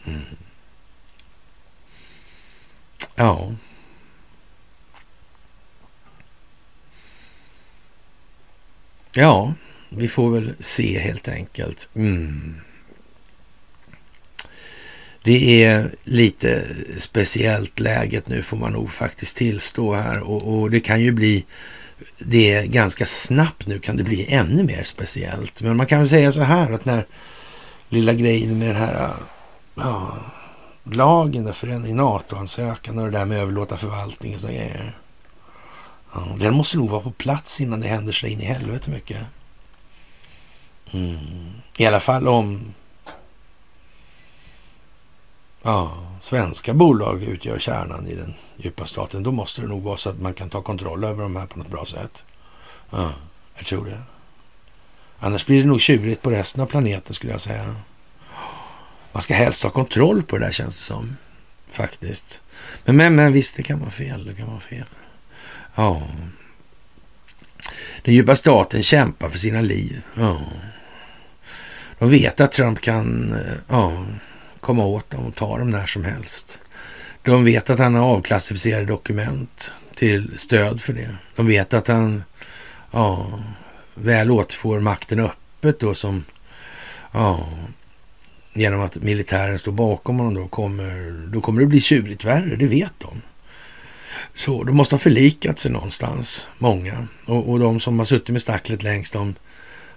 [0.06, 0.20] Mm.
[3.14, 3.52] Ja.
[9.12, 9.54] Ja,
[9.88, 11.88] vi får väl se helt enkelt.
[11.94, 12.54] Mm.
[15.24, 16.64] Det är lite
[16.98, 21.44] speciellt läget nu får man nog faktiskt tillstå här och, och det kan ju bli
[22.18, 25.60] det ganska snabbt nu kan det bli ännu mer speciellt.
[25.60, 27.06] Men man kan väl säga så här att när
[27.88, 29.10] lilla grejen med den här äh,
[29.74, 30.18] ja,
[30.84, 34.96] lagen där förändring, NATO-ansökan och det där med överlåta förvaltning och så grejer.
[36.14, 39.18] Ja, den måste nog vara på plats innan det händer så in i helvete mycket.
[40.92, 41.50] Mm.
[41.76, 42.74] I alla fall om
[45.62, 45.92] ja,
[46.22, 49.22] svenska bolag utgör kärnan i den djupa staten.
[49.22, 51.58] Då måste det nog vara så att man kan ta kontroll över de här på
[51.58, 52.24] något bra sätt.
[52.90, 53.12] Ja,
[53.56, 54.02] jag tror det.
[55.18, 57.76] Annars blir det nog tjurigt på resten av planeten skulle jag säga.
[59.12, 61.16] Man ska helst ha kontroll på det där känns det som.
[61.70, 62.42] Faktiskt.
[62.84, 64.24] Men, men, men visst, det kan vara fel.
[64.24, 64.86] Det kan vara fel.
[65.74, 66.02] Ja.
[68.02, 70.02] Den djupa staten kämpar för sina liv.
[70.16, 70.40] Ja.
[71.98, 74.06] De vet att Trump kan eh, ja,
[74.60, 76.60] komma åt dem och ta dem när som helst.
[77.22, 81.14] De vet att han har avklassificerade dokument till stöd för det.
[81.36, 82.22] De vet att han
[82.90, 83.40] ja,
[83.94, 86.24] väl återfår makten öppet då som
[87.12, 87.48] ja,
[88.52, 92.66] genom att militären står bakom honom då kommer, då kommer det bli tjurigt värre, det
[92.66, 93.22] vet de.
[94.34, 97.06] Så de måste ha förlikat sig någonstans, många.
[97.24, 99.34] Och, och de som har suttit med stacklet längst, de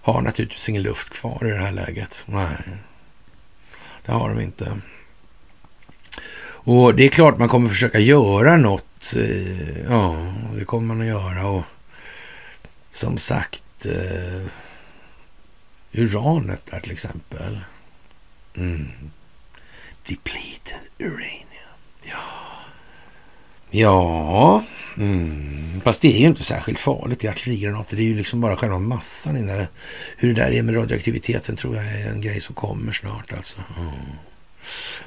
[0.02, 2.24] har naturligtvis ingen luft kvar i det här läget.
[2.28, 2.58] Nej,
[4.06, 4.78] det har de inte.
[6.64, 9.16] Och det är klart man kommer försöka göra något.
[9.16, 11.48] Eh, ja, det kommer man att göra.
[11.48, 11.64] Och
[12.92, 14.48] som sagt, eh,
[15.92, 17.60] uranet där till exempel.
[18.56, 18.88] Mm.
[20.08, 21.46] Depleted uranium.
[22.04, 22.18] Ja,
[23.70, 24.64] ja.
[24.98, 25.82] Mm.
[25.84, 27.98] Fast det är ju inte särskilt farligt i artillerigranater.
[27.98, 29.38] Det är ju liksom bara själva massan.
[29.38, 29.68] I där.
[30.18, 33.34] Hur det där är med radioaktiviteten tror jag är en grej som kommer snart.
[33.34, 33.58] Alltså.
[33.78, 33.92] Mm.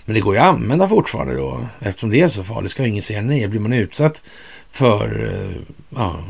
[0.04, 1.68] Men det går ju att använda fortfarande då.
[1.80, 3.48] Eftersom det är så farligt ska ju ingen säga nej.
[3.48, 4.22] Blir man utsatt
[4.70, 5.62] för eh,
[5.96, 6.24] ja,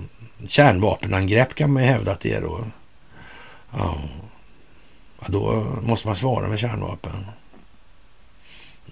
[0.47, 2.65] kärnvapenangrepp kan man ju hävda att det är då.
[3.77, 3.99] Ja,
[5.27, 7.27] då måste man svara med kärnvapen.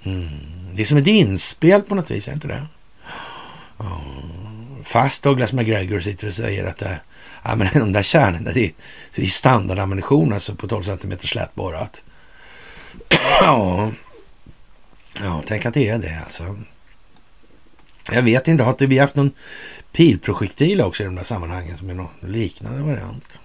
[0.05, 0.29] Mm.
[0.75, 2.67] Det är som ett inspel på något vis, är det inte det?
[4.85, 7.01] Fast Douglas McGregor sitter och säger att det,
[7.45, 8.73] ja, men de där kärnen, det är,
[9.15, 12.05] det är standardammunition alltså på 12 cm slätborrat.
[13.41, 13.91] ja.
[15.21, 16.57] ja, tänk att det är det alltså.
[18.13, 19.33] Jag vet inte, har inte vi haft någon
[19.93, 23.39] pilprojektil också i de där sammanhangen som är någon liknande variant?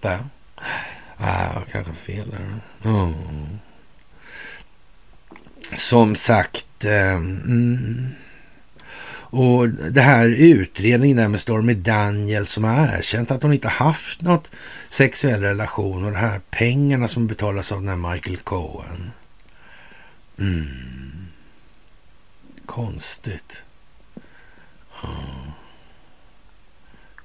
[0.00, 0.24] Där.
[1.16, 2.60] Ah, kanske fel där.
[2.90, 3.14] Mm.
[5.74, 6.84] Som sagt.
[6.84, 8.14] Eh, mm.
[9.30, 14.22] Och det här utredningen där med Stormy Daniel som har erkänt att hon inte haft
[14.22, 14.50] något
[14.88, 19.10] sexuell relation och de här pengarna som betalas av den här Michael Cohen.
[20.38, 21.26] Mm.
[22.66, 23.64] Konstigt.
[25.02, 25.08] Ja.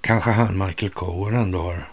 [0.01, 1.87] Kanske han Michael Cohen ändå har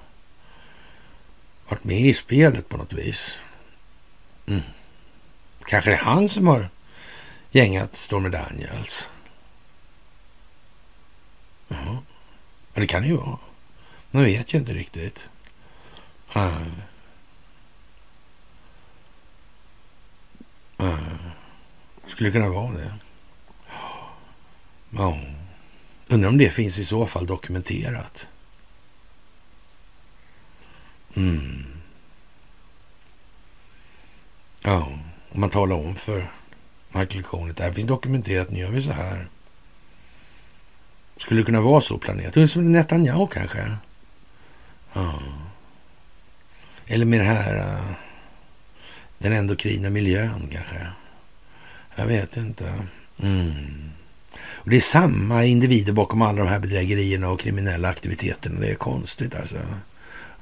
[1.69, 3.41] varit med i spelet på något vis.
[4.47, 4.61] Mm.
[5.67, 6.69] Kanske det är han som har
[7.51, 9.11] gängat Stormy Daniels.
[11.69, 11.99] Jaha.
[12.75, 13.39] Ja, det kan det ju vara.
[14.11, 15.31] Man vet ju inte riktigt.
[16.37, 16.67] Uh.
[20.81, 20.99] Uh.
[22.07, 22.95] Skulle kunna vara det.
[24.91, 25.19] Ja.
[26.09, 28.29] Undrar om det finns i så fall dokumenterat.
[31.17, 31.67] Mm.
[34.61, 34.89] Ja,
[35.31, 36.31] om man talar om för
[36.89, 39.29] Michael Cohen att det här finns dokumenterat, nu gör vi så här.
[41.19, 42.51] Skulle det kunna vara så planerat?
[42.51, 43.77] Som Netanyahu kanske?
[44.93, 45.19] Ja.
[46.87, 47.95] Eller med det här, eh,
[49.19, 50.87] den endokrina miljön kanske?
[51.97, 52.75] Jag vet inte.
[53.23, 53.91] Mm.
[54.41, 58.61] Och Det är samma individer bakom alla de här bedrägerierna och kriminella aktiviteterna.
[58.61, 59.59] Det är konstigt alltså.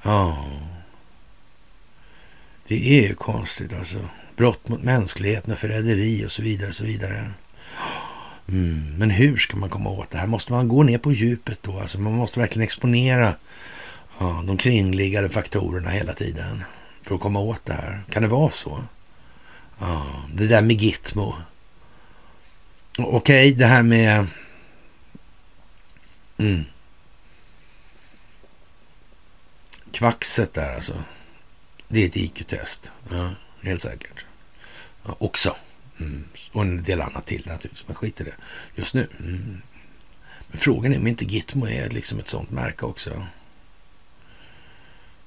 [0.03, 0.47] Ja.
[2.69, 3.99] Det är konstigt alltså.
[4.37, 7.31] Brott mot mänskligheten och förräderi och så vidare och så vidare.
[8.49, 8.95] Mm.
[8.99, 10.27] Men hur ska man komma åt det här?
[10.27, 11.79] Måste man gå ner på djupet då?
[11.79, 13.35] Alltså man måste verkligen exponera
[14.19, 16.65] ja, de kringliggande faktorerna hela tiden
[17.03, 18.05] för att komma åt det här.
[18.11, 18.85] Kan det vara så?
[19.79, 21.35] Ja, det där med Gitmo.
[22.99, 24.27] Okej, okay, det här med...
[26.39, 26.65] Mm.
[29.93, 31.03] Kvaxet där alltså.
[31.89, 32.93] Det är ett IQ-test.
[33.11, 33.31] Ja,
[33.63, 34.25] helt säkert.
[35.05, 35.57] Ja, också.
[36.01, 36.25] Mm.
[36.53, 38.35] Och en del annat till naturligtvis, men skit i det
[38.75, 39.09] just nu.
[39.19, 39.63] Mm.
[40.49, 43.27] Men frågan är om inte Gitmo är liksom ett sånt märke också.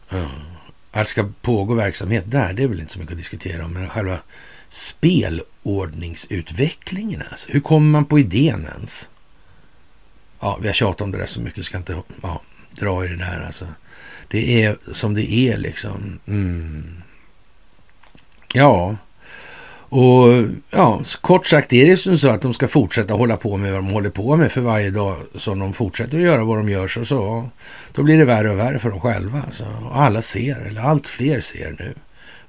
[0.09, 0.29] Ja.
[0.91, 3.73] Att det ska pågå verksamhet där, det är väl inte så mycket att diskutera om,
[3.73, 4.19] men själva
[4.69, 7.51] spelordningsutvecklingen alltså.
[7.51, 9.09] Hur kommer man på idén ens?
[10.39, 12.41] Ja, vi har tjatat om det där så mycket, ska inte ja,
[12.71, 13.67] dra i det där alltså.
[14.27, 16.19] Det är som det är liksom.
[16.27, 17.01] Mm.
[18.53, 18.97] Ja,
[19.89, 23.71] och ja, kort sagt är det som så att de ska fortsätta hålla på med
[23.71, 26.69] vad de håller på med för varje dag som de fortsätter att göra vad de
[26.69, 27.49] gör så, så
[27.91, 29.41] då blir det värre och värre för dem själva.
[29.45, 29.63] Alltså.
[29.85, 31.93] Och alla ser, eller allt fler ser nu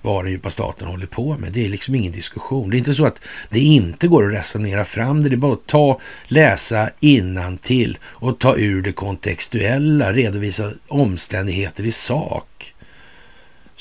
[0.02, 1.52] vad den djupa staten håller på med.
[1.52, 2.70] Det är liksom ingen diskussion.
[2.70, 5.28] Det är inte så att det inte går att resonera fram det.
[5.28, 11.84] Det är bara att ta, läsa innan till och ta ur det kontextuella, redovisa omständigheter
[11.84, 12.74] i sak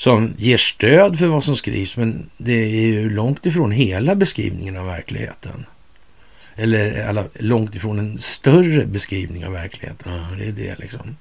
[0.00, 4.76] som ger stöd för vad som skrivs, men det är ju långt ifrån hela beskrivningen
[4.76, 5.66] av verkligheten.
[6.56, 10.12] Eller alla, långt ifrån en större beskrivning av verkligheten.
[10.12, 11.16] Ja, det är det liksom.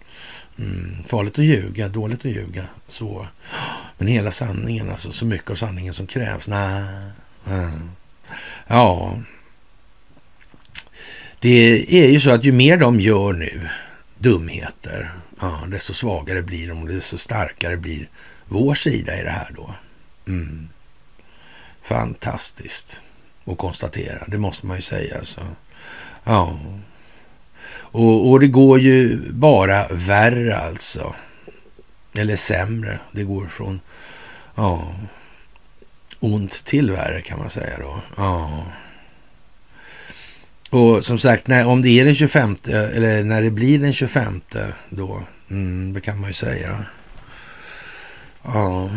[0.60, 2.66] Mm, farligt att ljuga, dåligt att ljuga.
[2.88, 3.28] Så.
[3.98, 6.48] Men hela sanningen, alltså så mycket av sanningen som krävs.
[6.48, 6.84] Nej.
[7.48, 7.92] Mm.
[8.68, 9.18] Ja.
[11.40, 13.70] Det är ju så att ju mer de gör nu,
[14.18, 15.12] dumheter,
[15.42, 18.10] ja, desto svagare blir de och desto starkare blir
[18.50, 19.76] vår sida i det här då.
[20.28, 20.70] Mm.
[21.82, 23.02] Fantastiskt
[23.46, 25.18] att konstatera, det måste man ju säga.
[25.18, 25.42] Alltså.
[26.24, 26.60] Ja.
[27.72, 31.16] Och, och det går ju bara värre alltså.
[32.18, 33.00] Eller sämre.
[33.12, 33.80] Det går från
[34.56, 34.94] ja,
[36.20, 38.02] ont till värre kan man säga då.
[38.18, 38.66] Ja.
[40.70, 44.42] Och som sagt, när, om det är den 25, eller när det blir den 25
[44.90, 46.86] då, mm, det kan man ju säga.
[48.44, 48.90] Ja.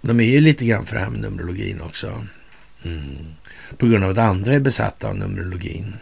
[0.00, 2.26] De är ju lite grann för det här med Numerologin också.
[2.82, 3.34] Mm.
[3.76, 5.94] På grund av att andra är besatta av Numerologin.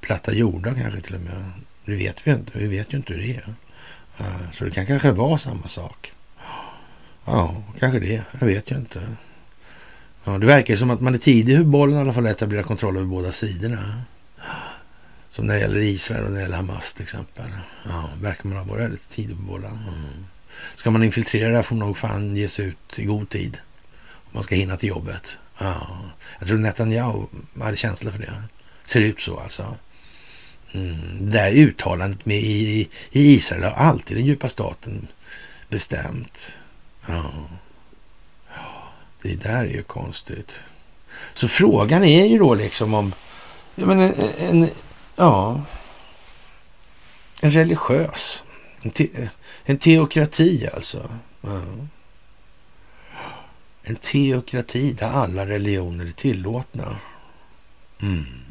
[0.00, 1.50] Platta jordar kanske till och med.
[1.84, 2.58] Det vet vi inte.
[2.58, 3.54] Vi vet ju inte hur det är.
[4.18, 6.12] Eh, så det kan kanske vara samma sak.
[7.24, 8.22] Ja, kanske det.
[8.40, 9.16] Jag vet ju inte.
[10.24, 12.96] Ja, det verkar som att man är tidig i bollen i alla fall etablerar kontroll
[12.96, 14.02] över båda sidorna.
[15.30, 17.46] Som när det gäller Israel och när det gäller Hamas till exempel.
[17.84, 19.78] Ja, verkar man ha varit lite tidig på bollen.
[19.88, 20.26] Mm.
[20.76, 23.58] Ska man infiltrera får man nog fan ge sig ut i god tid.
[24.00, 25.38] Om man ska hinna till jobbet.
[25.58, 25.86] Ja.
[26.38, 27.26] Jag tror Netanyahu
[27.60, 28.42] hade känsla för det.
[28.88, 29.76] Ser ut så alltså.
[30.72, 30.96] Mm.
[31.20, 35.08] Det där uttalandet med i, i Israel har alltid den djupa staten
[35.68, 36.52] bestämt.
[37.06, 37.32] Ja.
[39.22, 40.64] Det där är ju konstigt.
[41.34, 43.12] Så frågan är ju då liksom om
[43.74, 44.04] jag menar,
[44.38, 44.68] en, en,
[45.16, 45.62] ja,
[47.40, 48.42] en religiös,
[48.82, 49.28] en, te,
[49.64, 51.10] en teokrati alltså.
[51.40, 51.62] Ja.
[53.82, 56.96] En teokrati där alla religioner är tillåtna.
[58.02, 58.47] Mm.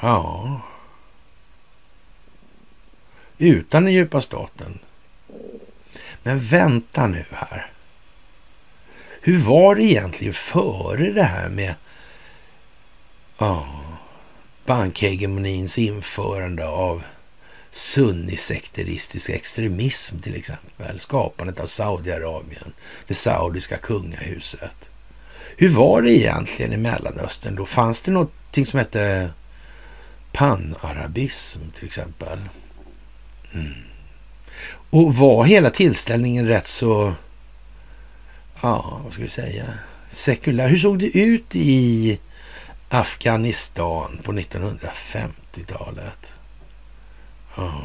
[0.00, 0.60] Ja.
[3.38, 4.78] Utan den djupa staten.
[6.22, 7.72] Men vänta nu här.
[9.20, 11.74] Hur var det egentligen före det här med
[13.38, 13.68] ja,
[14.66, 17.02] bankhegemonins införande av
[17.70, 20.98] sunnisekteristisk extremism till exempel.
[20.98, 22.72] Skapandet av Saudiarabien,
[23.06, 24.90] det saudiska kungahuset.
[25.56, 27.66] Hur var det egentligen i Mellanöstern då?
[27.66, 29.30] Fanns det någonting som hette
[30.38, 32.38] panarabism till exempel?
[33.54, 33.72] Mm.
[34.90, 37.14] Och var hela tillställningen rätt så,
[38.62, 39.64] ja, vad ska vi säga,
[40.08, 40.68] sekulär?
[40.68, 42.18] Hur såg det ut i
[42.88, 46.32] Afghanistan på 1950-talet?
[47.56, 47.82] Ja.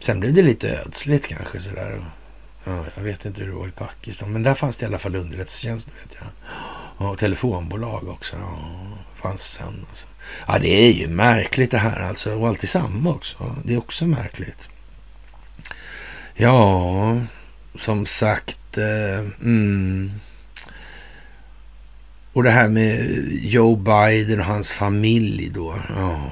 [0.00, 2.04] Sen blev det lite ödsligt kanske sådär.
[2.64, 4.98] Ja, jag vet inte hur det var i Pakistan, men där fanns det i alla
[4.98, 6.28] fall underrättelsetjänst vet jag.
[7.08, 8.36] Och telefonbolag också.
[8.36, 8.58] Ja,
[9.22, 9.86] fanns sen.
[9.88, 10.06] Alltså.
[10.46, 12.34] Ja, det är ju märkligt det här alltså.
[12.34, 13.56] Och alltid samma också.
[13.64, 14.68] Det är också märkligt.
[16.34, 17.20] Ja,
[17.74, 18.78] som sagt.
[18.78, 20.10] Eh, mm.
[22.32, 23.08] Och det här med
[23.42, 25.78] Joe Biden och hans familj då.
[25.96, 26.30] Ja,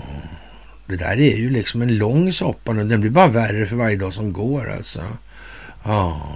[0.87, 2.85] det där är ju liksom en lång soppa nu.
[2.85, 5.03] Den blir bara värre för varje dag som går alltså.
[5.85, 6.35] Ja.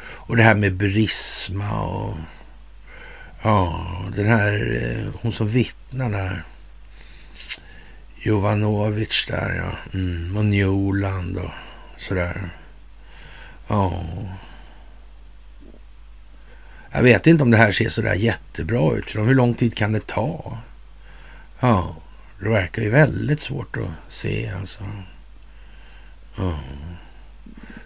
[0.00, 2.14] Och det här med Burisma och
[3.42, 3.86] Ja,
[4.16, 6.44] den här, eh, hon som vittnar där.
[8.16, 9.98] Jovanovic där ja.
[9.98, 11.50] Mm, och Newland och
[11.96, 12.50] sådär.
[13.68, 14.02] Ja.
[16.90, 19.16] Jag vet inte om det här ser sådär jättebra ut.
[19.16, 20.58] Hur lång tid kan det ta?
[21.60, 21.96] Ja,
[22.40, 24.82] det verkar ju väldigt svårt att se alltså.
[26.36, 26.58] Ja.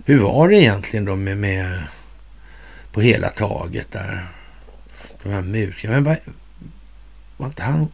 [0.04, 1.82] Hur var det egentligen då med, med
[2.92, 4.28] på hela taget där?
[5.22, 5.94] De här musikerna.
[5.94, 6.18] Men vad,
[7.36, 7.88] var inte han...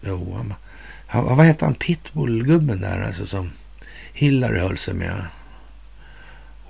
[0.00, 0.54] Jo, han,
[1.06, 1.74] han, vad hette han?
[1.74, 3.52] Pitbullgubben där alltså som
[4.12, 5.26] Hillary höll sig med.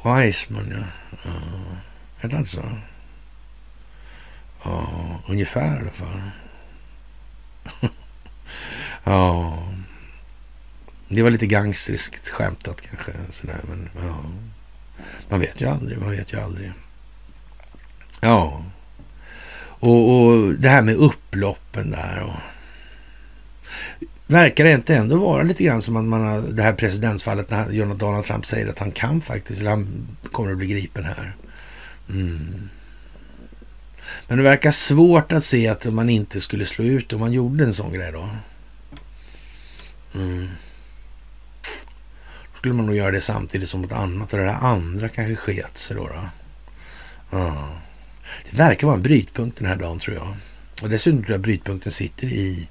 [0.05, 0.85] Wiseman, ja.
[1.25, 1.31] ja.
[2.17, 2.65] Hette han inte så?
[4.63, 6.21] Ja, ungefär i alla fall.
[9.05, 9.59] ja.
[11.09, 13.13] Det var lite gangsteriskt skämtat kanske.
[13.31, 14.25] Sådär, men ja.
[15.29, 16.73] Man vet ju aldrig, man vet ju aldrig.
[18.21, 18.65] Ja.
[19.81, 22.23] Och, och det här med upploppen där.
[22.23, 22.41] Och,
[24.29, 27.95] verkar det inte ändå vara lite grann som att man har det här presidentsfallet när
[27.95, 31.37] Donald Trump säger att han kan faktiskt, eller han kommer att bli gripen här.
[32.11, 32.69] Mm.
[34.29, 37.65] Men det verkar svårt att se att man inte skulle slå ut om man gjorde
[37.65, 38.29] en sån grej då.
[40.15, 40.49] Mm.
[42.53, 45.37] Då skulle man nog göra det samtidigt som något annat och det där andra kanske
[45.37, 46.09] sket sig då.
[46.09, 46.29] då.
[47.31, 47.69] Ja.
[48.51, 50.37] Det verkar vara en brytpunkt den här dagen tror jag.
[50.83, 52.69] Och dessutom tror jag brytpunkten sitter i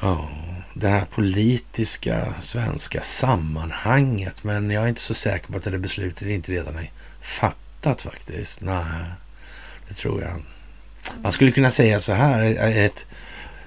[0.00, 0.28] oh,
[0.74, 4.44] det här politiska svenska sammanhanget.
[4.44, 6.90] Men jag är inte så säker på att det där beslutet inte redan är
[7.20, 8.60] fattat faktiskt.
[8.60, 8.84] Nej,
[9.88, 10.42] det tror jag.
[11.22, 12.42] Man skulle kunna säga så här,
[12.78, 13.06] ett,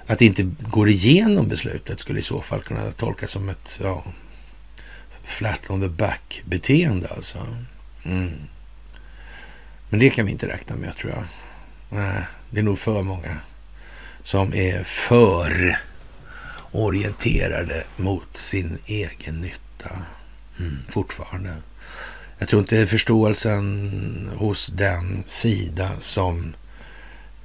[0.07, 4.03] att det inte går igenom beslutet skulle i så fall kunna tolkas som ett ja,
[5.23, 7.47] flat on the back-beteende alltså.
[8.05, 8.31] Mm.
[9.89, 11.23] Men det kan vi inte räkna med tror jag.
[11.89, 13.37] Nej, det är nog för många
[14.23, 15.79] som är för
[16.71, 19.89] orienterade mot sin egen nytta.
[20.59, 21.55] Mm, fortfarande.
[22.37, 26.55] Jag tror inte förståelsen hos den sida som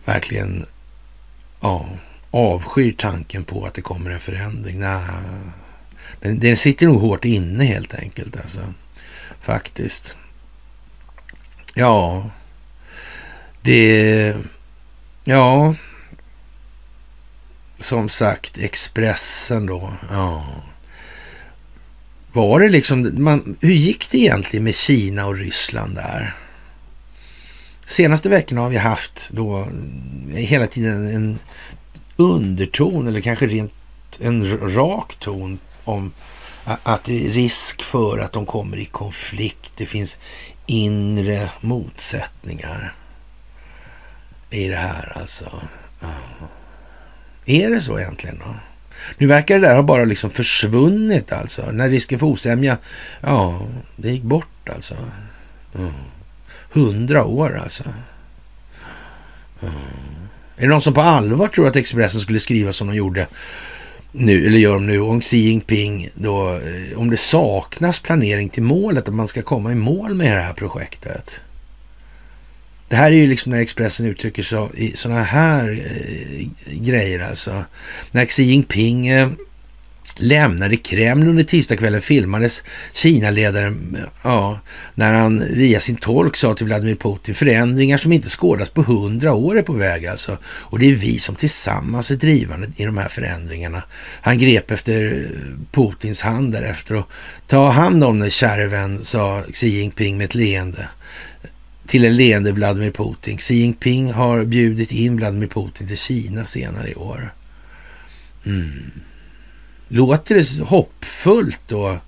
[0.05, 0.67] verkligen
[1.61, 1.89] ja,
[2.31, 4.81] avskyr tanken på att det kommer en förändring.
[4.81, 5.01] Nej,
[6.21, 8.37] den, den sitter nog hårt inne helt enkelt.
[8.37, 8.61] Alltså.
[9.41, 10.17] Faktiskt.
[11.75, 12.31] Ja,
[13.63, 14.37] det...
[15.25, 15.75] Ja,
[17.79, 19.93] som sagt Expressen då.
[20.11, 20.47] Ja.
[22.33, 26.35] Var det liksom, man, hur gick det egentligen med Kina och Ryssland där?
[27.87, 31.39] Senaste veckorna har vi haft då eh, hela tiden en
[32.17, 33.73] underton eller kanske rent
[34.21, 36.13] en rak ton om
[36.65, 39.73] att det är risk för att de kommer i konflikt.
[39.77, 40.19] Det finns
[40.67, 42.95] inre motsättningar
[44.51, 45.61] i det här alltså.
[47.47, 48.55] Är det så egentligen då?
[49.19, 51.71] Nu verkar det där ha bara liksom försvunnit alltså.
[51.71, 52.79] När risken för osämja,
[53.21, 53.61] ja,
[53.97, 54.95] det gick bort alltså.
[56.73, 57.85] Hundra år alltså.
[59.63, 59.75] Mm.
[60.57, 63.27] Är det någon som på allvar tror att Expressen skulle skriva som de gjorde
[64.17, 68.63] nu, eller gör de nu, om Xi Jinping då, eh, om det saknas planering till
[68.63, 71.41] målet, att man ska komma i mål med det här projektet.
[72.89, 76.47] Det här är ju liksom när Expressen uttrycker så, i sådana här eh,
[76.81, 77.65] grejer alltså.
[78.11, 79.29] När Xi Jinping eh,
[80.17, 84.61] lämnade Kreml under tisdagskvällen filmades Kina-ledaren, ja,
[84.95, 89.33] när han via sin tolk sa till Vladimir Putin förändringar som inte skådas på hundra
[89.33, 90.39] år är på väg alltså.
[90.45, 93.83] Och det är vi som tillsammans är drivande i de här förändringarna.
[94.21, 97.09] Han grep efter eh, Putins hand därefter och
[97.47, 100.89] ta hand om dig käre vän, sa Xi Jinping med ett leende
[101.87, 103.39] till en leende Vladimir Putin.
[103.39, 107.35] Xi Jinping har bjudit in Vladimir Putin till Kina senare i år.
[108.47, 108.91] Mm.
[109.95, 111.99] Låter det hoppfullt då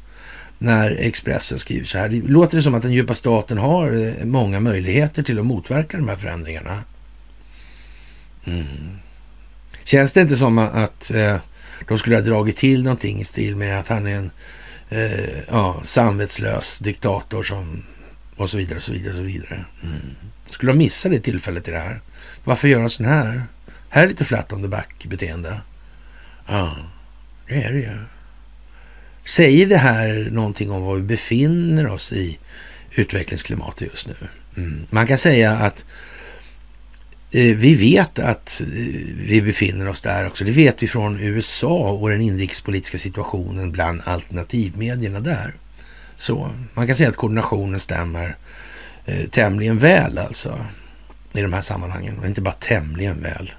[0.59, 2.09] när Expressen skriver så här?
[2.09, 6.09] Låter det som att den djupa staten har eh, många möjligheter till att motverka de
[6.09, 6.85] här förändringarna?
[8.45, 8.99] Mm.
[9.85, 11.37] Känns det inte som att eh,
[11.89, 14.31] de skulle ha dragit till någonting i stil med att han är en
[14.89, 17.83] eh, ja, samvetslös diktator som
[18.37, 19.13] och så vidare och så vidare.
[19.13, 19.65] Och så vidare.
[19.83, 20.01] Mm.
[20.51, 22.01] Skulle de missa det tillfället i det här?
[22.45, 23.47] Varför göra sån här?
[23.89, 25.61] Här är lite flat on the back-beteende.
[26.49, 26.77] Ja,
[27.49, 27.99] det är det ju.
[29.25, 32.39] Säger det här någonting om var vi befinner oss i
[32.95, 34.15] utvecklingsklimatet just nu?
[34.57, 34.87] Mm.
[34.91, 35.85] Man kan säga att
[37.31, 38.67] eh, vi vet att eh,
[39.17, 40.45] vi befinner oss där också.
[40.45, 45.55] Det vet vi från USA och den inrikespolitiska situationen bland alternativmedierna där.
[46.17, 48.37] Så man kan säga att koordinationen stämmer
[49.07, 50.65] eh, tämligen väl alltså
[51.33, 52.19] i de här sammanhangen.
[52.19, 53.55] Och inte bara tämligen väl.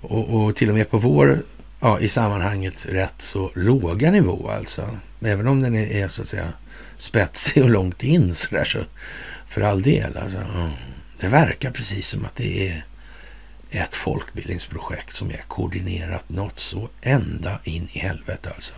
[0.00, 1.42] Och, och till och med på vår,
[1.80, 4.98] ja, i sammanhanget rätt så låga nivå alltså.
[5.20, 6.52] Även om den är, är så att säga
[6.96, 8.78] spetsig och långt in så där så
[9.46, 10.38] för all del alltså.
[11.20, 12.84] Det verkar precis som att det är
[13.70, 18.74] ett folkbildningsprojekt som är koordinerat något så ända in i helvete alltså.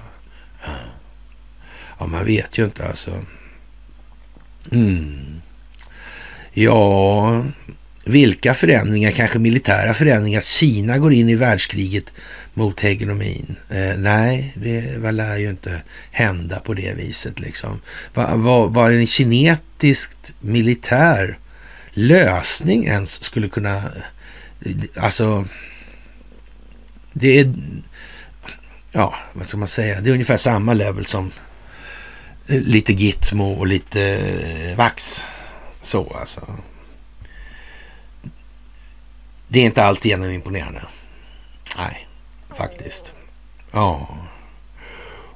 [0.64, 0.70] Ja.
[1.98, 3.24] Ja, man vet ju inte alltså.
[4.72, 5.40] Mm.
[6.52, 7.44] Ja,
[8.04, 12.14] vilka förändringar, kanske militära förändringar, Kina går in i världskriget
[12.54, 13.56] mot hegemonin.
[13.70, 17.80] Eh, nej, det lär ju inte hända på det viset liksom.
[18.14, 21.38] Vad va, var en kinetiskt militär
[21.90, 25.44] lösning ens skulle kunna, eh, alltså,
[27.12, 27.54] det är,
[28.92, 31.30] ja, vad ska man säga, det är ungefär samma level som
[32.48, 35.24] eh, lite Gitmo och lite eh, vax.
[35.82, 36.58] Så alltså.
[39.52, 40.82] Det är inte alltigenom imponerande.
[41.76, 42.08] Nej,
[42.56, 43.14] faktiskt.
[43.70, 44.08] Ja.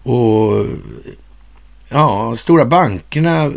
[0.03, 0.67] Och
[1.89, 3.53] ja, stora bankerna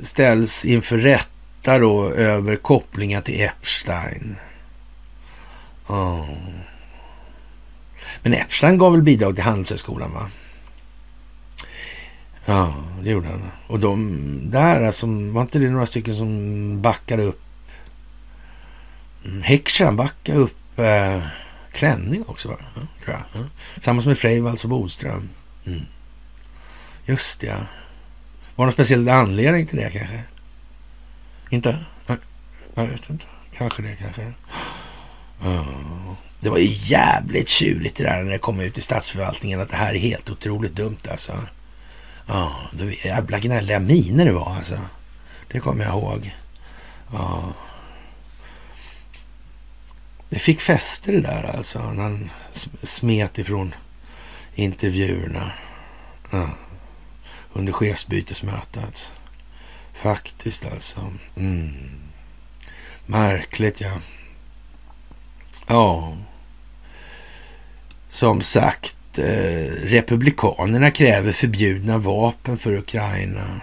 [0.00, 4.36] ställs inför rätta då över kopplingar till Epstein.
[5.88, 6.28] Ja.
[8.22, 10.30] Men Epstein gav väl bidrag till Handelshögskolan va?
[12.44, 13.42] Ja, det gjorde han.
[13.66, 14.18] Och de
[14.50, 17.40] där, alltså, var inte det några stycken som backade upp?
[19.24, 21.22] Mm, Heckscher, backade upp eh,
[21.72, 22.56] klänning också, va?
[22.74, 23.42] Ja, tror jag.
[23.42, 23.48] Ja.
[23.80, 25.28] Samma som med Freivalds och Bodström.
[25.66, 25.80] Mm.
[27.04, 27.56] Just det, ja.
[28.56, 30.22] Var det någon speciell anledning till det kanske?
[31.50, 31.84] Inte?
[32.74, 33.24] Jag vet inte.
[33.56, 34.32] Kanske det, kanske.
[36.40, 39.76] Det var ju jävligt tjurigt det där när det kom ut i statsförvaltningen att det
[39.76, 41.42] här är helt otroligt dumt alltså.
[42.26, 44.80] Ja, det var jävla gnälliga miner det var alltså.
[45.48, 46.34] Det kommer jag ihåg.
[47.12, 47.42] Ja.
[50.30, 51.90] Det fick fäste det där alltså.
[51.90, 52.30] När han
[52.82, 53.74] smet ifrån
[54.54, 55.52] intervjuerna.
[56.30, 56.50] Ja.
[57.52, 58.84] Under chefsbytesmötet.
[58.84, 59.12] Alltså.
[59.94, 61.12] Faktiskt alltså.
[61.36, 61.72] Mm.
[63.06, 63.92] Märkligt ja.
[65.66, 66.16] Ja.
[68.08, 73.60] Som sagt, eh, Republikanerna kräver förbjudna vapen för Ukraina.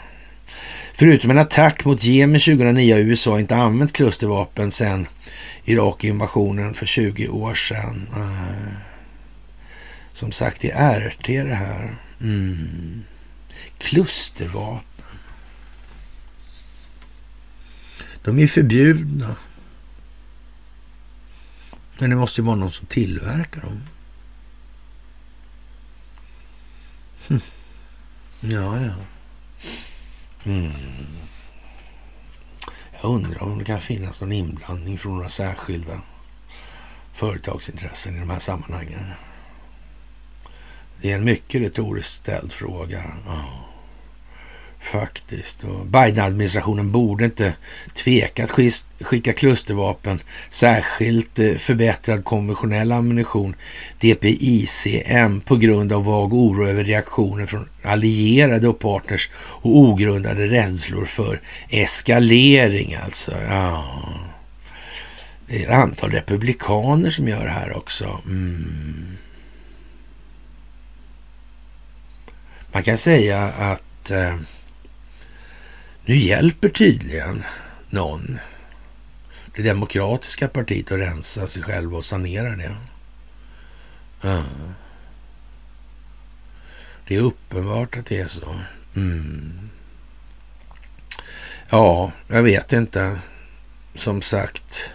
[0.94, 5.08] Förutom en attack mot Jemen 2009 har USA inte använt klustervapen sedan
[5.68, 8.08] Irak-invasionen för 20 år sedan.
[8.16, 8.78] Eh,
[10.14, 11.98] som sagt, det är RT det här.
[12.22, 13.04] Mm.
[13.78, 15.20] Klustervapen.
[18.24, 19.36] De är förbjudna.
[22.00, 23.84] Men det måste ju vara någon som tillverkar dem.
[27.28, 27.42] Hm.
[28.40, 28.96] Ja, ja.
[30.44, 30.72] Mm.
[33.02, 36.02] Jag undrar om det kan finnas någon inblandning från några särskilda
[37.12, 39.12] företagsintressen i de här sammanhangen.
[41.02, 43.04] Det är en mycket retoriskt ställd fråga.
[43.28, 43.67] Oh.
[44.92, 45.66] Faktiskt.
[45.86, 47.54] Biden-administrationen borde inte
[47.94, 48.52] tveka att
[49.02, 50.20] skicka klustervapen,
[50.50, 53.56] särskilt eh, förbättrad konventionell ammunition,
[54.00, 61.06] DPICM, på grund av vag oro över reaktioner från allierade och partners och ogrundade rädslor
[61.06, 63.32] för eskalering alltså.
[63.50, 63.86] Ja.
[65.48, 68.22] Det är ett antal republikaner som gör det här också.
[68.26, 69.18] Mm.
[72.72, 74.36] Man kan säga att eh,
[76.08, 77.44] nu hjälper tydligen
[77.90, 78.40] någon
[79.56, 82.76] det demokratiska partiet att rensa sig själv och sanera det.
[84.22, 84.44] Ja.
[87.08, 88.60] Det är uppenbart att det är så.
[88.96, 89.70] Mm.
[91.70, 93.20] Ja, jag vet inte.
[93.96, 94.92] Som sagt,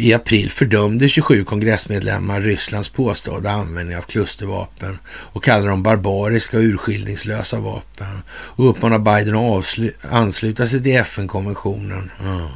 [0.00, 6.62] i april fördömde 27 kongressmedlemmar Rysslands påstådda användning av klustervapen och kallade dem barbariska och
[6.62, 12.10] urskillningslösa vapen och uppmanar Biden att ansluta sig till FN-konventionen.
[12.20, 12.48] Mm.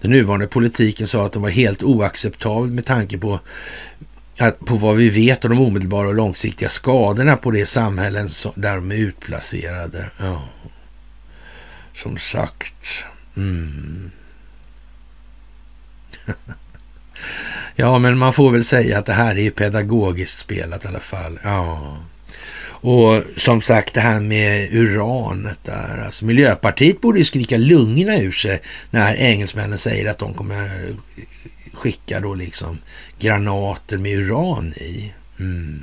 [0.00, 3.40] Den nuvarande politiken sa att de var helt oacceptabel med tanke på
[4.38, 8.52] att, på vad vi vet om de omedelbara och långsiktiga skadorna på de samhällen som,
[8.54, 10.10] där de är utplacerade.
[10.20, 10.38] Mm.
[11.94, 13.04] Som sagt.
[13.36, 14.10] Mm.
[17.76, 21.00] Ja, men man får väl säga att det här är ju pedagogiskt spelat i alla
[21.00, 21.38] fall.
[21.42, 21.96] Ja.
[22.80, 26.02] Och som sagt det här med uranet där.
[26.06, 30.96] Alltså Miljöpartiet borde ju skrika lugna ur sig när engelsmännen säger att de kommer
[31.72, 32.78] skicka då liksom
[33.18, 35.12] granater med uran i.
[35.40, 35.82] Mm.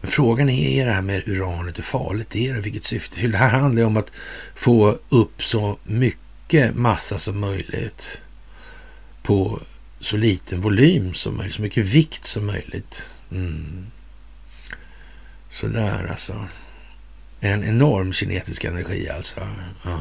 [0.00, 2.60] Men frågan är, är det här med uranet, hur farligt är det?
[2.60, 3.26] Vilket syfte?
[3.26, 4.12] Det här handlar ju om att
[4.54, 8.20] få upp så mycket massa som möjligt
[9.22, 9.60] på
[10.00, 13.10] så liten volym som möjligt, så mycket vikt som möjligt.
[13.30, 13.86] Mm.
[15.50, 16.46] Sådär alltså.
[17.40, 19.48] En enorm kinetisk energi alltså.
[19.84, 19.98] Ja.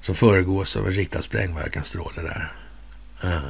[0.00, 2.52] Som föregås av en riktad sprängverkansstråle där.
[3.22, 3.40] Ja.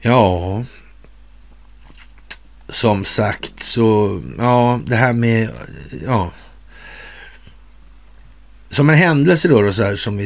[0.00, 0.64] ja.
[2.68, 5.50] Som sagt så, ja, det här med,
[6.04, 6.32] ja
[8.70, 10.16] som en händelse då, då så här, som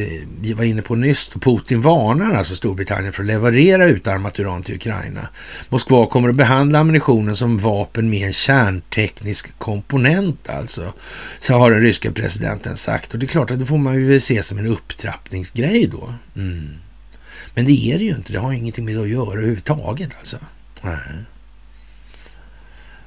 [0.41, 4.75] vi var inne på nyss, Putin varnar alltså Storbritannien för att leverera utarmat uran till
[4.75, 5.29] Ukraina.
[5.69, 10.93] Moskva kommer att behandla ammunitionen som vapen med en kärnteknisk komponent alltså,
[11.41, 13.13] så har den ryska presidenten sagt.
[13.13, 16.15] Och det är klart att det får man ju se som en upptrappningsgrej då.
[16.37, 16.69] Mm.
[17.55, 20.37] Men det är det ju inte, det har ingenting med det att göra överhuvudtaget alltså.
[20.83, 21.25] Nej.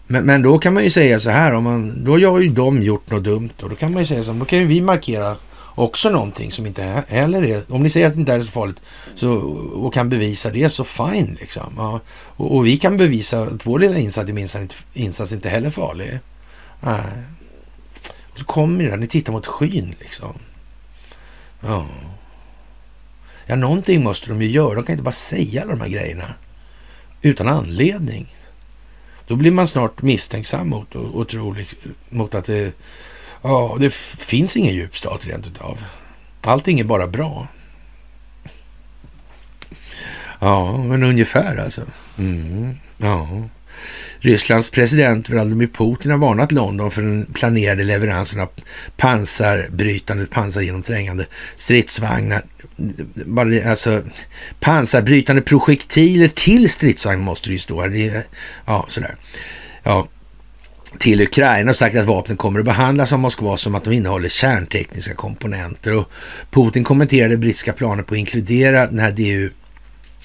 [0.08, 2.82] Men, men då kan man ju säga så här, om man, då har ju de
[2.82, 4.82] gjort något dumt och då kan man ju säga så här, då kan ju vi
[4.82, 5.36] markera
[5.76, 8.82] också någonting som inte heller är, om ni säger att det inte är så farligt
[9.16, 9.34] så,
[9.74, 11.74] och kan bevisa det så fine liksom.
[11.78, 15.72] Ja, och, och, vi kan bevisa att vår lilla insats, insats, insats inte heller är
[15.72, 16.20] farlig.
[16.82, 17.02] Nej.
[18.34, 20.34] Och så kommer det där, ni tittar mot skyn liksom.
[21.62, 21.88] Ja.
[23.46, 24.76] Ja, någonting måste de ju göra.
[24.76, 26.34] De kan inte bara säga alla de här grejerna
[27.22, 28.36] utan anledning.
[29.28, 31.66] Då blir man snart misstänksam mot, och, och tror
[32.10, 32.74] mot att det,
[33.42, 35.86] ja, det finns ingen djupstat rent utav.
[36.42, 37.48] Allting är bara bra.
[40.40, 41.82] Ja, men ungefär alltså.
[42.18, 43.28] Mm, ja.
[44.20, 48.50] Rysslands president Vladimir Putin har varnat London för den planerade leveransen av
[48.98, 51.26] pansarbrytande, pansargenomträngande
[51.56, 52.44] stridsvagnar.
[53.68, 54.02] Alltså
[54.60, 57.88] pansarbrytande projektiler till stridsvagn måste det ju stå.
[57.88, 58.28] Det,
[58.66, 59.16] ja, sådär.
[59.84, 60.08] Ja,
[61.00, 64.30] till Ukraina och sagt att vapnen kommer att behandlas av Moskva som att de innehåller
[64.30, 65.94] kärntekniska komponenter.
[65.94, 66.12] Och
[66.52, 69.50] Putin kommenterade brittiska planer på att inkludera den här DU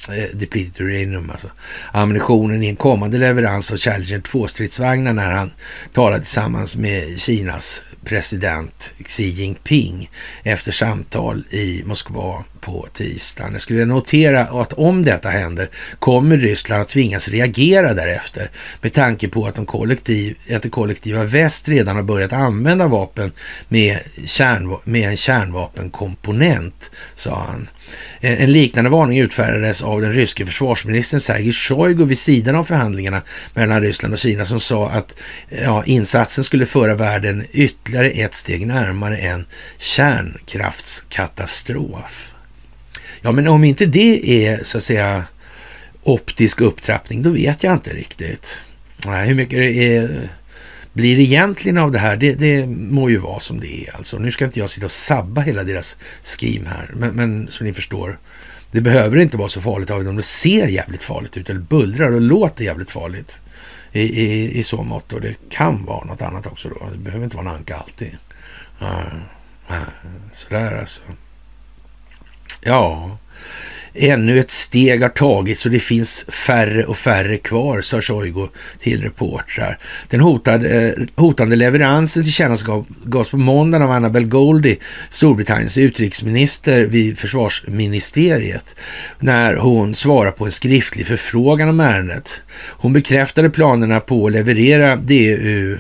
[0.09, 1.49] Eh, depleted uranium, alltså
[1.93, 5.51] ammunitionen i en kommande leverans av Challenger 2-stridsvagnar när han
[5.93, 10.11] talade tillsammans med Kinas president Xi Jinping
[10.43, 13.53] efter samtal i Moskva på tisdagen.
[13.53, 18.51] Jag skulle notera att om detta händer kommer Ryssland att tvingas reagera därefter
[18.81, 23.33] med tanke på att, de kollektiv, att det kollektiva väst redan har börjat använda vapen
[23.69, 27.69] med, kärnva med en kärnvapenkomponent, sa han.
[28.21, 32.65] Eh, en liknande varning utfärdades av av den ryske försvarsministern Sergej Shoigu vid sidan av
[32.65, 33.23] förhandlingarna
[33.55, 35.17] mellan Ryssland och Kina som sa att
[35.49, 39.47] ja, insatsen skulle föra världen ytterligare ett steg närmare en
[39.79, 42.35] kärnkraftskatastrof.
[43.21, 45.25] Ja, men om inte det är så att säga
[46.03, 48.61] optisk upptrappning, då vet jag inte riktigt.
[49.07, 50.29] Nej, hur mycket det är,
[50.93, 53.97] blir det egentligen av det här, det, det må ju vara som det är.
[53.97, 57.65] Alltså, nu ska inte jag sitta och sabba hela deras scheme här, men, men så
[57.65, 58.19] ni förstår.
[58.71, 62.13] Det behöver inte vara så farligt även om det ser jävligt farligt ut eller bullrar
[62.13, 63.41] och låter jävligt farligt
[63.93, 65.13] i, i, i så mått.
[65.13, 66.89] Och det kan vara något annat också då.
[66.93, 68.17] Det behöver inte vara en anka alltid.
[68.83, 69.15] Uh,
[69.71, 69.83] uh,
[70.33, 71.01] sådär alltså.
[72.63, 73.19] Ja,
[73.95, 78.49] ännu ett steg har tagits och det finns färre och färre kvar, sa Shoigu
[78.79, 79.79] till reportrar.
[80.09, 82.33] Den hotade, eh, hotande leveransen till
[83.05, 84.77] gavs på måndagen av Annabel Goldie,
[85.11, 88.77] Storbritanniens utrikesminister vid försvarsministeriet,
[89.19, 92.43] när hon svarade på en skriftlig förfrågan om ärendet.
[92.69, 95.79] Hon bekräftade planerna på att leverera DU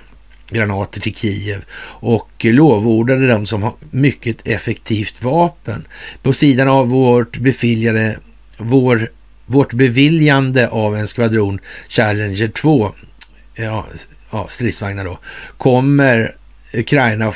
[0.51, 1.65] granater till Kiev
[2.01, 5.87] och lovordade dem som mycket effektivt vapen.
[6.23, 8.19] På sidan av vårt beviljade,
[8.59, 9.11] vår,
[9.47, 11.59] vårt beviljande av en skvadron
[11.89, 12.93] Challenger 2,
[13.55, 13.87] ja,
[14.31, 15.19] ja, stridsvagnar då,
[15.57, 16.35] kommer
[16.75, 17.33] Ukraina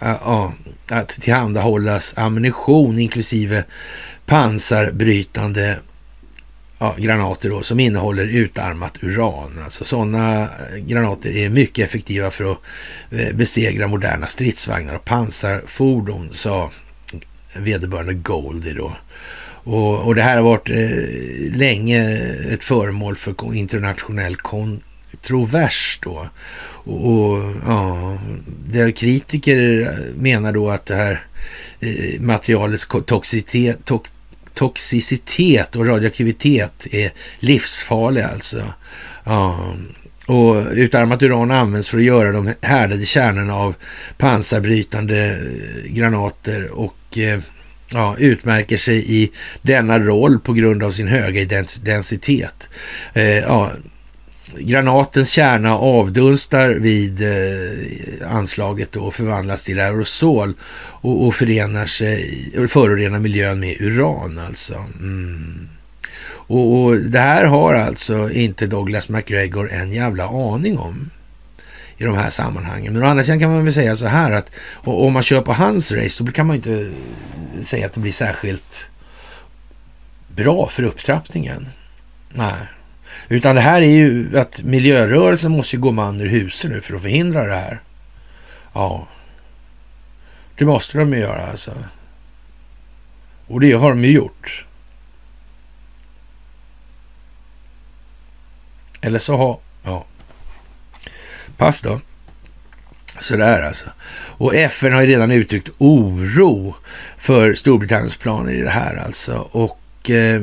[0.00, 0.52] ja,
[0.90, 3.64] att tillhandahållas ammunition inklusive
[4.26, 5.78] pansarbrytande
[6.78, 9.60] ja, granater då, som innehåller utarmat uran.
[9.64, 12.58] Alltså sådana eh, granater är mycket effektiva för att
[13.10, 16.70] eh, besegra moderna stridsvagnar och pansarfordon, sa
[17.56, 18.92] vederbörande Goldie då.
[19.66, 22.18] Och, och det här har varit eh, länge
[22.52, 26.28] ett föremål för internationell kontrovers då.
[26.86, 28.18] Och, och ja,
[28.68, 31.26] där kritiker menar då att det här
[31.80, 33.84] eh, materialets toxicitet,
[34.56, 38.62] toxicitet och radioaktivitet är livsfarlig alltså.
[39.24, 39.74] Ja.
[40.26, 43.74] Och utarmat uran används för att göra de härdade kärnorna av
[44.18, 47.40] pansarbrytande eh, granater och eh,
[47.92, 49.30] ja, utmärker sig i
[49.62, 52.68] denna roll på grund av sin höga densitet.
[53.14, 53.70] Eh, ja,
[54.58, 60.54] Granatens kärna avdunstar vid eh, anslaget och förvandlas till aerosol
[61.00, 64.74] och, och förenar sig, förorenar miljön med uran alltså.
[64.74, 65.68] Mm.
[66.48, 71.10] Och, och, det här har alltså inte Douglas McGregor en jävla aning om
[71.96, 72.92] i de här sammanhangen.
[72.92, 74.50] Men å andra sidan kan man väl säga så här att
[74.84, 76.92] om man kör på hans race då kan man inte
[77.62, 78.90] säga att det blir särskilt
[80.28, 81.68] bra för upptrappningen.
[82.32, 82.75] Nej.
[83.28, 87.02] Utan det här är ju att miljörörelsen måste gå man ur huset nu för att
[87.02, 87.80] förhindra det här.
[88.72, 89.08] Ja,
[90.58, 91.74] det måste de ju göra alltså.
[93.46, 94.64] Och det har de ju gjort.
[99.00, 99.58] Eller så har...
[99.82, 100.04] Ja.
[101.56, 102.00] Pass då.
[103.18, 103.86] Sådär alltså.
[104.38, 106.76] Och FN har ju redan uttryckt oro
[107.16, 109.48] för Storbritanniens planer i det här alltså.
[109.52, 109.80] Och
[110.10, 110.40] Eh,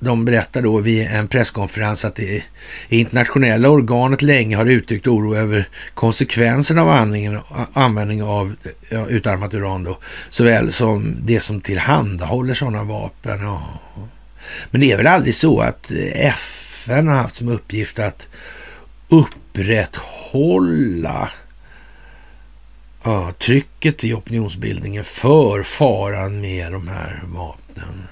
[0.00, 2.42] de berättar då vid en presskonferens att det
[2.88, 7.38] internationella organet länge har uttryckt oro över konsekvenserna av användning,
[7.72, 8.56] användning av
[8.90, 9.98] ja, utarmat uran då,
[10.30, 13.40] såväl som det som tillhandahåller sådana vapen.
[13.40, 13.62] Ja.
[14.70, 18.28] Men det är väl aldrig så att FN har haft som uppgift att
[19.08, 21.30] upprätthålla
[23.06, 28.08] ja, trycket i opinionsbildningen för faran med de här vapnen.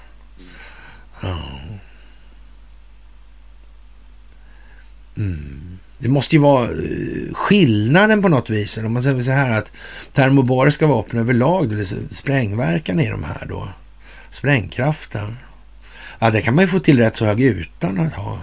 [5.17, 5.79] Mm.
[5.97, 8.77] Det måste ju vara eh, skillnaden på något vis.
[8.77, 9.71] Om man säger så här att
[10.11, 13.69] termobariska vapen överlag, eller sprängverkan i de här då,
[14.29, 15.37] sprängkraften.
[16.19, 18.39] Ja, det kan man ju få till rätt så hög utan att ha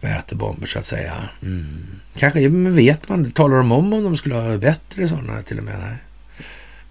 [0.00, 1.14] vätebomber så att säga.
[1.42, 1.86] Mm.
[2.16, 5.64] Kanske, men vet man, talar de om om de skulle ha bättre sådana till och
[5.64, 5.78] med?
[5.78, 5.96] Nej,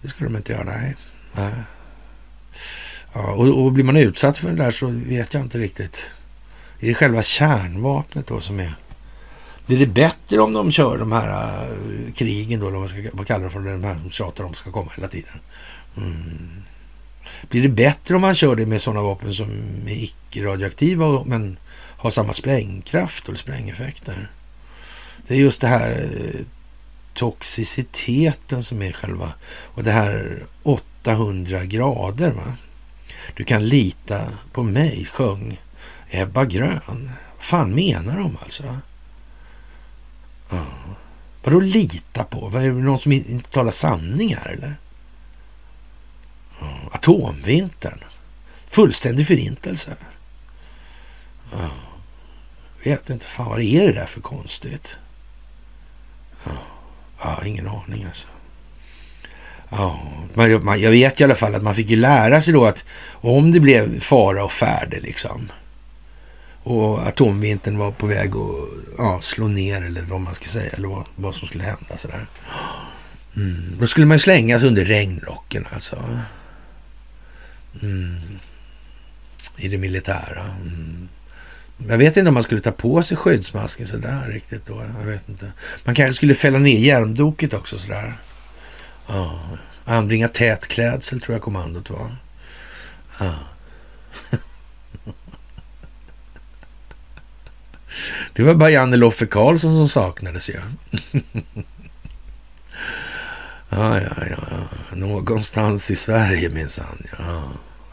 [0.01, 0.63] det skulle de inte göra.
[0.63, 0.95] Nej.
[1.35, 1.53] nej.
[3.13, 6.13] Ja, och, och blir man utsatt för det där så vet jag inte riktigt.
[6.79, 8.75] Är det själva kärnvapnet då som är...
[9.65, 13.27] Blir det bättre om de kör de här äh, krigen då, eller vad, ska, vad
[13.27, 15.39] kallar det för, de här som tjatar om ska komma hela tiden?
[15.97, 16.63] Mm.
[17.49, 19.49] Blir det bättre om man kör det med sådana vapen som
[19.87, 21.57] är icke-radioaktiva men
[21.97, 24.31] har samma sprängkraft och sprängeffekter?
[25.27, 26.45] Det är just det här eh,
[27.13, 32.31] toxiciteten som är själva och det här 800 grader.
[32.31, 32.53] Va?
[33.35, 35.61] Du kan lita på mig, sjöng
[36.09, 37.11] Ebba Grön.
[37.35, 38.77] Vad fan menar de alltså?
[40.49, 40.65] Ja.
[41.43, 42.57] Vadå lita på?
[42.57, 44.75] Är det någon som inte talar sanning här eller?
[46.59, 46.79] Ja.
[46.91, 47.99] Atomvintern.
[48.67, 49.95] Fullständig förintelse.
[51.51, 51.69] Ja.
[52.83, 54.97] Vet inte fan vad är det där för konstigt.
[56.45, 56.51] Ja,
[57.19, 58.27] ja ingen aning alltså.
[59.69, 59.99] Ja,
[60.33, 62.85] man, man, jag vet i alla fall att man fick ju lära sig då att
[63.11, 65.49] om det blev fara och färde liksom
[66.67, 70.87] och atomvintern var på väg att ja, slå ner eller vad man ska säga eller
[70.87, 72.27] vad, vad som skulle hända sådär.
[73.35, 73.75] Mm.
[73.79, 75.95] Då skulle man slängas under regnrocken alltså.
[77.81, 78.15] Mm.
[79.57, 80.45] I det militära.
[80.61, 81.09] Mm.
[81.89, 84.83] Jag vet inte om man skulle ta på sig skyddsmasken sådär riktigt då.
[84.99, 85.51] Jag vet inte.
[85.83, 88.17] Man kanske skulle fälla ner hjälmdoket också sådär.
[89.07, 89.39] Ja.
[89.85, 92.15] Anbringa tät klädsel tror jag kommandot var.
[93.19, 93.33] Ja.
[98.33, 100.61] Det var bara Janne Loffe Karlsson som saknades ju.
[103.69, 104.01] Ja.
[104.01, 104.35] ja, ja.
[104.95, 107.03] Någonstans i Sverige minsann.
[107.19, 107.43] Ja.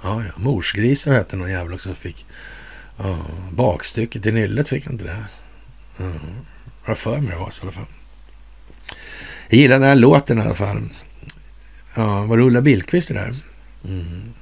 [0.03, 0.33] Ja, ja.
[0.37, 2.27] Morsgrisar hette någon jävla som fick
[2.97, 3.19] ja,
[3.51, 5.25] bakstycket i nyllet fick han inte det.
[5.97, 6.13] Ja.
[6.87, 7.87] Jag för mig det var så i alla fall.
[9.55, 10.89] Jag gillar den här låten i alla fall.
[11.95, 13.35] Ja, var det Ulla Billqvist det där?
[13.85, 14.35] Mm.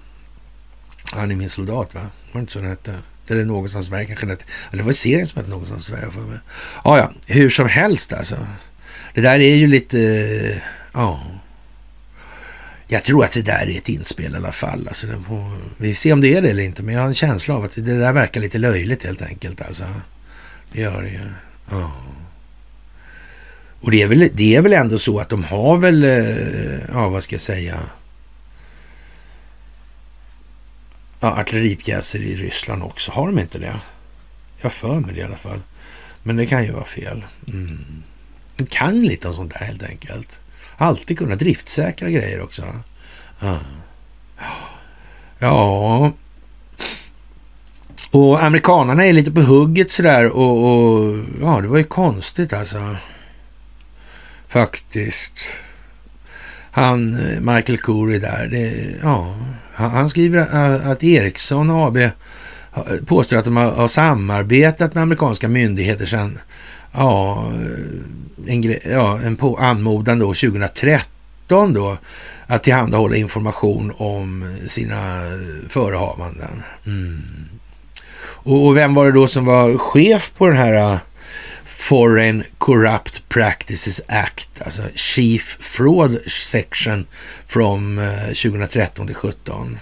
[1.12, 2.00] Han är min soldat, va?
[2.00, 2.98] Var det inte så den hette?
[3.28, 6.38] Eller Någonstans Sverige kanske det Eller det var serien som hette Någonstans Sverige för mig.
[6.84, 8.46] Ja, ja, hur som helst alltså.
[9.14, 10.56] Det där är ju lite, eh,
[10.92, 11.26] ja.
[12.86, 14.88] Jag tror att det där är ett inspel i alla fall.
[14.88, 17.54] Alltså, får, vi ser om det är det eller inte, men jag har en känsla
[17.54, 19.60] av att det där verkar lite löjligt helt enkelt.
[19.60, 19.84] Alltså.
[20.72, 21.20] Det gör det ju.
[21.70, 21.92] Ja.
[23.82, 27.08] Och det är, väl, det är väl ändå så att de har väl, eh, ja
[27.08, 27.80] vad ska jag säga,
[31.20, 33.12] ja, artilleripjäser i Ryssland också.
[33.12, 33.80] Har de inte det?
[34.60, 35.60] Jag för mig det i alla fall.
[36.22, 37.24] Men det kan ju vara fel.
[37.48, 38.02] Mm.
[38.56, 40.38] De kan lite om sånt där helt enkelt.
[40.76, 42.64] Alltid kunna driftsäkra grejer också.
[43.40, 43.58] Ja.
[45.38, 46.12] ja.
[48.10, 52.96] Och amerikanarna är lite på hugget sådär och, och ja, det var ju konstigt alltså.
[54.52, 55.32] Faktiskt.
[56.70, 59.34] Han, eh, Michael Curry där, det, ja,
[59.74, 62.10] han skriver eh, att Ericsson AB eh,
[63.06, 66.38] påstår att de har samarbetat med amerikanska myndigheter sedan
[66.92, 67.44] ja,
[68.46, 71.98] en, ja, en på, anmodan då 2013 då
[72.46, 75.20] att tillhandahålla information om sina
[75.68, 76.62] förehavanden.
[76.86, 77.22] Mm.
[78.44, 80.98] Och, och, vem var det då som var chef på den här
[81.64, 87.06] Foreign Corrupt Practices Act, alltså Chief Fraud Section
[87.46, 89.78] från eh, 2013 till 2017.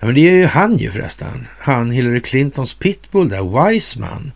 [0.00, 1.46] Ja, men det är ju han ju förresten.
[1.58, 4.32] Han Hillary Clintons pitbull där, Wiseman,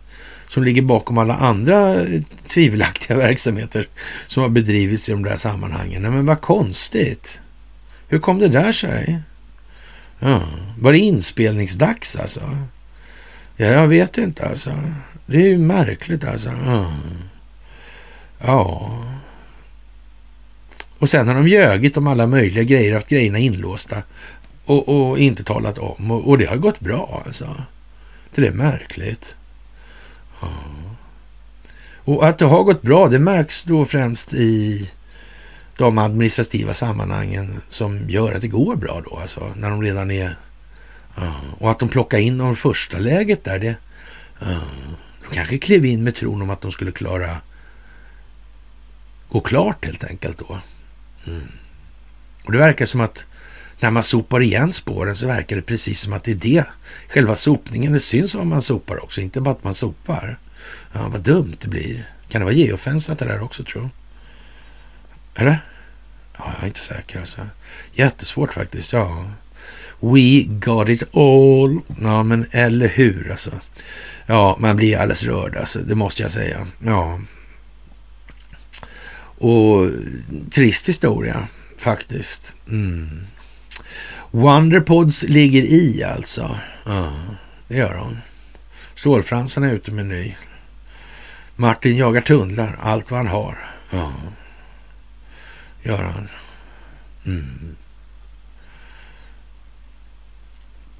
[0.47, 3.87] som ligger bakom alla andra eh, tvivelaktiga verksamheter
[4.27, 6.03] som har bedrivits i de där sammanhangen.
[6.03, 7.39] Ja, men vad konstigt.
[8.07, 9.19] Hur kom det där sig?
[10.19, 12.57] Ja, var det inspelningsdags alltså?
[13.55, 14.73] Ja, jag vet inte alltså.
[15.31, 16.49] Det är ju märkligt alltså.
[16.65, 16.93] Ja.
[18.39, 18.91] ja.
[20.99, 24.03] Och sen har de ljugit om alla möjliga grejer, haft grejerna inlåsta
[24.65, 26.11] och, och inte talat om.
[26.11, 27.63] Och, och, det har gått bra alltså.
[28.35, 29.35] Det är märkligt.
[30.41, 30.47] Ja.
[31.95, 34.89] Och att det har gått bra, det märks då främst i
[35.77, 40.35] de administrativa sammanhangen som gör att det går bra då, alltså när de redan är...
[41.15, 41.33] Ja.
[41.57, 43.75] Och att de plockar in dem första läget där, det...
[44.39, 44.59] Ja.
[45.29, 47.37] De kanske klev in med tron om att de skulle klara
[49.29, 50.59] gå klart helt enkelt då.
[51.27, 51.47] Mm.
[52.43, 53.25] Och det verkar som att
[53.79, 56.65] när man sopar igen spåren så verkar det precis som att det är det.
[57.09, 60.39] Själva sopningen, det syns vad man sopar också, inte bara att man sopar.
[60.93, 62.09] Ja, vad dumt det blir.
[62.29, 63.89] Kan det vara geofensat det där också tror
[65.35, 65.65] Eller?
[66.37, 67.47] Ja, jag är inte säker alltså.
[67.93, 69.31] Jättesvårt faktiskt, ja.
[69.99, 71.79] We got it all.
[72.01, 73.51] Ja, men eller hur alltså.
[74.29, 76.67] Ja, man blir alldeles rörd alltså, det måste jag säga.
[76.79, 77.19] Ja.
[79.37, 79.89] Och
[80.51, 81.47] trist historia
[81.77, 82.55] faktiskt.
[82.67, 83.25] Mm.
[84.31, 86.59] Wonderpods ligger i alltså.
[86.85, 87.13] Ja,
[87.67, 88.17] det gör de.
[88.95, 90.35] Stålfransarna är ute med ny.
[91.55, 93.69] Martin jagar tunnlar, allt vad han har.
[93.89, 94.13] Ja,
[95.83, 96.29] gör han.
[97.25, 97.75] Mm.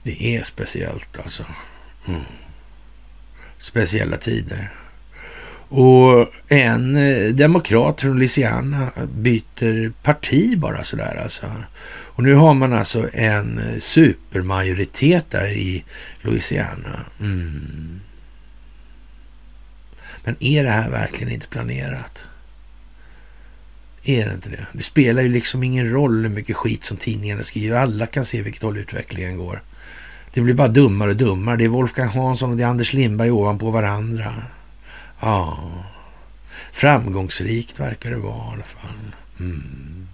[0.04, 1.46] Det är speciellt alltså.
[2.08, 2.22] Mm.
[3.60, 4.74] Speciella tider.
[5.70, 11.46] Och en eh, demokrat från Louisiana byter parti bara sådär alltså.
[12.20, 15.84] Och nu har man alltså en eh, supermajoritet där i
[16.22, 17.00] Louisiana.
[17.20, 18.00] Mm.
[20.24, 22.28] Men är det här verkligen inte planerat?
[24.04, 24.68] Är det inte det?
[24.74, 27.78] Det spelar ju liksom ingen roll hur mycket skit som tidningarna skriver.
[27.78, 29.62] Alla kan se vilket håll utvecklingen går.
[30.40, 31.58] Det blir bara dummare och dummare.
[31.58, 34.36] Det är Wolfgang Hansson och det är Anders Lindberg ovanpå varandra.
[35.20, 35.60] Ja,
[36.72, 39.16] framgångsrikt verkar det vara i alla fall.
[39.40, 40.08] Mm.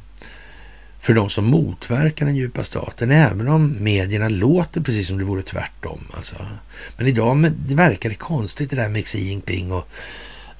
[0.99, 5.41] För de som motverkar den djupa staten, även om medierna låter precis som det vore
[5.41, 6.07] tvärtom.
[6.13, 6.35] Alltså.
[6.97, 9.87] Men idag det verkar det konstigt det där med Xi Jinping och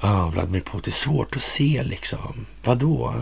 [0.01, 0.81] ja, Vladimir Putin.
[0.83, 2.45] Det är Svårt att se liksom.
[2.63, 3.13] Vadå?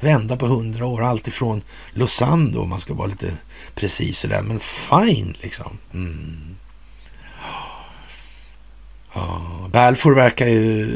[0.00, 1.62] Vända på hundra år, alltifrån
[1.92, 3.32] Lausanne då, om man ska vara lite
[3.74, 4.42] precis sådär.
[4.42, 5.78] Men fine liksom.
[5.94, 6.56] Mm.
[9.14, 10.88] Ja, Balfour verkar ju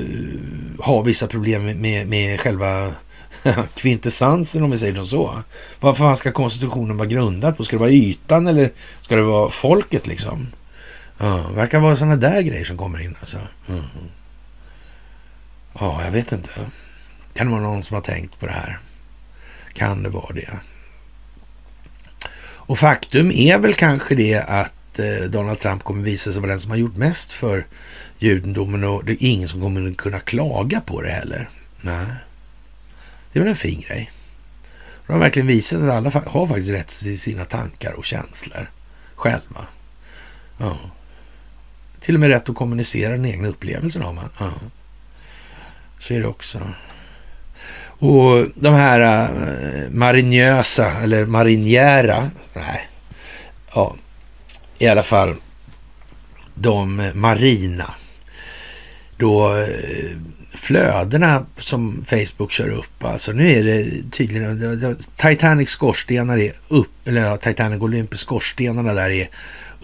[0.78, 2.94] ha vissa problem med, med själva
[3.74, 5.42] kvintessensen om vi säger så.
[5.80, 7.64] Vad fan ska konstitutionen vara grundad på?
[7.64, 10.48] Ska det vara ytan eller ska det vara folket liksom?
[11.18, 13.38] Ja, verkar vara sådana där grejer som kommer in alltså.
[13.68, 13.82] Mm.
[15.78, 16.50] Ja, jag vet inte.
[17.34, 18.78] Kan det vara någon som har tänkt på det här?
[19.72, 20.58] Kan det vara det?
[22.70, 26.60] Och faktum är väl kanske det att eh, Donald Trump kommer visa sig vara den
[26.60, 27.66] som har gjort mest för
[28.18, 31.48] judendomen och det är ingen som kommer kunna klaga på det heller.
[31.80, 32.06] Nej.
[33.32, 34.10] Det är väl en fin grej.
[35.06, 38.70] De har verkligen visat att alla har faktiskt rätt till sina tankar och känslor
[39.14, 39.66] själva.
[40.58, 40.78] Ja.
[42.00, 44.28] Till och med rätt att kommunicera den egna upplevelsen har man.
[44.38, 44.50] Ja.
[46.00, 46.60] Så är det också.
[48.02, 52.88] Och de här eh, äh, marinösa, eller marinjära, nej,
[53.74, 53.96] ja,
[54.78, 55.34] i alla fall
[56.54, 57.94] de eh, marina
[59.16, 60.16] då eh,
[60.54, 63.04] flödena som Facebook kör upp.
[63.04, 69.10] Alltså nu är det tydligen, Titanic skorstenar är upp, eller ja, Titanic Olympus skorstenarna där
[69.10, 69.28] är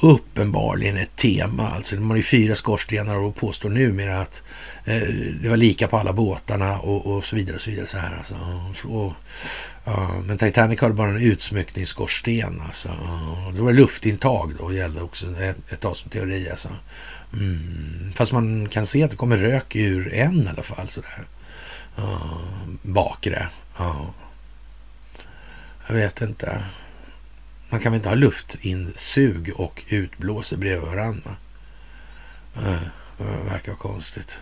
[0.01, 1.71] uppenbarligen ett tema.
[1.71, 4.43] Alltså de har ju fyra skorstenar och påstår numera att
[4.85, 5.09] eh,
[5.43, 7.87] det var lika på alla båtarna och, och så vidare och så vidare.
[7.87, 8.35] Så här, alltså.
[8.89, 9.13] och,
[9.85, 12.63] ja, men Titanic hade bara en utsmyckningsskorsten.
[12.67, 12.89] Alltså.
[13.55, 16.51] Det var luftintag då, gällde också ett, ett tag som teori.
[16.51, 16.69] Alltså.
[17.33, 18.13] Mm.
[18.15, 20.89] Fast man kan se att det kommer rök ur en i alla fall.
[20.89, 21.27] Sådär.
[21.99, 22.39] Uh,
[22.83, 23.49] bakre.
[23.81, 24.07] Uh.
[25.87, 26.63] Jag vet inte.
[27.69, 31.37] Man kan väl inte ha luftinsug och utblåser bredvid varandra?
[33.19, 34.41] Det verkar konstigt.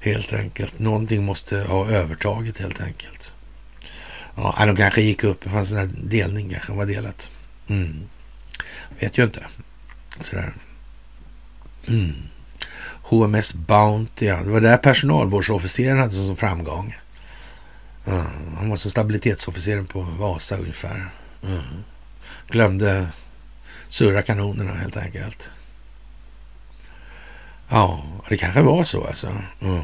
[0.00, 0.78] Helt enkelt.
[0.78, 3.34] Någonting måste ha övertaget helt enkelt.
[4.36, 5.44] Ja, de kanske gick upp.
[5.44, 7.30] Det fanns en delning kanske var delat.
[7.68, 8.08] Mm.
[9.00, 9.46] Vet ju inte.
[10.20, 10.54] Sådär.
[11.88, 12.12] Mm.
[13.02, 14.36] HMS Bounty, ja.
[14.36, 16.96] Det var där personalvårdsofficeren hade som framgång.
[18.06, 18.26] Mm.
[18.56, 21.10] Han var som stabilitetsofficeren på Vasa ungefär.
[21.42, 21.62] Mm.
[22.48, 23.08] Glömde
[23.88, 25.50] surra kanonerna helt enkelt.
[27.68, 29.28] Ja, det kanske var så alltså.
[29.60, 29.82] Mm.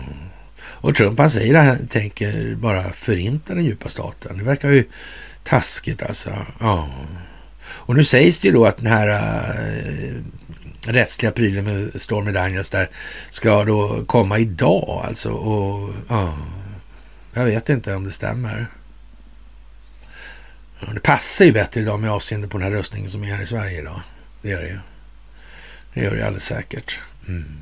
[0.62, 4.38] Och Trump han säger att han tänker bara förinta den djupa staten.
[4.38, 4.84] Det verkar ju
[5.44, 6.46] taskigt alltså.
[6.60, 6.88] Ja.
[7.64, 10.14] Och nu sägs det ju då att den här äh,
[10.86, 12.90] rättsliga prylen med Stormy Daniels där
[13.30, 15.30] ska då komma idag alltså.
[15.32, 16.38] Och ja,
[17.34, 18.66] jag vet inte om det stämmer.
[20.94, 23.46] Det passar ju bättre idag med avseende på den här röstningen som är här i
[23.46, 24.00] Sverige idag.
[24.42, 24.78] Det gör det ju.
[25.94, 27.00] Det gör det alldeles säkert.
[27.28, 27.58] Mm.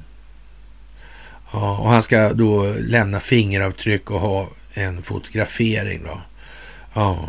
[1.52, 6.20] Ja, och han ska då lämna fingeravtryck och ha en fotografering då.
[6.94, 7.28] Ja.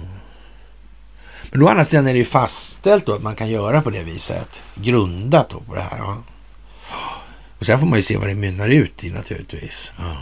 [1.51, 4.03] Men då andra sidan är det ju fastställt då att man kan göra på det
[4.03, 4.63] viset.
[4.75, 5.97] Grundat då på det här.
[5.97, 6.23] Ja.
[7.59, 9.91] Och sen får man ju se vad det mynnar ut i naturligtvis.
[9.97, 10.17] Ja.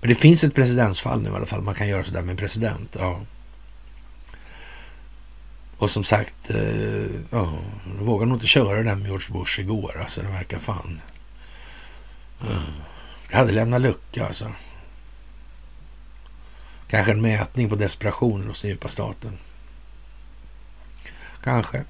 [0.00, 1.62] Men det finns ett presidentsfall nu i alla fall.
[1.62, 2.96] Man kan göra sådär med en president.
[2.98, 3.20] Ja.
[5.78, 9.60] Och som sagt, eh, ja, de vågar nog inte köra det där med George Bush
[9.60, 10.00] igår.
[10.00, 11.00] Alltså det verkar fan...
[12.42, 12.62] Mm.
[13.30, 14.52] Det hade lämnat lucka alltså.
[16.88, 19.38] Kanske en mätning på desperationen hos den djupa staten.
[21.42, 21.84] Kanske.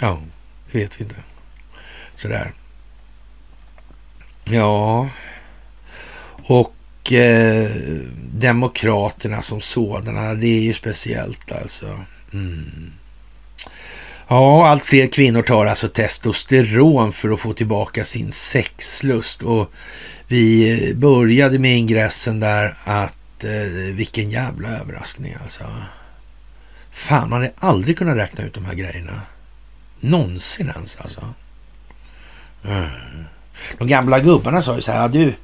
[0.00, 0.20] Ja,
[0.70, 1.16] det vet vi inte.
[2.16, 2.52] Sådär.
[4.44, 5.08] Ja,
[6.44, 7.70] och eh,
[8.32, 12.04] demokraterna som sådana, det är ju speciellt alltså.
[12.32, 12.92] Mm.
[14.28, 19.72] Ja, allt fler kvinnor tar alltså testosteron för att få tillbaka sin sexlust och
[20.26, 25.64] vi började med ingressen där att eh, vilken jävla överraskning alltså.
[26.90, 29.20] Fan, man hade aldrig kunnat räkna ut de här grejerna.
[30.00, 31.34] Någonsin ens alltså.
[32.64, 32.88] Mm.
[33.78, 35.34] De gamla gubbarna sa ju så här, du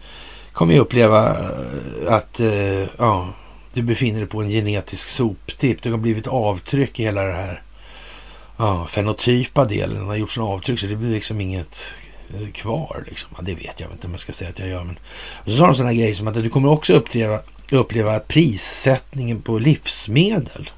[0.53, 3.35] kommer ju uppleva eh, att eh, ja,
[3.77, 5.83] du befinner dig på en genetisk soptipp.
[5.83, 7.63] Det har blivit avtryck i hela det här
[8.57, 9.97] ja, fenotypa delen.
[9.99, 11.87] Den har gjort sådana avtryck så det blir liksom inget
[12.35, 13.05] eh, kvar.
[13.07, 13.31] Liksom.
[13.37, 14.85] Ja, det vet jag inte om jag ska säga att jag gör.
[14.85, 14.99] Men...
[15.35, 17.41] Och så sa de sådana grejer som att du kommer också uppleva,
[17.71, 20.71] uppleva att prissättningen på livsmedel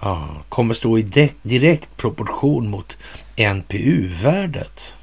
[0.00, 2.98] ja, kommer stå i direkt proportion mot
[3.36, 4.96] NPU-värdet.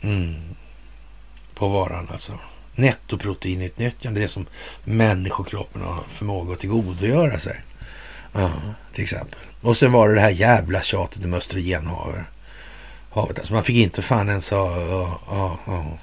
[0.00, 0.34] Mm.
[1.54, 2.38] På varan alltså.
[2.74, 4.46] Nettoproteinutnyttjande, det som
[4.84, 7.60] människokroppen har förmåga att tillgodogöra sig.
[8.32, 8.50] Ja,
[8.92, 9.40] till exempel.
[9.60, 12.26] Och sen var det det här jävla tjatet om östrogenhavet.
[13.14, 14.80] Alltså man fick inte fan ens ha...
[14.80, 15.98] Ja, ja, ja.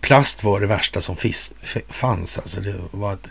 [0.00, 1.52] Plast var det värsta som fis,
[1.88, 2.38] fanns.
[2.38, 3.30] Alltså det var ett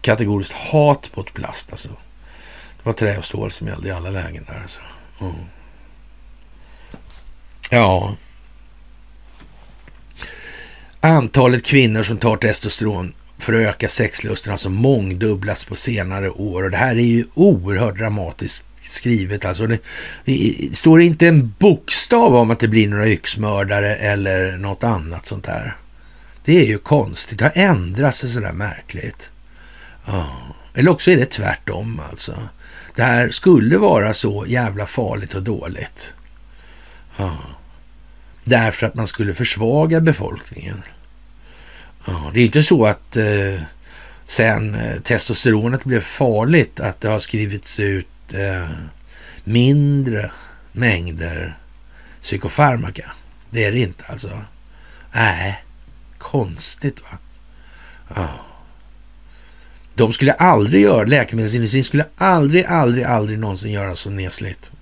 [0.00, 1.70] kategoriskt hat mot plast.
[1.70, 1.88] Alltså.
[1.88, 4.60] Det var trä och stål som gällde i alla lägen där.
[4.62, 4.80] Alltså.
[5.20, 5.34] Mm.
[7.70, 8.16] Ja.
[11.00, 16.62] Antalet kvinnor som tar testosteron för att öka sexlusten har alltså mångdubblats på senare år.
[16.62, 19.44] Och det här är ju oerhört dramatiskt skrivet.
[19.44, 19.78] Alltså det,
[20.24, 25.44] det står inte en bokstav om att det blir några yxmördare eller något annat sånt
[25.44, 25.76] där.
[26.44, 27.38] Det är ju konstigt.
[27.38, 29.30] Det har ändrat sig sådär märkligt.
[30.06, 30.26] Ja.
[30.74, 32.34] Eller också är det tvärtom alltså.
[32.94, 36.14] Det här skulle vara så jävla farligt och dåligt.
[37.16, 37.38] Ja.
[38.48, 40.82] Därför att man skulle försvaga befolkningen.
[42.06, 43.60] Ja, det är inte så att eh,
[44.26, 48.70] sen eh, testosteronet blev farligt att det har skrivits ut eh,
[49.44, 50.30] mindre
[50.72, 51.58] mängder
[52.22, 53.12] psykofarmaka.
[53.50, 54.44] Det är det inte alltså.
[55.12, 55.64] Nej,
[56.18, 57.18] konstigt va?
[58.14, 58.28] Ja.
[59.94, 64.72] De skulle aldrig göra, läkemedelsindustrin skulle aldrig, aldrig, aldrig någonsin göra så nesligt.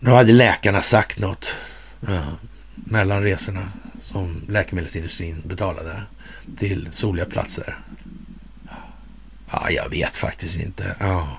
[0.00, 1.54] Då hade läkarna sagt något
[2.06, 2.22] ja,
[2.74, 3.68] mellan resorna
[4.00, 6.02] som läkemedelsindustrin betalade
[6.56, 7.78] till soliga platser.
[9.50, 10.96] Ja, jag vet faktiskt inte.
[11.00, 11.38] Ja.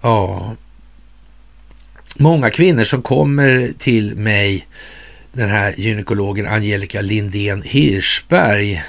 [0.00, 0.56] ja.
[2.16, 4.66] Många kvinnor som kommer till mig,
[5.32, 8.82] den här gynekologen Angelica Lindén Hirschberg,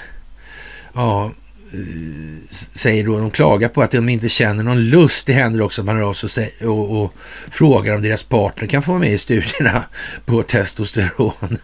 [0.93, 1.31] ja,
[1.75, 5.27] Eh, säger då, de klagar på att de inte känner någon lust.
[5.27, 7.13] Det händer också att man hör av sig och, och, och,
[7.49, 9.83] frågar om deras partner kan få vara med i studierna
[10.25, 11.57] på testosteron.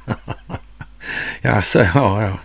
[1.44, 2.40] alltså, ja, ja.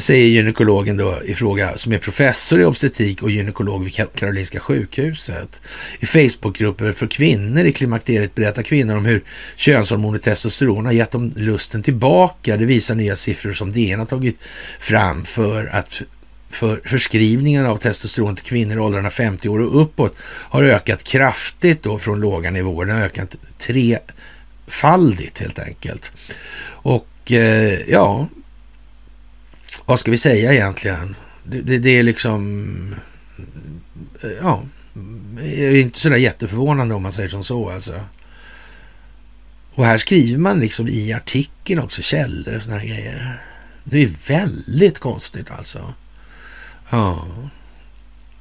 [0.00, 5.60] Säger gynekologen då i fråga, som är professor i obstetrik och gynekolog vid Karolinska sjukhuset.
[6.00, 9.24] I Facebookgrupper för kvinnor i klimakteriet berättar kvinnor om hur
[9.56, 12.56] könshormonet testosteron har gett dem lusten tillbaka.
[12.56, 14.36] Det visar nya siffror som DN har tagit
[14.80, 16.02] fram för att
[16.52, 21.82] för förskrivningen av testosteron till kvinnor i åldrarna 50 år och uppåt har ökat kraftigt
[21.82, 22.86] då från låga nivåer.
[22.86, 26.12] Den har ökat trefaldigt helt enkelt.
[26.64, 28.28] Och eh, ja,
[29.84, 31.16] vad ska vi säga egentligen?
[31.44, 32.94] Det, det, det är liksom,
[34.22, 34.62] eh, ja,
[35.36, 38.00] ja, är inte sådär jätteförvånande om man säger som så alltså.
[39.74, 43.42] Och här skriver man liksom i artikeln också källor och sådana här grejer.
[43.84, 45.94] Det är väldigt konstigt alltså.
[46.92, 47.26] Ja,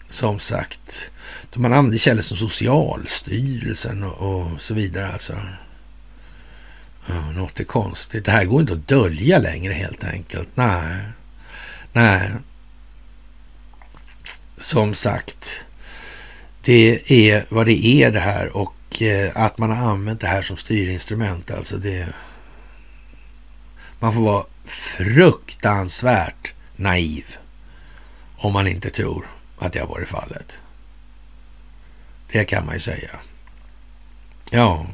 [0.10, 1.11] som sagt.
[1.53, 5.40] Man använder källor som Socialstyrelsen och, och så vidare alltså.
[7.07, 8.26] Ja, något är konstigt.
[8.26, 10.49] Det här går inte att dölja längre helt enkelt.
[10.56, 11.02] Nej,
[11.94, 12.32] nej.
[14.57, 15.65] Som sagt,
[16.64, 20.41] det är vad det är det här och eh, att man har använt det här
[20.41, 21.52] som styrinstrument.
[21.52, 22.14] Alltså det.
[23.99, 27.26] Man får vara fruktansvärt naiv
[28.41, 29.27] om man inte tror
[29.59, 30.59] att det har varit fallet.
[32.31, 33.09] Det kan man ju säga.
[34.51, 34.85] Ja.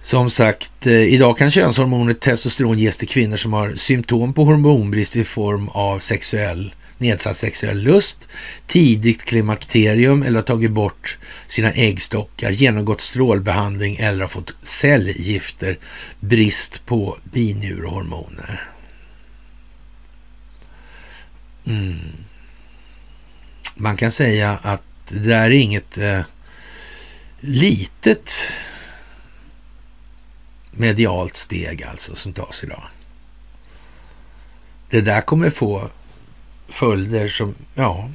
[0.00, 5.16] Som sagt, eh, idag kan könshormonet testosteron ges till kvinnor som har symptom på hormonbrist
[5.16, 8.28] i form av sexuell nedsatt sexuell lust,
[8.66, 15.78] tidigt klimakterium eller har tagit bort sina äggstockar, genomgått strålbehandling eller har fått cellgifter,
[16.20, 18.67] brist på binjurehormoner.
[21.68, 21.98] Mm.
[23.74, 26.20] Man kan säga att det där är inget eh,
[27.40, 28.32] litet
[30.70, 32.82] medialt steg alltså som tas idag.
[34.90, 35.90] Det där kommer få
[36.68, 38.10] följder som, ja,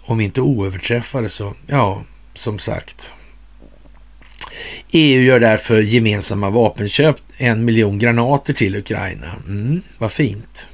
[0.00, 2.04] om inte oöverträffade så, ja,
[2.34, 3.14] som sagt.
[4.92, 9.36] EU gör därför gemensamma vapenköp, en miljon granater till Ukraina.
[9.46, 10.68] Mm, vad fint.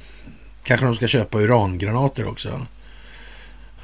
[0.67, 2.65] Kanske de ska köpa urangranater också.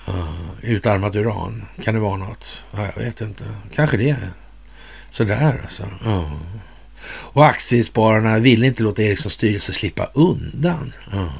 [0.09, 2.65] Uh, utarmat uran, kan det vara något?
[2.71, 3.43] Ja, jag vet inte.
[3.75, 4.15] Kanske det.
[5.09, 5.83] Sådär alltså.
[6.05, 6.33] Uh.
[7.07, 10.93] Och aktiespararna ville inte låta Ericssons styrelse slippa undan.
[11.13, 11.33] Uh.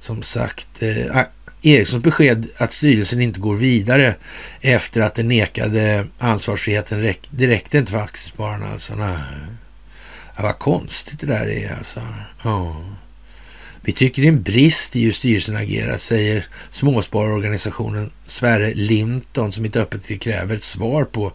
[0.00, 1.22] Som sagt, eh,
[1.62, 4.14] Ericssons besked att styrelsen inte går vidare
[4.60, 8.94] efter att den nekade ansvarsfriheten det räckte inte för aktiespararna alltså.
[8.94, 9.18] Nej.
[10.36, 12.00] Ja, vad konstigt det där är alltså.
[12.42, 12.76] Ja.
[13.86, 19.64] Vi tycker det är en brist i hur styrelsen agerar, säger småsparorganisationen Sverre Linton som
[19.64, 21.32] inte öppet kräver ett svar på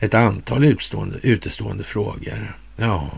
[0.00, 2.56] ett antal utstående, utestående frågor.
[2.76, 3.10] Ja.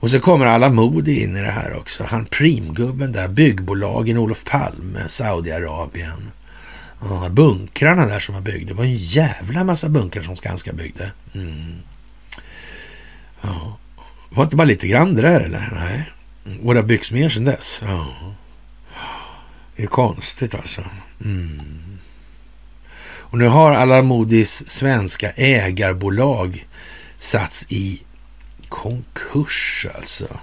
[0.00, 2.04] Och så kommer alla Modi in i det här också.
[2.04, 6.30] Han primgubben där, byggbolagen, Olof Palme, Saudiarabien.
[7.00, 8.66] Ja, bunkrarna där som han byggde.
[8.66, 11.10] Det var en jävla massa bunkrar som Skanska byggde.
[11.34, 11.74] Mm.
[13.40, 13.78] Ja.
[14.30, 15.72] Var inte bara lite grann det där eller?
[15.74, 16.12] Nej.
[16.62, 17.82] Och det har byggts mer sedan dess.
[17.86, 18.14] Ja.
[19.76, 20.84] Det är konstigt alltså.
[21.24, 21.98] Mm.
[23.30, 26.66] Och nu har Alamodis svenska ägarbolag
[27.18, 28.02] satts i
[28.68, 30.38] konkurs alltså.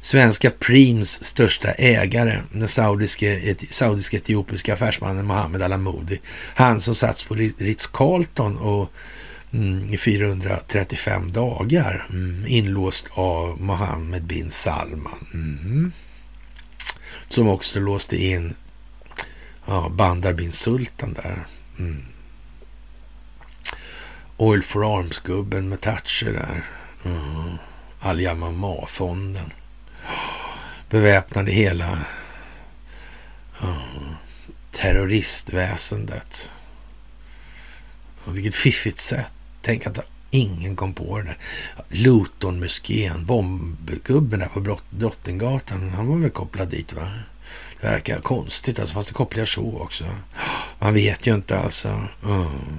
[0.00, 2.68] Svenska Prims största ägare, den
[3.70, 6.20] saudisk-etiopiska affärsmannen Mohammed Alamodi.
[6.54, 8.92] Han som satts på Ritz-Carlton och
[9.52, 15.26] mm, i 435 dagar mm, inlåst av Mohammed bin Salman.
[15.34, 15.92] Mm.
[17.28, 18.54] Som också låste in
[19.66, 21.46] ja, Bandar bin Sultan där.
[21.78, 22.02] Mm.
[24.36, 26.64] Oil for Arms-gubben med Thatcher där.
[27.04, 27.58] Mm.
[28.00, 29.52] Al-Yamama-fonden.
[30.90, 31.98] Beväpnade hela
[33.62, 34.14] mm.
[34.70, 36.52] terroristväsendet.
[38.28, 39.32] Vilket fiffigt sätt.
[39.66, 41.34] Tänk att ingen kom på det.
[41.88, 47.08] Luton-moskén, bombgubben där på Drottninggatan, han var väl kopplad dit va?
[47.80, 50.04] Det verkar konstigt, alltså, fast det kopplar så också.
[50.78, 51.88] Man vet ju inte alltså.
[52.24, 52.78] Mm.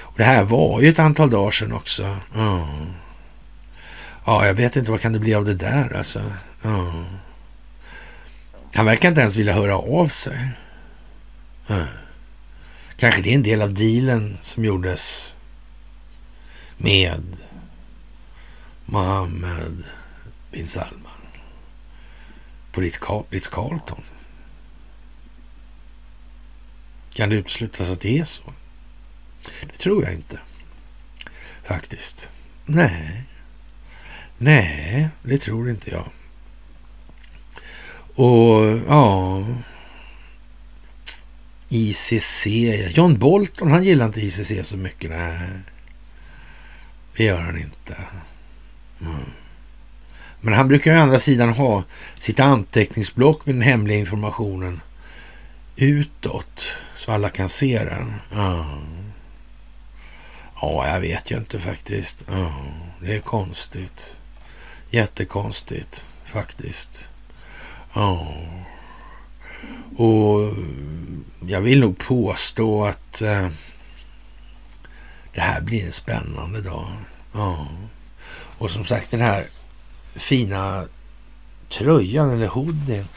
[0.00, 2.18] Och det här var ju ett antal dagar sedan också.
[2.34, 2.92] Mm.
[4.24, 6.22] Ja, jag vet inte vad kan det bli av det där alltså.
[6.64, 7.04] Mm.
[8.74, 10.48] Han verkar inte ens vilja höra av sig.
[11.68, 11.86] Mm.
[12.96, 15.33] Kanske det är en del av dealen som gjordes
[16.76, 17.36] med
[18.84, 19.84] Mohammed
[20.50, 21.12] bin Salman
[22.72, 22.80] på
[23.30, 24.02] Ritz Carlton.
[27.12, 28.52] Kan det uteslutas att det är så?
[29.60, 30.40] Det tror jag inte.
[31.62, 32.30] Faktiskt.
[32.66, 33.24] Nej.
[34.38, 36.08] Nej, det tror inte jag.
[38.14, 39.44] Och ja...
[41.68, 42.46] ICC,
[42.94, 45.10] John Bolton, han gillar inte ICC så mycket.
[45.10, 45.48] Nej,
[47.16, 47.96] det gör han inte.
[49.00, 49.30] Mm.
[50.40, 51.84] Men han brukar å andra sidan ha
[52.18, 54.80] sitt anteckningsblock med den hemliga informationen
[55.76, 56.64] utåt
[56.96, 58.14] så alla kan se den.
[58.32, 58.66] Ja,
[60.60, 62.24] ja jag vet ju inte faktiskt.
[62.28, 62.54] Ja,
[63.00, 64.20] det är konstigt.
[64.90, 67.10] Jättekonstigt faktiskt.
[67.94, 68.36] Ja.
[69.96, 70.54] Och
[71.46, 73.48] jag vill nog påstå att eh,
[75.34, 76.92] det här blir en spännande dag.
[77.32, 77.68] Ja.
[78.58, 79.46] Och som sagt den här
[80.14, 80.84] fina
[81.68, 83.08] tröjan eller hoodien,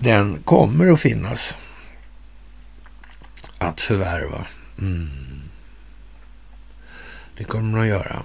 [0.00, 1.56] den kommer att finnas
[3.58, 4.46] att förvärva.
[4.78, 5.42] Mm.
[7.36, 8.22] Det kommer den att göra.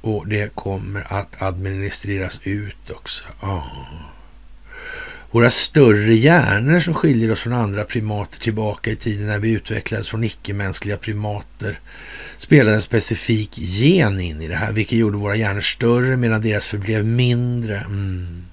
[0.00, 3.24] Och det kommer att administreras ut också.
[3.40, 4.13] Oh.
[5.34, 10.08] Våra större hjärnor som skiljer oss från andra primater tillbaka i tiden när vi utvecklades
[10.08, 11.80] från icke-mänskliga primater
[12.38, 16.66] spelade en specifik gen in i det här, vilket gjorde våra hjärnor större medan deras
[16.66, 17.78] förblev mindre.
[17.78, 18.44] Mm.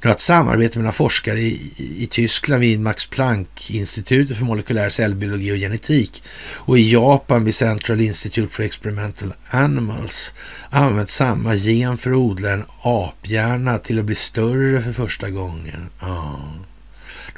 [0.00, 5.52] Du har ett samarbete mellan forskare i, i Tyskland vid Max Planck-institutet för molekylär cellbiologi
[5.52, 6.22] och genetik
[6.54, 10.34] och i Japan vid Central Institute for Experimental Animals
[10.70, 15.88] använt samma gen för att odla en aphjärna till att bli större för första gången.
[16.00, 16.40] Ja.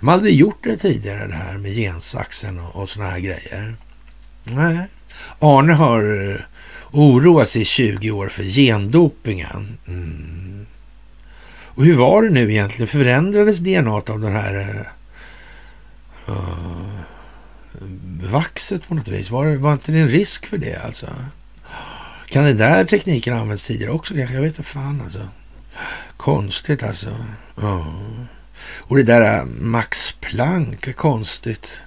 [0.00, 3.76] De har aldrig gjort det tidigare det här med gensaxen och, och sådana här grejer.
[4.44, 4.86] Nej.
[5.38, 6.40] Arne har eh,
[6.90, 9.78] oroat sig i 20 år för gendopingen.
[9.88, 10.59] Mm.
[11.80, 12.88] Och hur var det nu egentligen?
[12.88, 14.86] Förändrades DNA av den här
[16.28, 16.36] uh,
[18.30, 19.30] vaxet på något vis?
[19.30, 21.06] Var, var inte det en risk för det alltså?
[22.28, 24.14] Kan den där tekniken använts tidigare också?
[24.14, 25.28] Jag vet inte fan alltså.
[26.16, 27.08] Konstigt alltså.
[27.60, 27.94] Ja.
[28.78, 31.82] Och det där eh, Max Planck är konstigt.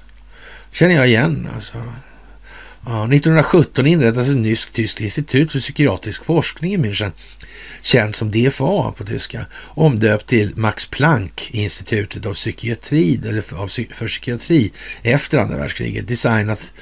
[0.72, 1.78] Känner jag igen alltså.
[2.86, 7.12] Ja, 1917 inrättades ett nytt tyskt institut för psykiatrisk forskning i München,
[7.84, 14.72] känt som DFA på tyska, omdöpt till Max Planck-institutet av psykiatri, eller för, för psykiatri
[15.02, 16.74] efter andra världskriget, designat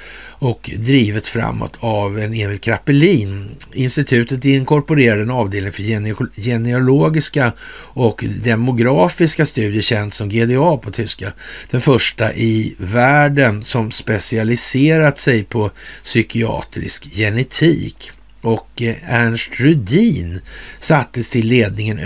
[0.42, 3.50] och drivet framåt av en Emil Krappelin.
[3.72, 7.52] Institutet inkorporerade en avdelning för genealogiska
[7.94, 11.32] och demografiska studier känd som GDA på tyska.
[11.70, 15.70] Den första i världen som specialiserat sig på
[16.04, 18.12] psykiatrisk genetik.
[18.42, 20.40] Och eh, Ernst Rudin
[20.78, 22.00] sattes till ledningen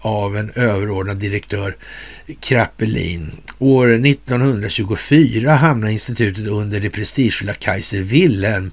[0.00, 1.76] av en överordnad direktör
[2.40, 3.32] Krappelin.
[3.58, 8.70] År 1924 hamnade institutet under det prestigefulla Kaiser Wilhelm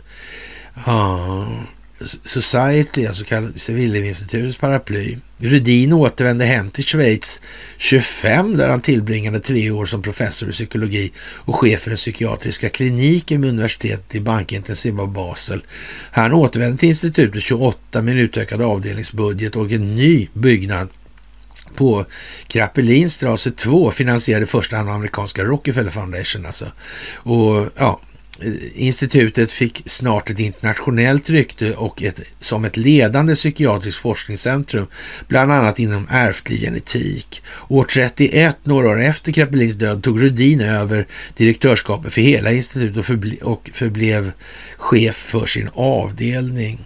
[2.24, 5.18] Society, alltså kallat Wilhelm-institutets paraply.
[5.38, 7.42] Rudin återvände hem till Schweiz
[7.78, 12.70] 25 där han tillbringade tre år som professor i psykologi och chef för den psykiatriska
[12.70, 15.64] kliniken vid universitetet i bankintensiva Basel.
[16.12, 20.90] Han återvände till institutet 28 med en utökad avdelningsbudget och en ny byggnad
[21.76, 22.06] på
[22.48, 26.46] Krappelinstrasse 2 finansierade i första hand amerikanska Rockefeller Foundation.
[26.46, 26.72] Alltså.
[27.14, 28.00] Och ja,
[28.76, 34.88] Institutet fick snart ett internationellt rykte och ett, som ett ledande psykiatriskt forskningscentrum,
[35.28, 37.44] bland annat inom ärftlig genetik.
[37.68, 41.08] År 31, några år efter Kreppelins död, tog Rudin över
[41.38, 44.32] direktörskapet för hela institutet och, förble och förblev
[44.78, 46.80] chef för sin avdelning.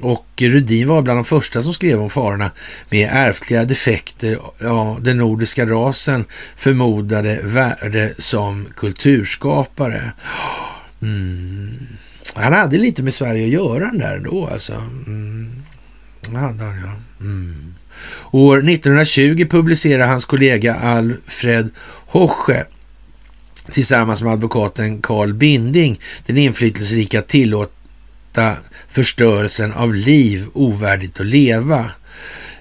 [0.00, 2.50] Och Rudin var bland de första som skrev om farorna
[2.90, 6.24] med ärftliga defekter, ja, den nordiska rasen
[6.56, 10.12] förmodade värde som kulturskapare.
[11.02, 11.76] Mm.
[12.34, 14.74] Han hade lite med Sverige att göra den där ändå alltså.
[15.06, 15.62] Mm.
[16.30, 17.24] Det hade han ja.
[17.24, 17.74] Mm.
[18.30, 21.70] År 1920 publicerade hans kollega Alfred
[22.06, 22.64] Hoche
[23.72, 28.56] tillsammans med advokaten Carl Binding den inflytelserika tillåta
[28.88, 31.90] förstörelsen av liv ovärdigt att leva.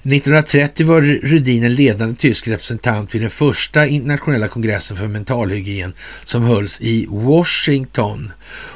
[0.06, 5.94] 1930 var Rudin en ledande tysk representant vid den första internationella kongressen för mentalhygien
[6.26, 8.32] som hölls i Washington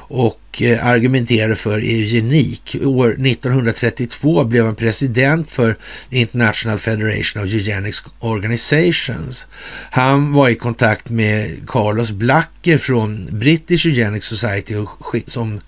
[0.09, 2.75] och eh, argumenterade för eugenik.
[2.85, 5.77] År 1932 blev han president för
[6.09, 9.47] International Federation of Eugenics Organizations.
[9.91, 15.61] Han var i kontakt med Carlos Blacker från British Eugenics Society och, som,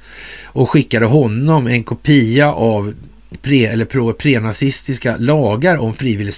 [0.46, 2.94] och skickade honom en kopia av
[3.42, 6.34] pre, eller pro, prenazistiska lagar om frivillig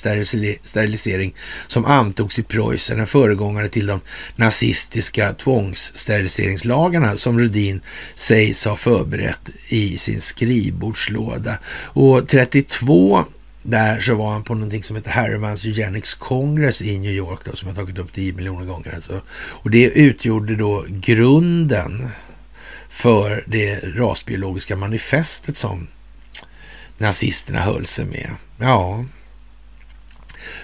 [0.64, 1.36] sterilisering
[1.68, 4.02] som antogs i Preussen, en föregångare till de
[4.36, 7.82] nazistiska tvångssteriliseringslagarna som Rudin
[8.16, 11.58] sägs ha förberett i sin skrivbordslåda.
[11.84, 13.26] Och 32
[13.64, 17.56] där så var han på någonting som heter Harrimans Eugenics Congress i New York då,
[17.56, 18.96] som jag tagit upp 10 miljoner gånger.
[18.96, 19.22] Alltså.
[19.30, 22.10] Och det utgjorde då grunden
[22.90, 25.88] för det rasbiologiska manifestet som
[27.04, 28.30] nazisterna höll sig med.
[28.58, 29.06] Ja,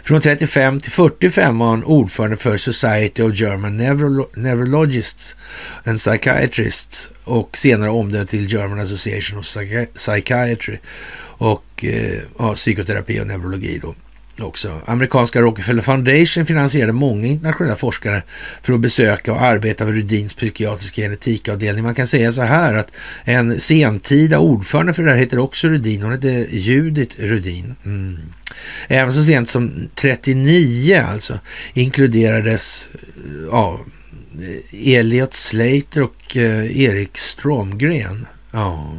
[0.03, 5.35] från 35 till 45 var han ordförande för Society of German Neuro Neurologists
[5.83, 9.57] and Psychiatrists och senare omdöpt till German Association of
[9.95, 10.77] Psychiatry
[11.21, 13.95] och eh, ja, psykoterapi och neurologi då
[14.41, 14.81] också.
[14.85, 18.23] Amerikanska Rockefeller Foundation finansierade många internationella forskare
[18.61, 21.83] för att besöka och arbeta vid Rudins psykiatriska genetikavdelning.
[21.83, 22.91] Man kan säga så här att
[23.23, 26.01] en sentida ordförande för det här heter också Rudin.
[26.01, 27.75] Hon heter Judith Rudin.
[27.85, 28.17] Mm.
[28.87, 31.39] Även så sent som 39 alltså
[31.73, 33.79] inkluderades eh, ja,
[34.41, 38.25] eh, Elliot Slater och eh, Erik Stromgren.
[38.51, 38.93] Ja.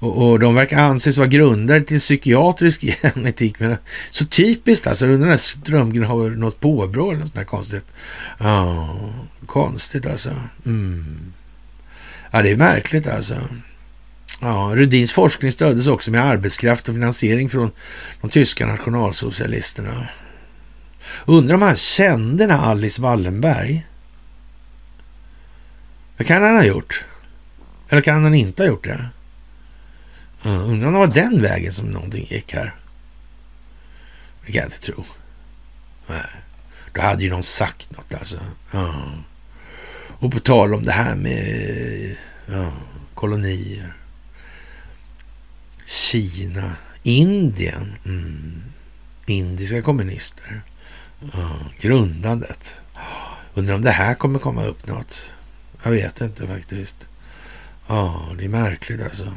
[0.00, 3.60] Och, och, de verkar anses vara grundare till psykiatrisk genetik.
[3.60, 3.76] Men,
[4.10, 5.06] så typiskt alltså.
[5.06, 7.92] Den här Strömgren har något påbrå eller något sånt där konstigt.
[8.38, 8.98] Ja,
[9.46, 10.30] konstigt alltså.
[10.66, 11.32] Mm.
[12.30, 13.36] Ja, det är märkligt alltså.
[14.40, 17.70] Ja, Rudins forskning stöddes också med arbetskraft och finansiering från
[18.20, 20.08] de tyska nationalsocialisterna.
[21.26, 23.86] Undrar om han kände den här Alice Wallenberg?
[26.16, 27.04] Det kan han ha gjort.
[27.88, 29.08] Eller kan han inte ha gjort det?
[30.46, 32.74] Uh, undrar om det var den vägen som någonting gick här.
[34.46, 35.04] Det kan jag inte tro.
[36.06, 36.26] Nej.
[36.92, 38.38] Då hade ju någon sagt något alltså.
[38.74, 39.18] Uh.
[40.08, 42.16] Och på tal om det här med
[42.48, 42.72] uh,
[43.14, 43.94] kolonier.
[45.86, 46.72] Kina,
[47.02, 47.94] Indien.
[48.04, 48.62] Mm.
[49.26, 50.62] Indiska kommunister.
[51.34, 52.80] Uh, grundandet.
[53.54, 55.32] Undrar om det här kommer komma upp något.
[55.82, 57.08] Jag vet inte faktiskt.
[57.86, 59.36] Ja, det är märkligt alltså.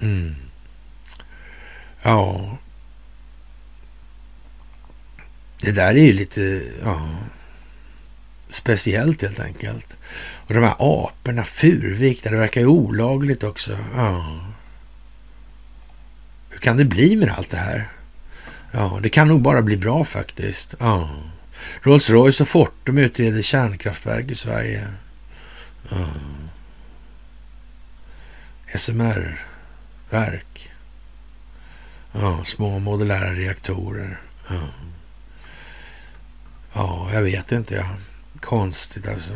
[0.00, 0.34] Mm.
[2.02, 2.58] Ja.
[5.60, 7.08] Det där är ju lite ja,
[8.48, 9.98] speciellt helt enkelt.
[10.46, 13.78] Och de här aporna, Furvik, där det verkar ju olagligt också.
[13.94, 14.40] Ja.
[16.50, 17.88] Hur kan det bli med allt det här?
[18.72, 20.74] Ja, det kan nog bara bli bra faktiskt.
[20.78, 21.10] Ja.
[21.82, 24.88] Rolls Royce och Fortum utreder kärnkraftverk i Sverige.
[25.90, 26.06] Ja.
[30.10, 30.70] Verk.
[32.12, 34.20] Ja, små modulära reaktorer.
[34.48, 34.68] Ja.
[36.72, 37.74] ja, jag vet inte.
[37.74, 37.96] Ja.
[38.40, 39.32] Konstigt alltså.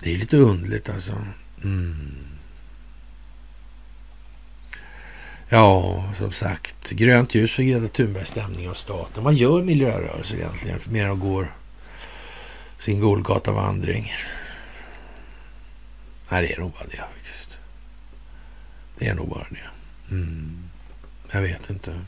[0.00, 1.16] Det är lite undligt alltså.
[1.64, 2.24] Mm.
[5.48, 6.90] Ja, som sagt.
[6.90, 9.24] Grönt ljus för Greta Thunbergs stämning av staten.
[9.24, 11.54] Vad gör miljörörelser egentligen mer än går
[12.78, 14.12] sin Golgatavandring?
[16.30, 17.33] Nej, det är nog bara det faktiskt.
[18.98, 20.14] Det är nog bara det.
[20.14, 20.68] Mm.
[21.32, 22.00] Jag vet inte.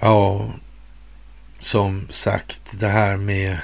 [0.00, 0.50] Ja,
[1.58, 3.58] som sagt, det här med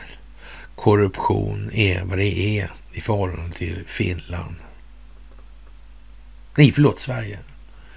[0.75, 4.57] korruption är vad det är i förhållande till Finland.
[6.55, 7.39] Nej, förlåt, Sverige.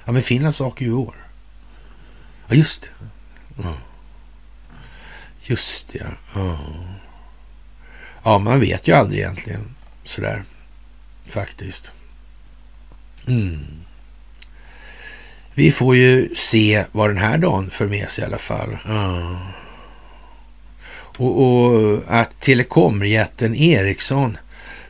[0.06, 1.16] Ja, men Finland sak ju i år.
[2.48, 2.90] Ja, just det.
[3.64, 3.78] Ja.
[5.42, 6.60] Just det, ja.
[8.24, 10.44] Ja, man vet ju aldrig egentligen sådär
[11.26, 11.94] faktiskt.
[13.30, 13.60] Mm.
[15.54, 18.78] Vi får ju se vad den här dagen för med sig i alla fall.
[18.88, 19.40] Ja.
[21.18, 24.38] Och, och att telekomjätten Ericsson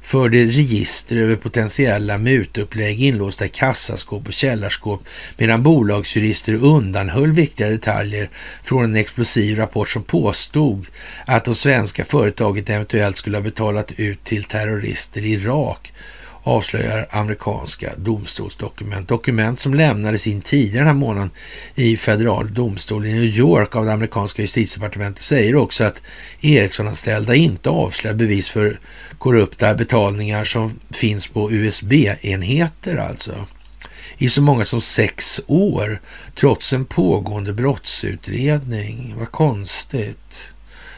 [0.01, 5.01] förde register över potentiella mutupplägg inlåsta kassaskåp och källarskåp
[5.37, 8.29] medan bolagsjurister undanhöll viktiga detaljer
[8.63, 10.87] från en explosiv rapport som påstod
[11.25, 15.93] att de svenska företaget eventuellt skulle ha betalat ut till terrorister i Irak
[16.49, 19.07] avslöjar amerikanska domstolsdokument.
[19.07, 21.31] Dokument som lämnades in tidigare den här månaden
[21.75, 26.01] i federal domstol i New York av det amerikanska justitiedepartementet säger också att
[26.41, 28.79] Ericsson-anställda inte avslöjar bevis för
[29.17, 33.45] korrupta betalningar som finns på USB-enheter alltså
[34.17, 36.01] i så många som sex år
[36.35, 39.15] trots en pågående brottsutredning.
[39.17, 40.53] Vad konstigt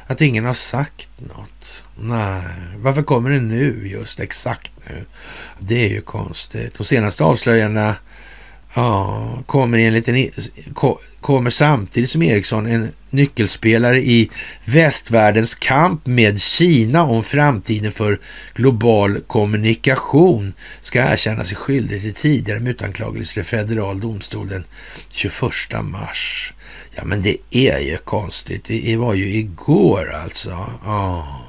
[0.07, 1.83] att ingen har sagt något.
[2.03, 2.43] Nej,
[2.77, 5.05] varför kommer det nu just exakt nu?
[5.59, 6.73] Det är ju konstigt.
[6.77, 7.95] De senaste avslöjandena
[8.75, 10.29] ja, kommer, enligt en,
[11.21, 14.29] kommer samtidigt som Ericsson en nyckelspelare i
[14.65, 18.19] västvärldens kamp med Kina om framtiden för
[18.53, 24.63] global kommunikation ska erkänna sig skyldig till tidigare mutanklagelser i federal domstol den
[25.09, 25.33] 21
[25.83, 26.53] mars.
[26.95, 28.65] Ja, men det är ju konstigt.
[28.65, 30.65] Det var ju igår alltså.
[30.85, 31.40] Ja,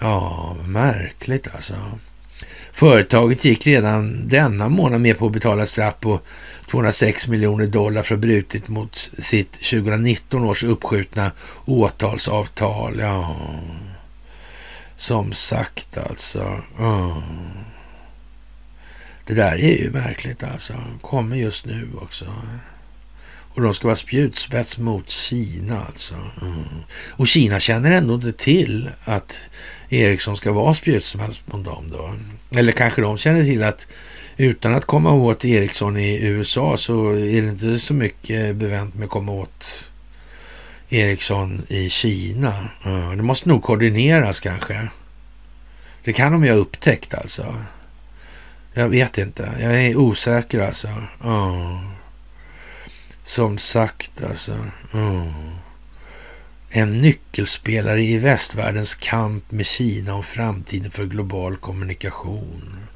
[0.00, 1.74] ja märkligt alltså.
[2.72, 6.20] Företaget gick redan denna månad med på att betala straff på
[6.70, 11.32] 206 miljoner dollar för att ha brutit mot sitt 2019 års uppskjutna
[11.64, 12.98] åtalsavtal.
[13.00, 13.36] Ja,
[14.96, 16.62] som sagt alltså.
[16.78, 17.22] Ja.
[19.26, 20.74] Det där är ju märkligt alltså.
[21.00, 22.26] Kommer just nu också.
[23.54, 26.14] Och de ska vara spjutspets mot Kina alltså.
[26.42, 26.64] Mm.
[27.10, 29.38] Och Kina känner ändå inte till att
[29.88, 32.14] Ericsson ska vara spjutspets mot dem då.
[32.58, 33.86] Eller kanske de känner till att
[34.36, 39.04] utan att komma åt Ericsson i USA så är det inte så mycket bevänt med
[39.04, 39.90] att komma åt
[40.88, 42.68] Ericsson i Kina.
[43.16, 44.88] Det måste nog koordineras kanske.
[46.04, 47.64] Det kan de ju ha upptäckt alltså.
[48.74, 49.52] Jag vet inte.
[49.60, 50.88] Jag är osäker alltså.
[51.24, 51.82] Oh.
[53.22, 54.52] Som sagt alltså.
[54.92, 55.57] Oh.
[56.70, 62.86] En nyckelspelare i västvärldens kamp med Kina om framtiden för global kommunikation.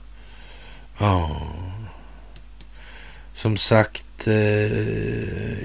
[0.98, 1.46] Ja.
[3.32, 4.34] Som sagt, eh,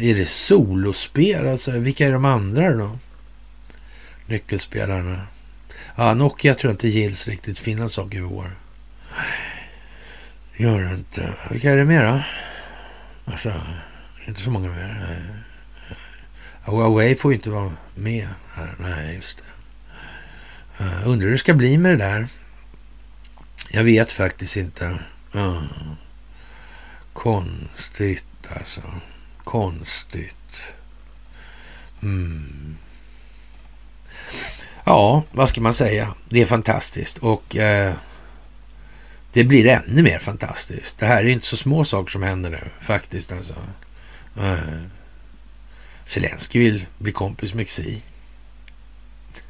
[0.10, 1.48] är det solospel?
[1.48, 2.98] Alltså, vilka är de andra då?
[4.26, 5.28] Nyckelspelarna.
[5.96, 7.60] Ja, Nokia tror jag inte gills riktigt.
[7.60, 8.52] Finland saker i år.
[10.58, 11.34] Gör det inte.
[11.52, 12.22] Vilka är det mer då?
[13.32, 13.54] Alltså,
[14.28, 15.06] inte så många mer.
[15.08, 15.47] Nej.
[16.68, 18.76] Huawei får ju inte vara med här.
[18.80, 20.84] Nej, just det.
[20.84, 22.28] Uh, undrar hur det ska bli med det där.
[23.72, 25.00] Jag vet faktiskt inte.
[25.36, 25.64] Uh.
[27.14, 28.82] Konstigt alltså.
[29.44, 30.74] Konstigt.
[32.02, 32.78] Mm.
[34.84, 36.14] Ja, vad ska man säga?
[36.30, 37.94] Det är fantastiskt och eh,
[39.34, 41.00] det blir ännu mer fantastiskt.
[41.00, 43.32] Det här är inte så små saker som händer nu faktiskt.
[43.32, 43.56] Alltså.
[44.40, 44.84] Uh,
[46.08, 48.02] Zelensky vill bli kompis med Xi.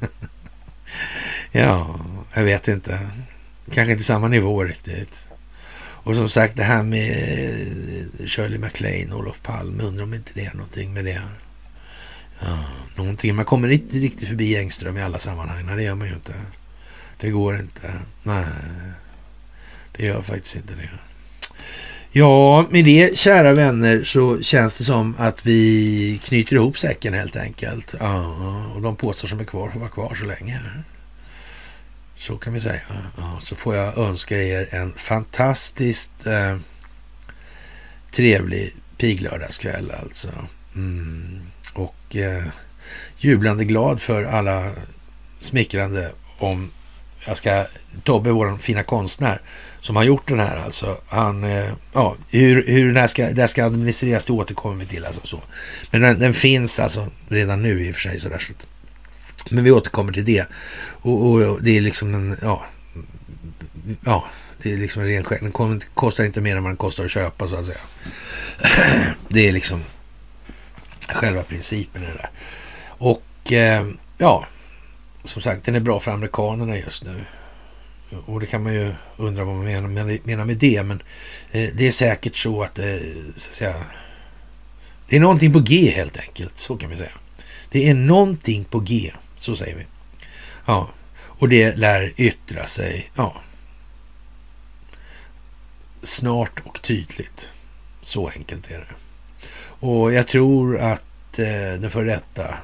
[1.52, 2.00] ja,
[2.34, 3.08] jag vet inte.
[3.72, 5.28] Kanske inte samma nivå riktigt.
[5.80, 10.30] Och som sagt det här med eh, Shirley MacLaine, och Olof Palme, undrar om inte
[10.34, 11.22] det är någonting med det.
[12.40, 12.64] Ja,
[12.96, 13.34] någonting.
[13.34, 15.66] Man kommer inte riktigt förbi Engström i alla sammanhang.
[15.66, 16.34] Nej, det gör man ju inte.
[17.20, 17.92] Det går inte.
[18.22, 18.44] Nej,
[19.96, 20.90] det gör faktiskt inte det.
[22.12, 27.36] Ja, med det kära vänner så känns det som att vi knyter ihop säcken helt
[27.36, 27.94] enkelt.
[28.00, 28.36] Ja,
[28.74, 30.60] och de påsar som är kvar får vara kvar så länge.
[32.16, 32.80] Så kan vi säga.
[33.16, 36.56] Ja, så får jag önska er en fantastiskt eh,
[38.12, 40.28] trevlig piglördagskväll alltså.
[40.74, 41.40] Mm.
[41.72, 42.44] Och eh,
[43.18, 44.72] jublande glad för alla
[45.40, 46.70] smickrande om
[47.26, 47.66] jag ska,
[48.02, 49.40] Tobbe, vår fina konstnär,
[49.88, 51.00] som har gjort den här alltså.
[51.06, 54.86] Han, eh, ja, hur, hur den här ska, det här ska administreras, det återkommer vi
[54.86, 55.40] till alltså så.
[55.90, 58.38] Men den, den, finns alltså redan nu i och för sig sådär.
[58.38, 58.52] Så
[59.50, 60.46] men vi återkommer till det.
[60.78, 62.64] Och, och, och, det är liksom en, ja,
[64.04, 64.24] ja,
[64.62, 67.48] det är liksom en ren Den kostar inte mer än vad den kostar att köpa
[67.48, 67.80] så att säga.
[69.28, 69.84] Det är liksom
[71.08, 72.30] själva principen i det där.
[72.82, 73.86] Och eh,
[74.18, 74.46] ja,
[75.24, 77.24] som sagt, den är bra för amerikanerna just nu.
[78.26, 80.82] Och det kan man ju undra vad man menar, menar med det.
[80.82, 81.02] Men
[81.50, 82.84] eh, det är säkert så att, eh,
[83.36, 83.74] så att säga,
[85.08, 86.58] det är någonting på G helt enkelt.
[86.58, 87.10] Så kan vi säga.
[87.70, 89.86] Det är någonting på G, så säger vi.
[90.66, 93.42] Ja, och det lär yttra sig, ja,
[96.02, 97.52] snart och tydligt.
[98.02, 98.94] Så enkelt är det.
[99.86, 102.54] Och jag tror att eh, den före detta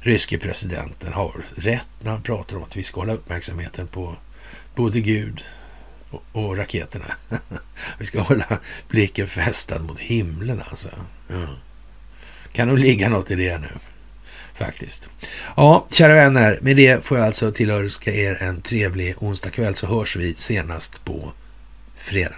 [0.00, 4.16] ryske presidenten har rätt när han pratar om att vi ska hålla uppmärksamheten på
[4.78, 5.44] både Gud
[6.10, 7.04] och, och raketerna.
[7.98, 8.46] vi ska hålla
[8.88, 10.88] blicken fästad mot himlen alltså.
[11.28, 11.48] Ja.
[12.52, 13.68] Kan nog ligga något i det nu
[14.54, 15.08] faktiskt.
[15.56, 20.16] Ja, kära vänner, med det får jag alltså tillönska er en trevlig onsdagkväll så hörs
[20.16, 21.32] vi senast på
[21.96, 22.36] fredag.